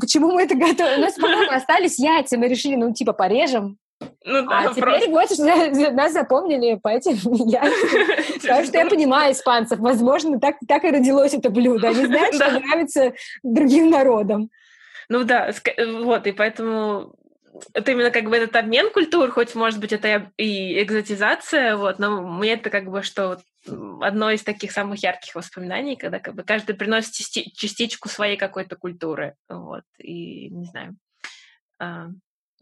почему 0.00 0.32
мы 0.32 0.42
это 0.42 0.56
готовим. 0.56 0.98
У 0.98 1.02
нас, 1.02 1.14
по-моему, 1.14 1.50
остались 1.52 2.00
яйца, 2.00 2.36
мы 2.36 2.48
решили, 2.48 2.74
ну, 2.74 2.92
типа, 2.92 3.12
порежем, 3.12 3.78
ну, 4.24 4.46
да, 4.46 4.70
а 4.70 4.74
теперь 4.74 5.08
вот 5.10 5.30
нас 5.92 6.12
запомнили 6.12 6.76
по 6.76 6.88
этим 6.88 7.12
яйцам. 7.32 8.40
Потому 8.40 8.64
что 8.64 8.78
я 8.78 8.86
понимаю 8.86 9.32
испанцев. 9.32 9.78
Возможно, 9.78 10.38
так, 10.40 10.56
так 10.66 10.84
и 10.84 10.90
родилось 10.90 11.34
это 11.34 11.50
блюдо. 11.50 11.88
Они 11.88 12.06
знают, 12.06 12.34
что 12.34 12.50
нравится 12.50 13.12
другим 13.42 13.90
народам. 13.90 14.50
Ну 15.08 15.24
да, 15.24 15.52
вот, 16.02 16.26
и 16.26 16.32
поэтому 16.32 17.14
это 17.72 17.92
именно 17.92 18.10
как 18.10 18.24
бы 18.24 18.36
этот 18.36 18.54
обмен 18.56 18.90
культур, 18.90 19.30
хоть, 19.30 19.54
может 19.54 19.80
быть, 19.80 19.92
это 19.92 20.30
и 20.36 20.80
экзотизация, 20.82 21.76
вот, 21.76 21.98
но 21.98 22.22
мне 22.22 22.52
это 22.52 22.70
как 22.70 22.88
бы 22.90 23.02
что 23.02 23.40
одно 24.00 24.30
из 24.30 24.42
таких 24.42 24.72
самых 24.72 25.02
ярких 25.02 25.34
воспоминаний, 25.34 25.96
когда 25.96 26.20
как 26.20 26.34
бы 26.34 26.44
каждый 26.44 26.74
приносит 26.74 27.12
частичку 27.12 28.08
своей 28.08 28.36
какой-то 28.36 28.76
культуры, 28.76 29.34
вот, 29.48 29.82
и 29.98 30.48
не 30.50 30.64
знаю. 30.66 30.96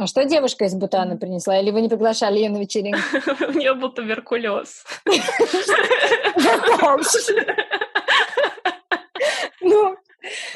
А, 0.00 0.06
что 0.06 0.24
девушка 0.24 0.64
из 0.64 0.74
Бутана 0.74 1.16
принесла? 1.16 1.58
Или 1.58 1.72
вы 1.72 1.80
не 1.80 1.88
приглашали 1.88 2.38
ее 2.38 2.50
на 2.50 2.58
вечеринку? 2.58 3.00
У 3.48 3.52
нее 3.52 3.74
был 3.74 3.90
туберкулез. 3.90 4.84
Ну, 9.60 9.96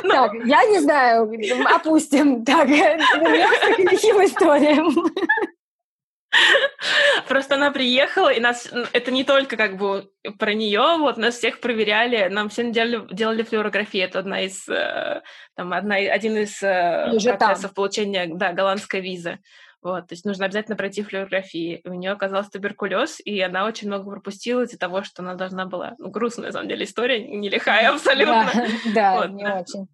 так, 0.08 0.32
я 0.44 0.64
не 0.64 0.80
знаю, 0.80 1.30
опустим. 1.74 2.44
Так, 2.44 2.68
вернемся 2.68 3.72
к 3.72 3.90
таким 3.90 4.24
историям. 4.24 4.94
Просто 7.28 7.54
она 7.54 7.70
приехала, 7.70 8.32
и 8.32 8.40
нас... 8.40 8.70
Это 8.92 9.10
не 9.10 9.24
только 9.24 9.56
как 9.56 9.76
бы 9.76 10.10
про 10.38 10.54
нее, 10.54 10.96
вот 10.98 11.16
нас 11.16 11.36
всех 11.36 11.60
проверяли, 11.60 12.28
нам 12.28 12.48
всем 12.48 12.72
делали, 12.72 13.06
делали 13.12 13.42
флюорографию. 13.42 14.04
Это 14.04 14.18
одна 14.18 14.42
из... 14.42 14.68
Э, 14.68 15.22
там, 15.54 15.72
одна, 15.72 15.96
один 15.96 16.36
из 16.36 16.62
э, 16.62 17.10
процессов 17.22 17.70
там. 17.70 17.74
получения 17.74 18.26
да, 18.32 18.52
голландской 18.52 19.00
визы. 19.00 19.38
Вот, 19.82 20.06
то 20.06 20.12
есть 20.12 20.24
нужно 20.24 20.46
обязательно 20.46 20.76
пройти 20.76 21.02
флюорографии. 21.02 21.80
У 21.84 21.92
нее 21.92 22.12
оказался 22.12 22.50
туберкулез, 22.50 23.20
и 23.24 23.40
она 23.40 23.66
очень 23.66 23.88
много 23.88 24.08
пропустила 24.10 24.62
из-за 24.62 24.78
того, 24.78 25.02
что 25.02 25.22
она 25.22 25.34
должна 25.34 25.66
была... 25.66 25.94
Ну, 25.98 26.08
грустная, 26.08 26.46
на 26.46 26.52
самом 26.52 26.68
деле, 26.68 26.84
история, 26.84 27.26
не 27.26 27.48
лихая 27.48 27.88
абсолютно. 27.92 28.50
Да, 28.54 28.66
да 28.94 29.16
вот, 29.16 29.30
не 29.30 29.44
да. 29.44 29.60
очень. 29.60 29.88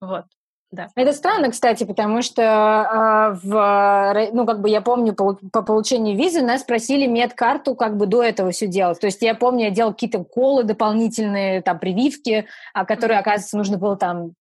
Вот. 0.00 0.24
Да. 0.72 0.88
Это 0.96 1.12
странно, 1.12 1.50
кстати, 1.50 1.84
потому 1.84 2.22
что 2.22 2.42
э, 2.42 3.46
в, 3.46 4.30
ну, 4.32 4.46
как 4.46 4.62
бы 4.62 4.70
я 4.70 4.80
помню, 4.80 5.12
по, 5.14 5.38
по 5.52 5.62
получению 5.62 6.16
визы 6.16 6.40
нас 6.40 6.62
просили 6.62 7.06
медкарту 7.06 7.74
как 7.74 7.98
бы 7.98 8.06
до 8.06 8.22
этого 8.22 8.52
все 8.52 8.66
делать. 8.66 8.98
То 8.98 9.06
есть 9.06 9.20
я 9.20 9.34
помню, 9.34 9.66
я 9.66 9.70
делал 9.70 9.92
какие-то 9.92 10.24
колы 10.24 10.64
дополнительные, 10.64 11.60
там, 11.60 11.78
прививки, 11.78 12.46
а, 12.72 12.86
которые, 12.86 13.18
оказывается, 13.20 13.58
нужно 13.58 13.76
было 13.76 13.98
там 13.98 14.32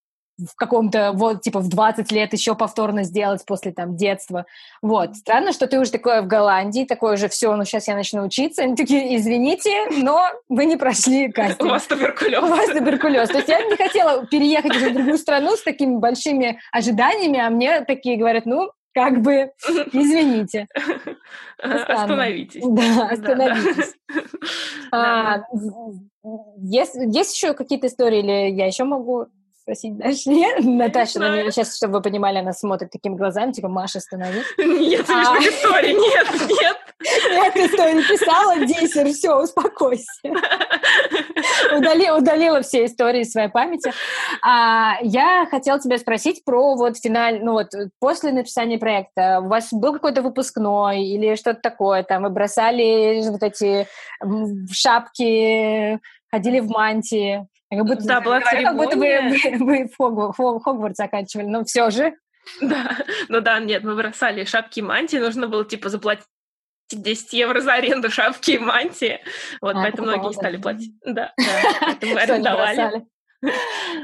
в 0.42 0.56
каком-то, 0.56 1.12
вот, 1.14 1.42
типа, 1.42 1.60
в 1.60 1.70
20 1.70 2.12
лет 2.12 2.34
еще 2.34 2.56
повторно 2.56 3.04
сделать 3.04 3.46
после, 3.46 3.72
там, 3.72 3.96
детства. 3.96 4.46
Вот. 4.82 5.16
Странно, 5.16 5.54
что 5.54 5.68
ты 5.68 5.80
уже 5.80 5.92
такое 5.92 6.22
в 6.22 6.28
Голландии, 6.28 6.86
такое 6.86 7.14
уже, 7.14 7.28
все, 7.30 7.56
ну, 7.56 7.66
сейчас 7.66 7.88
я 7.88 7.96
начну 7.96 8.24
учиться. 8.24 8.64
Они 8.64 8.76
такие, 8.76 9.16
извините, 9.16 9.72
но 9.98 10.22
вы 10.50 10.66
не 10.66 10.78
прошли 10.78 11.32
кастинг. 11.32 11.64
У 11.64 11.70
вас 11.70 11.86
туберкулез. 11.86 12.44
У 12.44 12.48
вас 12.48 12.70
туберкулез. 12.70 13.30
То 13.30 13.38
есть 13.38 13.50
я 13.50 13.62
не 13.66 13.76
хотела 13.76 14.26
переехать 14.26 14.76
в 14.76 14.94
другую 14.94 15.18
страну 15.18 15.56
с 15.56 15.64
такими 15.64 15.98
большими 15.98 16.60
ожиданиями, 16.72 17.40
а 17.40 17.50
мне 17.50 17.82
такие 17.82 18.18
говорят, 18.18 18.46
ну, 18.46 18.72
как 18.94 19.22
бы, 19.22 19.52
извините. 19.94 20.68
Остановитесь. 21.58 22.64
Да, 22.66 23.10
остановитесь. 23.10 23.96
А, 24.92 25.44
есть, 26.58 26.96
есть 26.96 27.36
еще 27.36 27.54
какие-то 27.54 27.88
истории, 27.88 28.20
или 28.20 28.54
я 28.54 28.66
еще 28.66 28.84
могу 28.84 29.28
спросить 29.72 29.98
дальше? 29.98 30.30
Нет? 30.30 30.60
Наташа, 30.64 31.20
на 31.20 31.32
меня 31.32 31.52
сейчас, 31.52 31.76
чтобы 31.76 31.96
вы 31.96 32.02
понимали, 32.02 32.38
она 32.38 32.54
смотрит 32.54 32.92
такими 32.92 33.16
глазами, 33.16 33.52
типа, 33.52 33.70
Маша, 33.70 34.00
остановись. 34.00 34.46
Нет 34.58 35.06
смешных 35.06 35.40
а... 35.40 35.50
историй, 35.50 35.94
нет, 35.94 36.28
нет. 36.50 36.78
Нет 37.32 37.56
истории 37.58 38.08
писала, 38.08 38.60
диссер, 38.60 39.12
все, 39.12 39.42
успокойся. 39.42 40.06
Удали, 41.76 42.12
удалила 42.12 42.62
все 42.62 42.86
истории 42.86 43.22
из 43.22 43.32
своей 43.32 43.50
памяти. 43.50 43.92
А, 44.44 44.98
я 45.02 45.48
хотела 45.50 45.80
тебя 45.80 45.98
спросить 45.98 46.44
про 46.44 46.76
вот 46.76 46.98
финаль, 46.98 47.44
ну 47.44 47.54
вот 47.54 47.72
после 48.00 48.32
написания 48.32 48.78
проекта, 48.78 49.40
у 49.42 49.48
вас 49.48 49.70
был 49.72 49.94
какой-то 49.94 50.22
выпускной 50.22 51.04
или 51.04 51.36
что-то 51.36 51.62
такое, 51.62 52.04
там 52.04 52.24
вы 52.24 52.30
бросали 52.30 53.28
вот 53.30 53.42
эти 53.42 53.88
шапки, 54.72 56.00
ходили 56.30 56.60
в 56.60 56.70
мантии, 56.70 57.48
как 57.78 57.86
будто, 57.86 58.04
да, 58.04 58.22
была 58.22 58.42
церемония. 58.42 58.66
Как 58.66 58.76
будто 58.76 58.98
вы, 58.98 59.58
вы, 59.60 59.90
вы 60.10 60.34
Хог, 60.34 60.64
Хогвартс 60.64 60.98
заканчивали, 60.98 61.46
но 61.46 61.64
все 61.64 61.90
же. 61.90 62.14
Да, 62.60 62.98
ну 63.30 63.40
да, 63.42 63.60
нет, 63.60 63.84
мы 63.84 63.96
бросали 63.96 64.44
шапки 64.46 64.80
и 64.80 64.82
мантии, 64.82 65.18
нужно 65.18 65.48
было, 65.48 65.64
типа, 65.64 65.90
заплатить 65.90 66.26
10 66.92 67.34
евро 67.34 67.62
за 67.62 67.74
аренду 67.74 68.10
шапки 68.10 68.52
и 68.52 68.60
мантии. 68.60 69.20
Вот, 69.62 69.76
а, 69.76 69.82
поэтому 69.82 70.08
многие 70.08 70.34
стали 70.34 70.58
платить. 70.58 70.94
Да, 71.06 71.34
да, 71.38 71.46
поэтому 71.82 72.18
арендовали. 72.18 73.06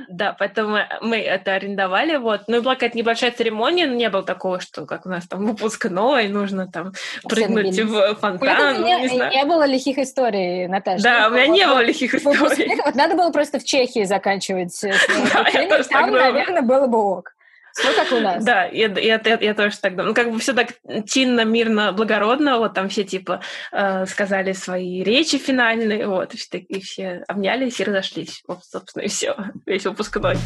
Да, 0.10 0.36
поэтому 0.38 0.80
мы 1.02 1.18
это 1.18 1.54
арендовали, 1.54 2.18
вот. 2.18 2.42
Ну 2.48 2.58
и 2.58 2.60
была 2.60 2.74
какая-то 2.76 2.98
небольшая 2.98 3.32
церемония, 3.32 3.88
но 3.88 3.94
не 3.94 4.10
было 4.10 4.24
такого, 4.24 4.60
что 4.60 4.86
как 4.86 5.06
у 5.06 5.10
нас 5.10 5.28
там 5.28 5.46
выпускной, 5.46 6.28
нужно 6.28 6.68
там 6.68 6.94
прыгнуть 7.24 7.80
в 7.80 8.16
фонтан, 8.16 8.84
не 8.84 9.08
знаю. 9.10 9.32
Не 9.32 9.46
было 9.46 9.66
лихих 9.66 9.98
историй, 9.98 10.68
Наташа. 10.68 11.04
Да, 11.04 11.28
у 11.28 11.32
меня 11.32 11.48
не 11.48 11.68
было 11.68 11.84
лихих 11.84 12.16
историй. 12.16 12.78
Вот 12.88 12.96
надо 12.96 13.16
было 13.16 13.32
просто 13.32 13.60
в 13.60 13.64
Чехии 13.64 14.06
заканчивать. 14.06 14.80
Там, 15.90 16.12
наверное, 16.12 16.62
было 16.62 16.88
бы 16.88 16.98
ок. 16.98 17.37
Ну, 17.84 17.90
как 17.96 18.12
у 18.12 18.20
нас. 18.20 18.44
Да, 18.44 18.66
я, 18.66 18.88
я, 18.88 19.22
я, 19.24 19.38
я 19.40 19.54
тоже 19.54 19.78
так 19.78 19.94
думаю. 19.94 20.10
Ну, 20.10 20.14
как 20.14 20.32
бы 20.32 20.40
все 20.40 20.54
так 20.54 20.74
чинно, 21.06 21.46
мирно, 21.46 21.92
благородно. 21.92 22.58
Вот 22.58 22.74
там 22.74 22.90
все, 22.90 23.04
типа, 23.04 23.42
э, 23.72 24.06
сказали 24.06 24.54
свои 24.54 25.04
речи 25.04 25.38
финальные, 25.38 26.08
вот, 26.08 26.34
и 26.34 26.38
все, 26.38 26.58
и 26.58 26.82
все 26.82 27.24
обнялись 27.28 27.80
и 27.80 27.84
разошлись. 27.84 28.44
Вот, 28.48 28.64
собственно, 28.64 29.04
и 29.04 29.08
все. 29.08 29.36
Весь 29.66 29.86
выпускной. 29.86 30.38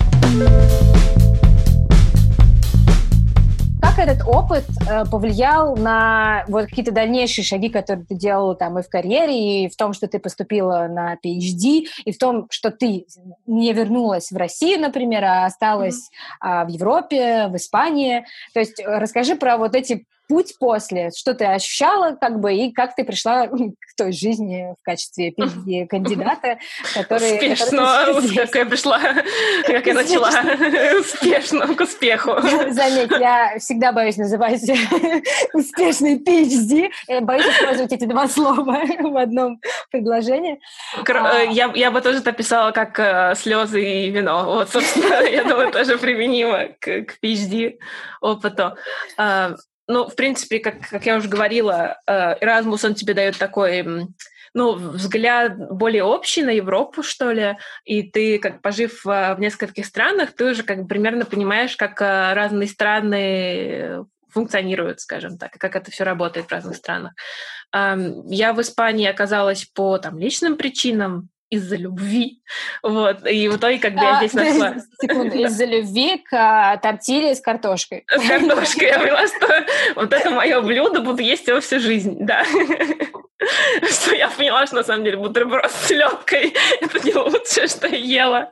Этот 4.02 4.28
опыт 4.28 4.64
э, 4.90 5.06
повлиял 5.06 5.76
на 5.76 6.44
вот 6.48 6.66
какие-то 6.66 6.92
дальнейшие 6.92 7.46
шаги, 7.46 7.70
которые 7.70 8.04
ты 8.04 8.16
делала 8.16 8.56
там 8.56 8.80
и 8.80 8.82
в 8.82 8.90
карьере, 8.90 9.66
и 9.66 9.70
в 9.70 9.76
том, 9.76 9.94
что 9.94 10.08
ты 10.08 10.18
поступила 10.18 10.88
на 10.90 11.14
PhD, 11.24 11.86
и 12.04 12.12
в 12.12 12.18
том, 12.18 12.48
что 12.50 12.72
ты 12.72 13.06
не 13.46 13.74
вернулась 13.74 14.32
в 14.32 14.38
Россию, 14.38 14.82
например, 14.82 15.24
а 15.26 15.46
осталась 15.46 16.10
mm-hmm. 16.44 16.64
э, 16.64 16.66
в 16.66 16.70
Европе, 16.70 17.48
в 17.50 17.56
Испании. 17.58 18.26
То 18.56 18.60
есть 18.60 18.80
э, 18.80 18.86
расскажи 18.86 19.36
про 19.36 19.58
вот 19.58 19.76
эти 19.76 20.08
путь 20.32 20.56
после, 20.60 21.12
что 21.14 21.34
ты 21.34 21.44
ощущала, 21.44 22.16
как 22.16 22.40
бы, 22.40 22.54
и 22.54 22.72
как 22.72 22.96
ты 22.96 23.04
пришла 23.04 23.48
к 23.48 23.98
той 23.98 24.14
жизни 24.14 24.74
в 24.80 24.82
качестве 24.82 25.32
кандидата, 25.90 26.58
который... 26.94 27.34
Успешно, 27.34 28.06
как 28.46 28.56
я 28.56 28.66
пришла, 28.66 29.00
как 29.66 29.86
я 29.86 29.94
начала 29.94 30.30
успешно 30.98 31.68
к 31.76 31.82
успеху. 31.82 32.32
Заметь, 32.70 33.12
я 33.20 33.58
всегда 33.60 33.92
боюсь 33.92 34.16
называть 34.16 34.62
успешный 35.54 36.18
PhD, 36.18 36.90
я 37.10 37.20
боюсь 37.20 37.48
использовать 37.48 37.92
эти 37.92 38.06
два 38.06 38.30
слова 38.30 38.84
в 39.00 39.18
одном 39.18 39.60
предложении. 39.92 40.62
А. 40.96 41.42
Э, 41.42 41.52
я, 41.52 41.70
я 41.76 41.92
бы 41.92 42.00
тоже 42.00 42.20
это 42.20 42.32
писала 42.32 42.72
как 42.72 42.98
э, 43.00 43.36
слезы 43.36 43.84
и 43.84 44.10
вино. 44.10 44.46
Вот, 44.46 44.70
собственно, 44.70 45.24
я 45.24 45.44
думаю, 45.44 45.74
тоже 45.74 45.98
применимо 45.98 46.70
к, 46.80 47.02
к 47.02 47.18
PhD 47.22 47.80
опыту. 48.22 48.78
Ну, 49.92 50.08
в 50.08 50.16
принципе, 50.16 50.60
как, 50.60 50.88
как 50.90 51.06
я 51.06 51.18
уже 51.18 51.28
говорила, 51.28 52.00
Erasmus, 52.08 52.86
он 52.86 52.96
тебе 52.96 53.14
дает 53.14 53.38
такой 53.38 53.86
ну, 54.54 54.74
взгляд 54.74 55.58
более 55.58 56.04
общий 56.04 56.44
на 56.44 56.52
Европу, 56.52 57.04
что 57.04 57.32
ли, 57.32 57.58
и 57.84 58.04
ты, 58.04 58.40
как 58.40 58.62
пожив 58.62 59.04
в 59.04 59.36
нескольких 59.40 59.86
странах, 59.86 60.32
ты 60.32 60.46
уже 60.46 60.64
как 60.64 60.88
примерно 60.88 61.26
понимаешь, 61.26 61.76
как 61.76 62.02
э, 62.02 62.34
разные 62.34 62.68
страны 62.68 64.06
функционируют, 64.30 65.02
скажем 65.02 65.38
так, 65.38 65.52
как 65.52 65.76
это 65.76 65.92
все 65.92 66.06
работает 66.06 66.46
в 66.48 66.52
разных 66.52 66.78
странах. 66.78 67.14
Я 67.74 68.54
в 68.54 68.62
Испании 68.62 69.08
оказалась 69.08 69.66
по 69.66 69.98
там, 69.98 70.18
личным 70.18 70.56
причинам, 70.56 71.30
из-за 71.52 71.76
любви. 71.76 72.42
Вот. 72.84 73.26
И 73.28 73.48
в 73.48 73.58
итоге, 73.58 73.80
когда 73.80 74.20
а, 74.20 74.22
я 74.22 74.28
здесь 74.28 74.34
нашла... 74.60 74.76
Секунду, 75.00 75.36
из-за 75.46 75.66
любви 75.66 76.18
к 76.18 76.34
а, 76.34 76.78
тортилье 76.78 77.36
с 77.36 77.42
картошкой. 77.42 78.06
С 78.10 78.28
картошкой. 78.28 78.88
Я 78.88 79.00
поняла, 79.00 79.28
что 79.28 79.66
вот 79.96 80.12
это 80.12 80.30
мое 80.32 80.62
блюдо, 80.62 81.02
буду 81.02 81.22
есть 81.22 81.48
его 81.48 81.62
всю 81.62 81.80
жизнь, 81.80 82.18
да. 82.20 82.44
Что 83.90 84.16
я 84.16 84.30
поняла, 84.30 84.66
что 84.68 84.78
на 84.78 84.84
самом 84.84 85.04
деле 85.04 85.18
бутерброд 85.18 85.72
с 85.72 85.88
селедкой— 85.88 86.54
это 86.82 87.00
не 87.06 87.14
лучшее, 87.14 87.68
что 87.68 87.88
я 87.88 87.98
ела. 87.98 88.50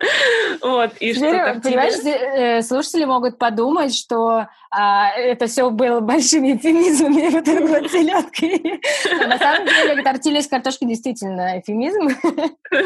Вот. 0.61 0.91
И 0.99 1.13
что 1.13 1.59
Понимаешь, 1.63 1.93
э, 2.03 2.61
слушатели 2.63 3.05
могут 3.05 3.37
подумать, 3.37 3.95
что 3.95 4.47
а, 4.71 5.11
это 5.11 5.47
все 5.47 5.69
было 5.69 5.99
большими 5.99 6.55
эфемизмами, 6.55 7.29
бутерброд 7.29 7.89
с 7.89 7.91
селедкой. 7.91 8.81
А 9.21 9.27
на 9.27 9.37
самом 9.37 9.67
деле 9.67 10.03
тортилья 10.03 10.41
с 10.41 10.47
картошкой 10.47 10.87
действительно 10.87 11.59
эфемизм. 11.59 12.09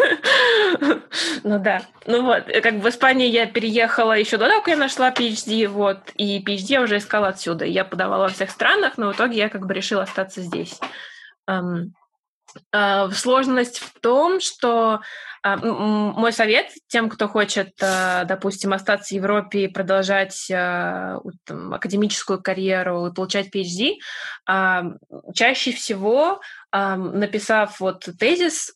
Ну 1.43 1.59
да. 1.59 1.81
Ну 2.05 2.23
вот, 2.23 2.45
как 2.45 2.75
бы 2.75 2.81
в 2.81 2.89
Испании 2.89 3.27
я 3.27 3.45
переехала 3.45 4.13
еще 4.13 4.37
до 4.37 4.47
того, 4.47 4.59
как 4.59 4.69
я 4.69 4.77
нашла 4.77 5.11
PhD, 5.11 5.67
вот, 5.67 5.97
и 6.15 6.39
PhD 6.39 6.65
я 6.69 6.81
уже 6.81 6.97
искала 6.97 7.29
отсюда. 7.29 7.65
Я 7.65 7.85
подавала 7.85 8.23
во 8.23 8.29
всех 8.29 8.49
странах, 8.49 8.97
но 8.97 9.11
в 9.11 9.15
итоге 9.15 9.37
я 9.37 9.49
как 9.49 9.65
бы 9.65 9.73
решила 9.73 10.03
остаться 10.03 10.41
здесь. 10.41 10.79
А, 12.71 13.09
сложность 13.11 13.79
в 13.79 13.99
том, 13.99 14.39
что 14.39 15.01
а, 15.41 15.57
мой 15.57 16.31
совет 16.31 16.67
тем, 16.87 17.09
кто 17.09 17.27
хочет, 17.27 17.71
а, 17.81 18.25
допустим, 18.25 18.73
остаться 18.73 19.13
в 19.13 19.17
Европе 19.17 19.65
и 19.65 19.67
продолжать 19.67 20.47
там, 20.47 21.73
академическую 21.73 22.41
карьеру 22.41 23.07
и 23.07 23.13
получать 23.13 23.53
PhD, 23.53 23.95
чаще 25.33 25.71
всего 25.71 26.41
написав 26.73 27.79
вот 27.79 28.09
тезис, 28.19 28.73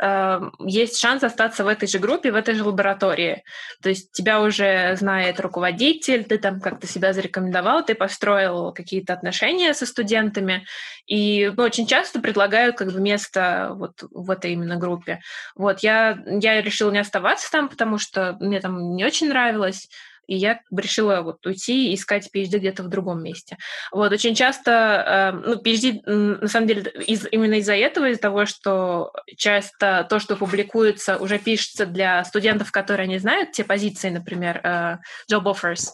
есть 0.59 0.99
шанс 0.99 1.23
остаться 1.23 1.63
в 1.63 1.67
этой 1.67 1.87
же 1.87 1.97
группе, 1.97 2.31
в 2.31 2.35
этой 2.35 2.53
же 2.53 2.63
лаборатории. 2.63 3.43
То 3.81 3.89
есть 3.89 4.11
тебя 4.11 4.41
уже 4.41 4.95
знает 4.95 5.39
руководитель, 5.39 6.23
ты 6.23 6.37
там 6.37 6.61
как-то 6.61 6.85
себя 6.85 7.13
зарекомендовал, 7.13 7.83
ты 7.83 7.95
построил 7.95 8.71
какие-то 8.71 9.13
отношения 9.13 9.73
со 9.73 9.87
студентами, 9.87 10.67
и 11.07 11.51
ну, 11.55 11.63
очень 11.63 11.87
часто 11.87 12.19
предлагают 12.19 12.77
как 12.77 12.91
бы 12.91 12.99
место 12.99 13.71
вот 13.73 14.03
в 14.11 14.29
этой 14.29 14.53
именно 14.53 14.75
группе. 14.75 15.21
Вот 15.55 15.79
я, 15.79 16.19
я 16.27 16.61
решила 16.61 16.91
не 16.91 16.99
оставаться 16.99 17.49
там, 17.51 17.67
потому 17.67 17.97
что 17.97 18.37
мне 18.39 18.59
там 18.59 18.95
не 18.95 19.05
очень 19.05 19.29
нравилось, 19.29 19.89
и 20.27 20.35
я 20.35 20.59
решила 20.75 21.21
вот 21.21 21.45
уйти 21.45 21.91
и 21.91 21.95
искать 21.95 22.29
PhD 22.33 22.59
где-то 22.59 22.83
в 22.83 22.89
другом 22.89 23.23
месте. 23.23 23.57
Вот, 23.91 24.11
очень 24.11 24.35
часто, 24.35 24.71
э, 24.71 25.31
ну, 25.31 25.55
PhD, 25.55 26.01
на 26.05 26.47
самом 26.47 26.67
деле, 26.67 26.91
из, 27.07 27.25
именно 27.31 27.55
из-за 27.55 27.75
этого, 27.75 28.09
из-за 28.09 28.21
того, 28.21 28.45
что 28.45 29.11
часто 29.37 30.05
то, 30.09 30.19
что 30.19 30.35
публикуется, 30.35 31.17
уже 31.17 31.39
пишется 31.39 31.85
для 31.85 32.23
студентов, 32.25 32.71
которые 32.71 33.07
не 33.07 33.17
знают 33.17 33.53
те 33.53 33.63
позиции, 33.63 34.09
например, 34.09 34.59
э, 34.63 34.97
job 35.31 35.43
offers, 35.43 35.87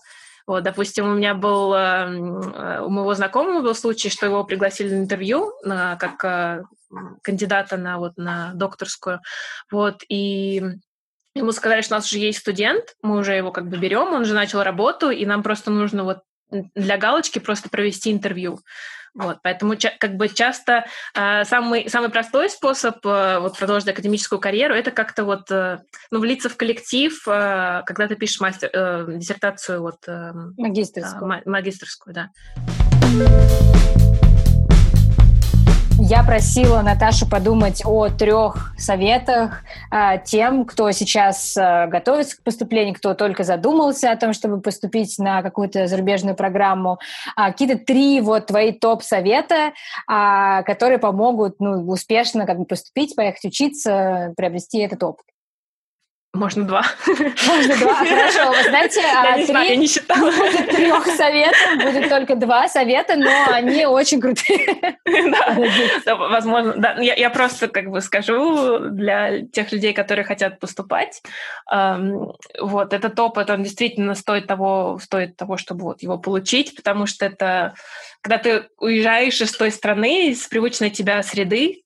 вот, 0.45 0.63
допустим, 0.63 1.07
у 1.07 1.13
меня 1.13 1.35
был, 1.35 1.73
э, 1.73 2.81
у 2.81 2.89
моего 2.89 3.13
знакомого 3.13 3.61
был 3.61 3.75
случай, 3.75 4.09
что 4.09 4.25
его 4.25 4.43
пригласили 4.43 4.93
на 4.93 5.03
интервью 5.03 5.53
на, 5.63 5.95
как 5.95 6.65
кандидата 7.21 7.77
на, 7.77 7.97
вот, 7.97 8.17
на 8.17 8.51
докторскую, 8.53 9.19
вот, 9.71 10.03
и 10.09 10.61
Ему 11.35 11.51
сказали, 11.51 11.81
что 11.81 11.95
у 11.95 11.97
нас 11.97 12.05
уже 12.05 12.19
есть 12.19 12.39
студент, 12.39 12.95
мы 13.01 13.17
уже 13.17 13.33
его 13.33 13.51
как 13.51 13.67
бы 13.67 13.77
берем, 13.77 14.13
он 14.13 14.21
уже 14.21 14.35
начал 14.35 14.61
работу, 14.61 15.09
и 15.09 15.25
нам 15.25 15.41
просто 15.41 15.71
нужно 15.71 16.03
вот 16.03 16.19
для 16.75 16.97
галочки 16.97 17.39
просто 17.39 17.69
провести 17.69 18.11
интервью. 18.11 18.59
Вот, 19.15 19.39
поэтому 19.43 19.75
как 19.99 20.15
бы 20.15 20.27
часто 20.27 20.85
э, 21.15 21.43
самый, 21.43 21.87
самый 21.87 22.09
простой 22.09 22.49
способ 22.49 22.95
э, 23.05 23.39
вот, 23.39 23.57
продолжить 23.57 23.87
академическую 23.87 24.39
карьеру 24.39 24.73
это 24.73 24.89
как-то 24.89 25.23
вот 25.23 25.51
э, 25.51 25.79
ну, 26.09 26.19
влиться 26.19 26.49
в 26.49 26.57
коллектив, 26.57 27.15
э, 27.27 27.83
когда 27.85 28.07
ты 28.07 28.15
пишешь 28.15 28.39
мастер, 28.39 28.71
э, 28.73 29.05
диссертацию 29.17 29.81
вот, 29.81 30.07
э, 30.07 30.31
магистрскую. 30.57 31.31
Э, 31.31 31.41
магистрскую, 31.45 32.15
да. 32.15 32.29
Я 36.13 36.21
просила 36.21 36.83
Наташу 36.83 37.27
подумать 37.27 37.81
о 37.83 38.07
трех 38.07 38.75
советах 38.77 39.63
а, 39.89 40.19
тем, 40.19 40.63
кто 40.63 40.91
сейчас 40.91 41.57
а, 41.57 41.87
готовится 41.87 42.37
к 42.37 42.43
поступлению, 42.43 42.93
кто 42.93 43.15
только 43.15 43.43
задумался 43.43 44.11
о 44.11 44.15
том, 44.15 44.31
чтобы 44.33 44.61
поступить 44.61 45.17
на 45.17 45.41
какую-то 45.41 45.87
зарубежную 45.87 46.35
программу. 46.35 46.99
А, 47.35 47.51
какие-то 47.51 47.83
три 47.83 48.21
вот 48.21 48.45
твои 48.45 48.73
топ-совета, 48.73 49.73
а, 50.07 50.61
которые 50.61 50.99
помогут 50.99 51.55
ну, 51.57 51.83
успешно 51.87 52.45
как 52.45 52.59
бы 52.59 52.65
поступить, 52.65 53.15
поехать 53.15 53.45
учиться, 53.45 54.33
приобрести 54.37 54.81
этот 54.81 55.01
опыт. 55.01 55.25
Можно 56.33 56.65
два. 56.65 56.83
Можно 57.05 57.77
два, 57.77 57.93
хорошо. 58.05 58.51
Вы 58.51 58.63
знаете, 58.69 59.01
я 59.01 59.37
не 59.37 59.45
знаю, 59.45 59.69
я 59.69 59.75
не 59.75 59.87
считала. 59.87 60.31
Будет 60.31 60.67
трех 60.67 61.05
советов, 61.05 61.83
будет 61.83 62.09
только 62.09 62.35
два 62.35 62.67
совета, 62.67 63.15
но 63.15 63.29
они 63.51 63.85
очень 63.85 64.19
крутые. 64.19 64.97
Да, 65.05 65.57
да 66.05 66.15
возможно. 66.15 66.73
Да, 66.75 66.95
я, 66.99 67.13
я 67.13 67.29
просто 67.29 67.67
как 67.67 67.91
бы 67.91 68.01
скажу 68.01 68.79
для 68.89 69.45
тех 69.45 69.71
людей, 69.71 69.93
которые 69.93 70.25
хотят 70.25 70.59
поступать, 70.59 71.21
эм, 71.71 72.33
вот 72.59 72.93
этот 72.93 73.19
опыт, 73.19 73.51
он 73.51 73.61
действительно 73.61 74.15
стоит 74.15 74.47
того, 74.47 74.99
стоит 75.03 75.37
того, 75.37 75.57
чтобы 75.57 75.83
вот 75.83 76.01
его 76.01 76.17
получить, 76.17 76.75
потому 76.75 77.05
что 77.05 77.27
это 77.27 77.75
когда 78.21 78.37
ты 78.37 78.69
уезжаешь 78.79 79.39
из 79.41 79.51
той 79.51 79.69
страны, 79.69 80.29
из 80.29 80.47
привычной 80.47 80.89
тебя 80.89 81.21
среды, 81.21 81.82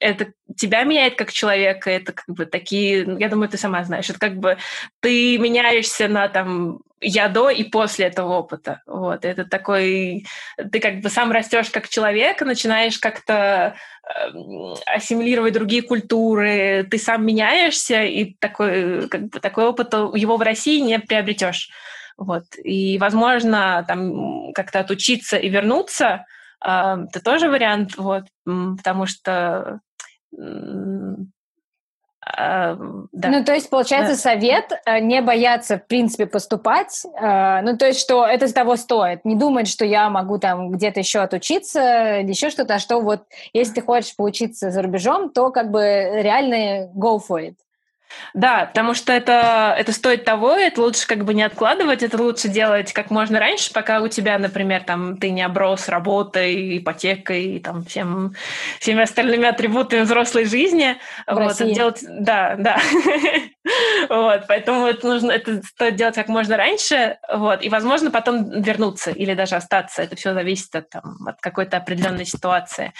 это 0.00 0.32
тебя 0.56 0.84
меняет 0.84 1.16
как 1.16 1.32
человека, 1.32 1.90
это 1.90 2.12
как 2.12 2.28
бы 2.28 2.46
такие, 2.46 3.16
я 3.18 3.28
думаю, 3.28 3.48
ты 3.48 3.58
сама 3.58 3.84
знаешь, 3.84 4.08
это 4.08 4.18
как 4.18 4.36
бы 4.36 4.58
ты 5.00 5.38
меняешься 5.38 6.08
на 6.08 6.28
там 6.28 6.80
я 7.00 7.28
до 7.28 7.50
и 7.50 7.62
после 7.64 8.06
этого 8.06 8.38
опыта. 8.38 8.80
Вот, 8.86 9.24
это 9.24 9.44
такой, 9.44 10.26
ты 10.72 10.80
как 10.80 11.00
бы 11.00 11.10
сам 11.10 11.30
растешь 11.30 11.70
как 11.70 11.88
человек, 11.88 12.40
начинаешь 12.40 12.98
как-то 12.98 13.76
э, 14.02 14.30
ассимилировать 14.86 15.52
другие 15.52 15.82
культуры, 15.82 16.86
ты 16.90 16.98
сам 16.98 17.26
меняешься, 17.26 18.02
и 18.02 18.34
такой, 18.38 19.08
как 19.08 19.28
бы, 19.28 19.40
такой 19.40 19.66
опыт 19.66 19.92
его 19.92 20.36
в 20.38 20.42
России 20.42 20.80
не 20.80 20.98
приобретешь. 20.98 21.68
Вот. 22.16 22.44
И, 22.64 22.96
возможно, 22.98 23.84
там 23.86 24.52
как-то 24.54 24.80
отучиться 24.80 25.36
и 25.36 25.50
вернуться, 25.50 26.24
это 26.60 27.20
тоже 27.22 27.48
вариант, 27.48 27.96
вот, 27.96 28.24
потому 28.44 29.06
что 29.06 29.80
а, 32.28 32.76
да. 33.12 33.28
Ну, 33.28 33.44
то 33.44 33.54
есть, 33.54 33.70
получается, 33.70 34.14
да. 34.14 34.18
совет 34.18 34.72
э, 34.84 34.98
не 34.98 35.22
бояться, 35.22 35.78
в 35.78 35.86
принципе, 35.86 36.26
поступать. 36.26 37.04
Э, 37.20 37.60
ну, 37.62 37.76
то 37.76 37.86
есть, 37.86 38.00
что 38.00 38.26
это 38.26 38.52
того 38.52 38.74
стоит. 38.74 39.24
Не 39.24 39.36
думать, 39.36 39.68
что 39.68 39.84
я 39.84 40.10
могу 40.10 40.38
там 40.38 40.72
где-то 40.72 40.98
еще 40.98 41.20
отучиться 41.20 42.18
или 42.18 42.30
еще 42.30 42.50
что-то, 42.50 42.74
а 42.74 42.78
что 42.80 43.00
вот, 43.00 43.22
если 43.52 43.74
ты 43.74 43.82
хочешь 43.82 44.16
поучиться 44.16 44.72
за 44.72 44.82
рубежом, 44.82 45.30
то 45.30 45.50
как 45.50 45.70
бы 45.70 45.80
реально 45.80 46.90
go 46.96 47.20
for 47.20 47.40
it. 47.40 47.54
Да, 48.34 48.66
потому 48.66 48.94
что 48.94 49.12
это, 49.12 49.74
это 49.78 49.92
стоит 49.92 50.24
того, 50.24 50.52
это 50.52 50.82
лучше 50.82 51.06
как 51.06 51.24
бы 51.24 51.32
не 51.32 51.42
откладывать, 51.42 52.02
это 52.02 52.22
лучше 52.22 52.48
делать 52.48 52.92
как 52.92 53.10
можно 53.10 53.38
раньше, 53.38 53.72
пока 53.72 54.00
у 54.00 54.08
тебя, 54.08 54.38
например, 54.38 54.84
там 54.84 55.16
ты 55.16 55.30
не 55.30 55.42
оброс 55.42 55.88
работой, 55.88 56.78
ипотекой 56.78 57.44
и 57.44 57.58
там 57.60 57.84
всем, 57.84 58.34
всеми 58.78 59.02
остальными 59.02 59.46
атрибутами 59.46 60.02
взрослой 60.02 60.44
жизни. 60.44 60.96
В 61.26 61.34
вот, 61.34 61.40
России. 61.40 61.74
делать, 61.74 62.04
да, 62.06 62.56
да. 62.58 62.78
Вот, 64.08 64.44
поэтому 64.46 64.86
это 64.86 65.04
нужно, 65.08 65.32
это 65.32 65.60
стоит 65.62 65.96
делать 65.96 66.14
как 66.14 66.28
можно 66.28 66.56
раньше, 66.56 67.18
вот, 67.32 67.64
и, 67.64 67.68
возможно, 67.68 68.12
потом 68.12 68.62
вернуться 68.62 69.10
или 69.10 69.34
даже 69.34 69.56
остаться. 69.56 70.02
Это 70.02 70.14
все 70.14 70.34
зависит 70.34 70.72
от, 70.76 70.90
там, 70.90 71.16
от 71.26 71.40
какой-то 71.40 71.76
определенной 71.78 72.26
ситуации. 72.26 72.92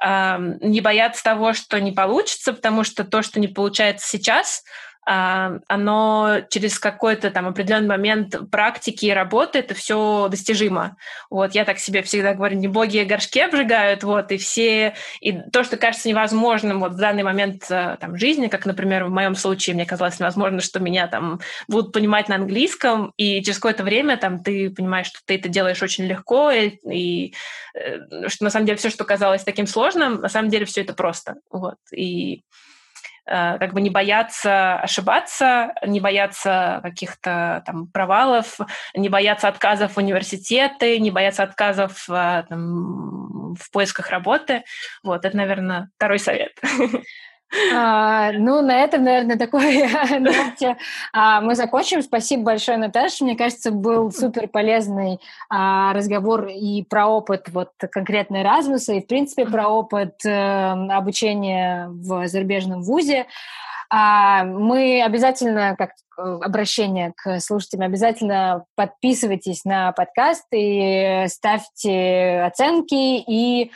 Не 0.00 0.80
бояться 0.80 1.24
того, 1.24 1.54
что 1.54 1.80
не 1.80 1.90
получится, 1.90 2.52
потому 2.52 2.84
что 2.84 3.02
то, 3.02 3.22
что 3.22 3.40
не 3.40 3.48
получается 3.48 4.06
сейчас, 4.08 4.61
а, 5.04 5.58
оно 5.66 6.42
через 6.48 6.78
какой-то 6.78 7.32
там 7.32 7.48
определенный 7.48 7.88
момент 7.88 8.36
практики 8.52 9.06
и 9.06 9.12
работы 9.12 9.58
это 9.58 9.74
все 9.74 10.28
достижимо. 10.28 10.96
Вот 11.28 11.56
я 11.56 11.64
так 11.64 11.80
себе 11.80 12.02
всегда 12.02 12.34
говорю, 12.34 12.56
не 12.56 12.68
боги 12.68 12.98
а 12.98 13.04
горшки 13.04 13.40
обжигают, 13.40 14.04
вот, 14.04 14.30
и 14.30 14.36
все, 14.36 14.94
и 15.20 15.32
то, 15.50 15.64
что 15.64 15.76
кажется 15.76 16.08
невозможным 16.08 16.78
вот 16.78 16.92
в 16.92 16.98
данный 16.98 17.24
момент 17.24 17.64
э, 17.68 17.96
там 18.00 18.16
жизни, 18.16 18.46
как, 18.46 18.64
например, 18.64 19.04
в 19.04 19.10
моем 19.10 19.34
случае 19.34 19.74
мне 19.74 19.86
казалось 19.86 20.20
невозможно, 20.20 20.60
что 20.60 20.78
меня 20.78 21.08
там 21.08 21.40
будут 21.66 21.92
понимать 21.92 22.28
на 22.28 22.36
английском, 22.36 23.12
и 23.16 23.42
через 23.42 23.58
какое-то 23.58 23.82
время 23.82 24.16
там 24.16 24.40
ты 24.44 24.70
понимаешь, 24.70 25.08
что 25.08 25.18
ты 25.26 25.34
это 25.34 25.48
делаешь 25.48 25.82
очень 25.82 26.04
легко, 26.04 26.52
и, 26.52 26.78
и 26.88 27.34
э, 27.74 28.28
что 28.28 28.44
на 28.44 28.50
самом 28.50 28.66
деле 28.66 28.78
все, 28.78 28.88
что 28.88 29.04
казалось 29.04 29.42
таким 29.42 29.66
сложным, 29.66 30.20
на 30.20 30.28
самом 30.28 30.48
деле 30.48 30.64
все 30.64 30.82
это 30.82 30.94
просто, 30.94 31.38
вот, 31.50 31.78
и 31.90 32.42
Э, 32.42 32.71
как 33.24 33.72
бы 33.72 33.80
не 33.80 33.90
бояться 33.90 34.80
ошибаться, 34.80 35.72
не 35.86 36.00
бояться 36.00 36.80
каких-то 36.82 37.62
там 37.64 37.86
провалов, 37.86 38.58
не 38.94 39.08
бояться 39.08 39.48
отказов 39.48 39.94
в 39.94 39.98
университеты, 39.98 40.98
не 40.98 41.10
бояться 41.10 41.42
отказов 41.42 42.08
э, 42.08 42.44
там, 42.48 43.54
в 43.54 43.70
поисках 43.70 44.10
работы. 44.10 44.64
Вот, 45.02 45.24
это, 45.24 45.36
наверное, 45.36 45.90
второй 45.96 46.18
совет. 46.18 46.52
А, 47.74 48.32
ну, 48.32 48.62
на 48.62 48.80
этом, 48.80 49.04
наверное, 49.04 49.36
такой 49.36 49.82
ноте 50.18 50.76
а, 51.12 51.40
мы 51.40 51.54
закончим. 51.54 52.02
Спасибо 52.02 52.44
большое, 52.44 52.78
Наташа. 52.78 53.24
Мне 53.24 53.36
кажется, 53.36 53.70
был 53.70 54.10
супер 54.10 54.48
полезный 54.48 55.20
а, 55.50 55.92
разговор 55.92 56.46
и 56.46 56.82
про 56.82 57.06
опыт 57.06 57.48
вот 57.50 57.72
конкретно 57.90 58.36
Erasmus, 58.36 58.94
и, 58.94 59.02
в 59.02 59.06
принципе, 59.06 59.44
про 59.46 59.68
опыт 59.68 60.24
э, 60.24 60.72
обучения 60.90 61.88
в 61.88 62.26
зарубежном 62.26 62.82
вузе. 62.82 63.26
Мы 63.90 65.02
обязательно, 65.04 65.76
как 65.76 65.90
обращение 66.16 67.12
к 67.16 67.40
слушателям, 67.40 67.86
обязательно 67.86 68.64
подписывайтесь 68.76 69.64
на 69.64 69.92
подкаст 69.92 70.46
и 70.52 71.24
ставьте 71.28 72.42
оценки 72.46 73.22
и 73.26 73.70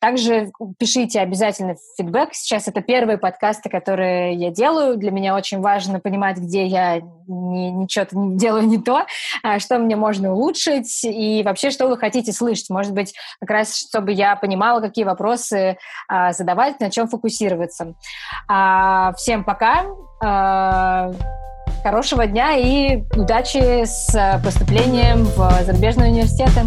также 0.00 0.52
пишите 0.78 1.20
обязательно 1.20 1.76
фидбэк. 1.98 2.30
Сейчас 2.32 2.66
это 2.66 2.80
первые 2.80 3.18
подкасты, 3.18 3.68
которые 3.68 4.32
я 4.34 4.50
делаю. 4.50 4.96
Для 4.96 5.10
меня 5.10 5.34
очень 5.34 5.60
важно 5.60 6.00
понимать, 6.00 6.38
где 6.38 6.64
я 6.64 7.00
не, 7.26 7.70
ничего 7.70 8.06
не 8.12 8.38
делаю 8.38 8.66
не 8.66 8.78
то, 8.78 9.04
а 9.42 9.58
что 9.58 9.78
мне 9.78 9.96
можно 9.96 10.32
улучшить 10.32 11.04
и 11.04 11.42
вообще, 11.42 11.70
что 11.70 11.88
вы 11.88 11.98
хотите 11.98 12.32
слышать. 12.32 12.70
Может 12.70 12.92
быть, 12.92 13.14
как 13.40 13.50
раз, 13.50 13.76
чтобы 13.76 14.12
я 14.12 14.34
понимала, 14.36 14.80
какие 14.80 15.04
вопросы 15.04 15.76
а, 16.08 16.32
задавать, 16.32 16.80
на 16.80 16.90
чем 16.90 17.08
фокусироваться. 17.08 17.94
А, 18.48 19.12
всем 19.14 19.44
пока! 19.44 19.84
Хорошего 21.82 22.26
дня 22.26 22.56
и 22.56 23.02
удачи 23.14 23.84
с 23.84 24.40
поступлением 24.42 25.24
в 25.24 25.64
зарубежные 25.64 26.10
университеты. 26.12 26.62